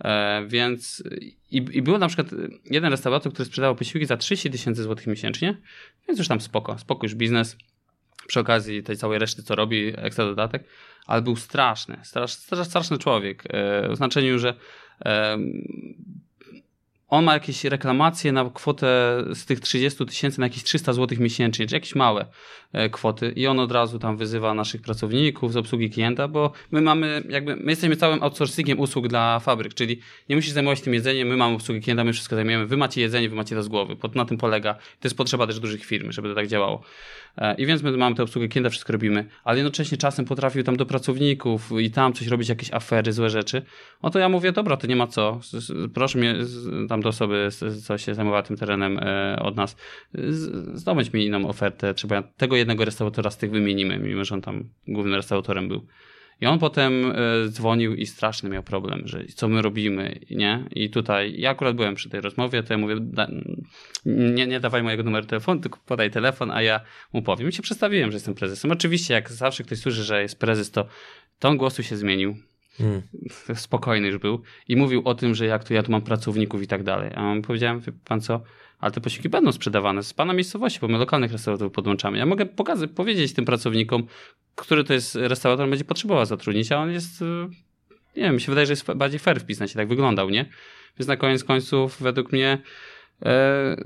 E, 0.05 0.47
więc 0.49 1.03
i, 1.51 1.57
i 1.73 1.83
był 1.83 1.99
na 1.99 2.09
przykład 2.09 2.29
jeden 2.65 2.91
restaurator, 2.91 3.33
który 3.33 3.47
sprzedawał 3.47 3.77
posiłki 3.77 4.07
za 4.07 4.17
30 4.17 4.51
tysięcy 4.51 4.83
złotych 4.83 5.07
miesięcznie, 5.07 5.57
więc 6.09 6.19
już 6.19 6.29
tam 6.29 6.41
spoko. 6.41 6.79
Spoko 6.79 7.07
już 7.07 7.15
biznes 7.15 7.57
przy 8.27 8.41
okazji 8.41 8.83
tej 8.83 8.97
całej 8.97 9.19
reszty, 9.19 9.43
co 9.43 9.55
robi, 9.55 9.93
ekstra 9.97 10.25
dodatek, 10.25 10.65
ale 11.07 11.23
był 11.23 11.37
straszny, 11.37 11.97
strasz, 12.03 12.33
strasz, 12.33 12.67
straszny 12.67 12.99
człowiek, 12.99 13.45
e, 13.47 13.89
w 13.89 13.97
znaczeniu, 13.97 14.39
że 14.39 14.55
on 17.09 17.25
ma 17.25 17.33
jakieś 17.33 17.65
reklamacje 17.65 18.33
na 18.33 18.51
kwotę 18.55 18.87
z 19.35 19.45
tych 19.45 19.61
30 19.61 20.07
tysięcy 20.07 20.41
na 20.41 20.47
jakieś 20.47 20.63
300 20.63 20.93
zł 20.93 21.19
miesięcznie, 21.21 21.67
czy 21.67 21.75
jakieś 21.75 21.95
małe 21.95 22.27
e, 22.73 22.91
kwoty 22.91 23.33
i 23.37 23.47
on 23.47 23.61
od 23.61 23.73
razu 23.73 23.99
tam 23.99 24.17
wyzywa 24.17 24.55
naszych 24.55 24.83
pracowników 24.83 25.53
z 25.53 25.57
obsługi 25.57 25.91
klienta, 25.91 26.29
bo 26.29 26.53
my 26.71 26.81
mamy 26.81 27.23
jakby, 27.29 27.57
my 27.57 27.73
jesteśmy 27.73 27.97
całym 27.97 28.23
outsourcingiem 28.23 28.81
usług 28.81 29.09
dla 29.09 29.39
fabryk, 29.39 29.75
czyli 29.75 30.01
nie 30.29 30.37
musisz 30.37 30.53
zajmować 30.53 30.81
tym 30.81 30.95
jedzeniem, 30.95 31.29
my 31.29 31.37
mamy 31.37 31.55
obsługę 31.55 31.81
klienta, 31.81 32.05
my 32.05 32.13
wszystko 32.13 32.37
zajmujemy, 32.37 32.67
wy 32.67 32.77
macie 32.77 33.01
jedzenie, 33.01 33.29
wy 33.29 33.37
macie 33.37 33.57
to 33.57 33.63
z 33.63 33.69
głowy, 33.69 33.97
na 34.15 34.25
tym 34.25 34.39
polega, 34.39 34.75
to 34.75 34.81
jest 35.05 35.17
potrzeba 35.17 35.47
też 35.47 35.61
dużych 35.61 35.85
firm, 35.85 36.13
żeby 36.13 36.29
to 36.29 36.35
tak 36.35 36.47
działało. 36.47 36.83
E, 37.39 37.55
I 37.55 37.67
więc 37.67 37.83
my 37.83 37.97
mamy 37.97 38.17
tę 38.17 38.23
obsługę 38.23 38.49
klienta, 38.49 38.71
wszystko 38.71 38.93
robimy, 38.93 39.25
ale 39.45 39.59
jednocześnie 39.59 39.99
czasem 39.99 40.25
potrafił 40.25 40.63
tam 40.63 40.77
do 40.77 40.87
pracowników 40.87 41.71
i 41.81 41.91
tam 41.91 42.13
coś 42.13 42.27
robić, 42.27 42.49
jakieś 42.49 42.73
afery, 42.73 43.13
złe 43.13 43.31
rzeczy. 43.31 43.63
No 44.03 44.11
to 44.11 44.19
ja 44.19 44.29
mówię, 44.29 44.53
dobra, 44.53 44.77
to 44.77 44.87
nie 44.87 44.97
ma 44.97 45.07
co. 45.07 45.41
Proszę 45.95 46.19
mnie, 46.19 46.35
tam 46.89 46.96
do 47.01 47.09
osoby, 47.09 47.49
co 47.85 47.99
się 47.99 48.15
zajmowała 48.15 48.43
tym 48.43 48.57
terenem 48.57 48.99
e, 48.99 49.39
od 49.43 49.57
nas, 49.57 49.77
zdobądź 50.75 51.13
mi 51.13 51.27
inną 51.27 51.49
ofertę, 51.49 51.95
trzeba 51.95 52.23
tego 52.23 52.57
jednego 52.57 52.85
restauratora 52.85 53.31
z 53.31 53.39
tych 53.39 53.51
wymienimy, 53.51 53.99
mimo 53.99 54.25
że 54.25 54.35
on 54.35 54.43
tam 54.43 54.69
głównym 54.89 55.15
restauratorem 55.15 55.69
był. 55.69 55.87
I 56.41 56.47
on 56.47 56.59
potem 56.59 57.13
e, 57.15 57.49
dzwonił 57.49 57.95
i 57.95 58.07
straszny 58.07 58.51
miał 58.51 58.63
problem, 58.63 59.03
że 59.05 59.25
co 59.25 59.49
my 59.49 59.63
robimy, 59.63 60.21
nie? 60.31 60.65
I 60.71 60.91
tutaj, 60.91 61.35
ja 61.39 61.51
akurat 61.51 61.77
byłem 61.77 61.95
przy 61.95 62.11
tej 62.11 62.21
rozmowie, 62.21 62.63
to 62.63 62.75
ja 62.75 62.79
mówię, 62.79 62.97
da, 63.01 63.29
nie, 64.07 64.47
nie 64.47 64.61
dawaj 64.61 64.83
mojego 64.83 65.03
numeru 65.03 65.27
telefonu, 65.27 65.61
tylko 65.61 65.79
podaj 65.87 66.11
telefon, 66.11 66.51
a 66.51 66.63
ja 66.63 66.81
mu 67.13 67.23
powiem. 67.23 67.49
I 67.49 67.53
się 67.53 67.63
przedstawiłem, 67.63 68.11
że 68.11 68.17
jestem 68.17 68.35
prezesem. 68.35 68.73
Oczywiście, 68.73 69.15
jak 69.15 69.33
zawsze 69.33 69.65
ktoś 69.65 69.79
słyszy, 69.79 70.03
że 70.05 70.23
jest 70.23 70.39
prezes, 70.39 70.71
to 70.71 70.87
ton 71.39 71.57
głosu 71.57 71.83
się 71.83 71.97
zmienił. 71.97 72.37
Hmm. 72.79 73.03
Spokojny 73.55 74.07
już 74.07 74.19
był. 74.19 74.43
I 74.69 74.77
mówił 74.77 75.03
o 75.05 75.15
tym, 75.15 75.35
że 75.35 75.47
jak 75.47 75.65
tu 75.65 75.75
ja 75.75 75.83
tu 75.83 75.93
mam 75.93 76.03
pracowników 76.03 76.63
i 76.63 76.67
tak 76.67 76.83
dalej. 76.83 77.11
A 77.15 77.23
on 77.23 77.43
powiedziałem, 77.43 77.81
wie 77.81 77.93
pan 78.05 78.21
co, 78.21 78.41
ale 78.79 78.93
te 78.93 79.01
posiłki 79.01 79.29
będą 79.29 79.53
sprzedawane 79.53 80.03
z 80.03 80.15
pana 80.15 80.33
miejscowości, 80.33 80.81
bo 80.81 80.89
my 80.89 80.99
lokalnych 80.99 81.33
restauratorów 81.33 81.73
podłączamy. 81.73 82.19
Ja 82.19 82.27
mogę 82.27 82.47
pokazać, 82.47 82.91
powiedzieć 82.95 83.33
tym 83.33 83.45
pracownikom, 83.45 84.07
który 84.55 84.85
to 84.85 84.95
jest 84.95 85.15
restaurator, 85.15 85.69
będzie 85.69 85.85
potrzebował 85.85 86.27
zatrudnić, 86.27 86.73
a 86.73 86.79
on 86.79 86.91
jest, 86.91 87.23
y, 87.23 87.25
nie 88.17 88.23
wiem, 88.23 88.35
mi 88.35 88.41
się 88.41 88.53
wydaje, 88.53 88.67
że 88.67 88.73
jest 88.73 88.93
bardziej 88.95 89.19
fair 89.19 89.41
w 89.41 89.45
biznesie, 89.45 89.75
tak 89.75 89.89
wyglądał, 89.89 90.31
nie? 90.31 90.47
Więc 90.99 91.09
na 91.09 91.17
koniec 91.17 91.45
końców, 91.45 92.03
według 92.03 92.33
mnie, 92.33 92.59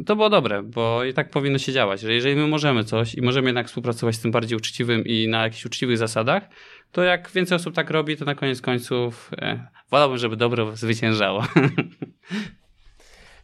to 0.07 0.17
było 0.17 0.31
dobre, 0.31 0.63
bo 0.63 1.05
i 1.05 1.15
tak 1.15 1.31
powinno 1.31 1.59
się 1.59 1.73
działać, 1.73 2.01
że 2.01 2.13
jeżeli 2.13 2.37
my 2.37 2.47
możemy 2.47 2.85
coś 2.85 3.15
i 3.15 3.23
możemy 3.23 3.49
jednak 3.49 3.67
współpracować 3.69 4.15
z 4.17 4.21
tym 4.21 4.31
bardziej 4.31 4.57
uczciwym 4.57 5.05
i 5.05 5.29
na 5.29 5.43
jakichś 5.43 5.67
uczciwych 5.67 5.99
zasadach, 5.99 6.49
to 6.93 7.03
jak 7.03 7.31
więcej 7.31 7.57
osób 7.57 7.75
tak 7.75 7.91
robi, 7.91 8.17
to 8.17 8.25
na 8.25 8.35
koniec 8.35 8.61
końców 8.61 9.31
e, 9.39 9.67
wolałbym, 9.91 10.19
żeby 10.19 10.37
dobro 10.37 10.77
zwyciężało. 10.77 11.47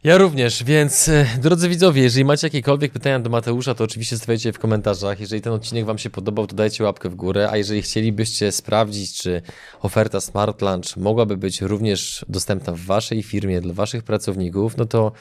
Ja 0.03 0.17
również, 0.17 0.63
więc 0.63 1.09
e, 1.09 1.27
drodzy 1.41 1.69
widzowie, 1.69 2.01
jeżeli 2.01 2.25
macie 2.25 2.47
jakiekolwiek 2.47 2.91
pytania 2.91 3.19
do 3.19 3.29
Mateusza, 3.29 3.75
to 3.75 3.83
oczywiście 3.83 4.17
stawiajcie 4.17 4.49
je 4.49 4.53
w 4.53 4.59
komentarzach. 4.59 5.19
Jeżeli 5.19 5.41
ten 5.41 5.53
odcinek 5.53 5.85
Wam 5.85 5.97
się 5.97 6.09
podobał, 6.09 6.47
to 6.47 6.55
dajcie 6.55 6.83
łapkę 6.83 7.09
w 7.09 7.15
górę, 7.15 7.49
a 7.51 7.57
jeżeli 7.57 7.81
chcielibyście 7.81 8.51
sprawdzić, 8.51 9.21
czy 9.21 9.41
oferta 9.81 10.21
Smart 10.21 10.61
Lunch 10.61 10.97
mogłaby 10.97 11.37
być 11.37 11.61
również 11.61 12.25
dostępna 12.29 12.73
w 12.73 12.79
Waszej 12.79 13.23
firmie 13.23 13.61
dla 13.61 13.73
Waszych 13.73 14.03
pracowników, 14.03 14.77
no 14.77 14.85
to 14.85 15.11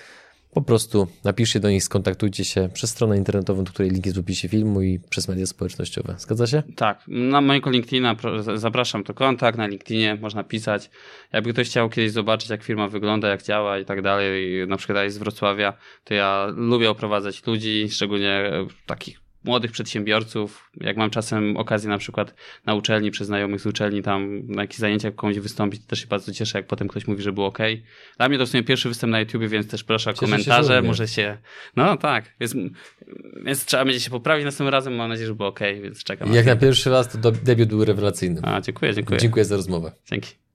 po 0.56 0.62
prostu 0.62 1.06
napiszcie 1.24 1.60
do 1.60 1.70
nich, 1.70 1.84
skontaktujcie 1.84 2.44
się 2.44 2.68
przez 2.72 2.90
stronę 2.90 3.16
internetową, 3.16 3.64
do 3.64 3.72
której 3.72 3.90
link 3.90 4.06
jest 4.06 4.18
w 4.18 4.20
opisie 4.20 4.48
filmu 4.48 4.82
i 4.82 4.98
przez 5.10 5.28
media 5.28 5.46
społecznościowe. 5.46 6.14
Zgadza 6.18 6.46
się? 6.46 6.62
Tak. 6.76 7.04
Na 7.08 7.40
mojego 7.40 7.70
LinkedIna 7.70 8.16
zapraszam 8.54 9.02
do 9.02 9.14
kontakt, 9.14 9.58
na 9.58 9.66
LinkedInie 9.66 10.18
można 10.20 10.44
pisać. 10.44 10.90
Jakby 11.32 11.52
ktoś 11.52 11.68
chciał 11.68 11.88
kiedyś 11.88 12.12
zobaczyć, 12.12 12.50
jak 12.50 12.62
firma 12.62 12.88
wygląda, 12.88 13.28
jak 13.28 13.42
działa 13.42 13.78
i 13.78 13.84
tak 13.84 14.02
dalej, 14.02 14.66
na 14.66 14.76
przykład 14.76 15.04
jest 15.04 15.16
z 15.16 15.18
Wrocławia, 15.18 15.72
to 16.04 16.14
ja 16.14 16.46
lubię 16.56 16.90
oprowadzać 16.90 17.46
ludzi, 17.46 17.88
szczególnie 17.90 18.50
takich 18.86 19.25
młodych 19.46 19.72
przedsiębiorców, 19.72 20.70
jak 20.80 20.96
mam 20.96 21.10
czasem 21.10 21.56
okazję 21.56 21.90
na 21.90 21.98
przykład 21.98 22.34
na 22.66 22.74
uczelni, 22.74 23.10
przez 23.10 23.26
znajomych 23.26 23.60
z 23.60 23.66
uczelni 23.66 24.02
tam 24.02 24.46
na 24.46 24.62
jakichś 24.62 24.78
zajęciach 24.78 25.14
komuś 25.14 25.38
wystąpić, 25.38 25.82
to 25.82 25.86
też 25.88 26.00
się 26.00 26.06
bardzo 26.06 26.32
cieszę, 26.32 26.58
jak 26.58 26.66
potem 26.66 26.88
ktoś 26.88 27.06
mówi, 27.06 27.22
że 27.22 27.32
było 27.32 27.46
ok. 27.46 27.58
Dla 28.16 28.28
mnie 28.28 28.38
to 28.38 28.46
w 28.46 28.48
sumie 28.48 28.62
pierwszy 28.62 28.88
występ 28.88 29.10
na 29.10 29.20
YouTube, 29.20 29.42
więc 29.42 29.68
też 29.68 29.84
proszę 29.84 30.10
o 30.10 30.12
cieszę 30.12 30.26
komentarze, 30.26 30.76
się, 30.76 30.82
może 30.82 31.08
się, 31.08 31.38
no 31.76 31.96
tak, 31.96 32.34
więc, 32.40 32.54
więc 33.44 33.64
trzeba 33.64 33.84
będzie 33.84 34.00
się 34.00 34.10
poprawić 34.10 34.44
następnym 34.44 34.72
razem, 34.72 34.94
mam 34.94 35.08
nadzieję, 35.08 35.26
że 35.26 35.34
było 35.34 35.48
ok, 35.48 35.60
więc 35.82 36.04
czekam. 36.04 36.34
Jak 36.34 36.46
na, 36.46 36.54
na 36.54 36.60
pierwszy 36.60 36.90
raz 36.90 37.08
to 37.08 37.32
debiut 37.32 37.68
był 37.68 37.84
rewelacyjny. 37.84 38.40
A, 38.42 38.60
dziękuję, 38.60 38.94
dziękuję. 38.94 39.20
Dziękuję 39.20 39.44
za 39.44 39.56
rozmowę. 39.56 39.92
Dzięki. 40.10 40.45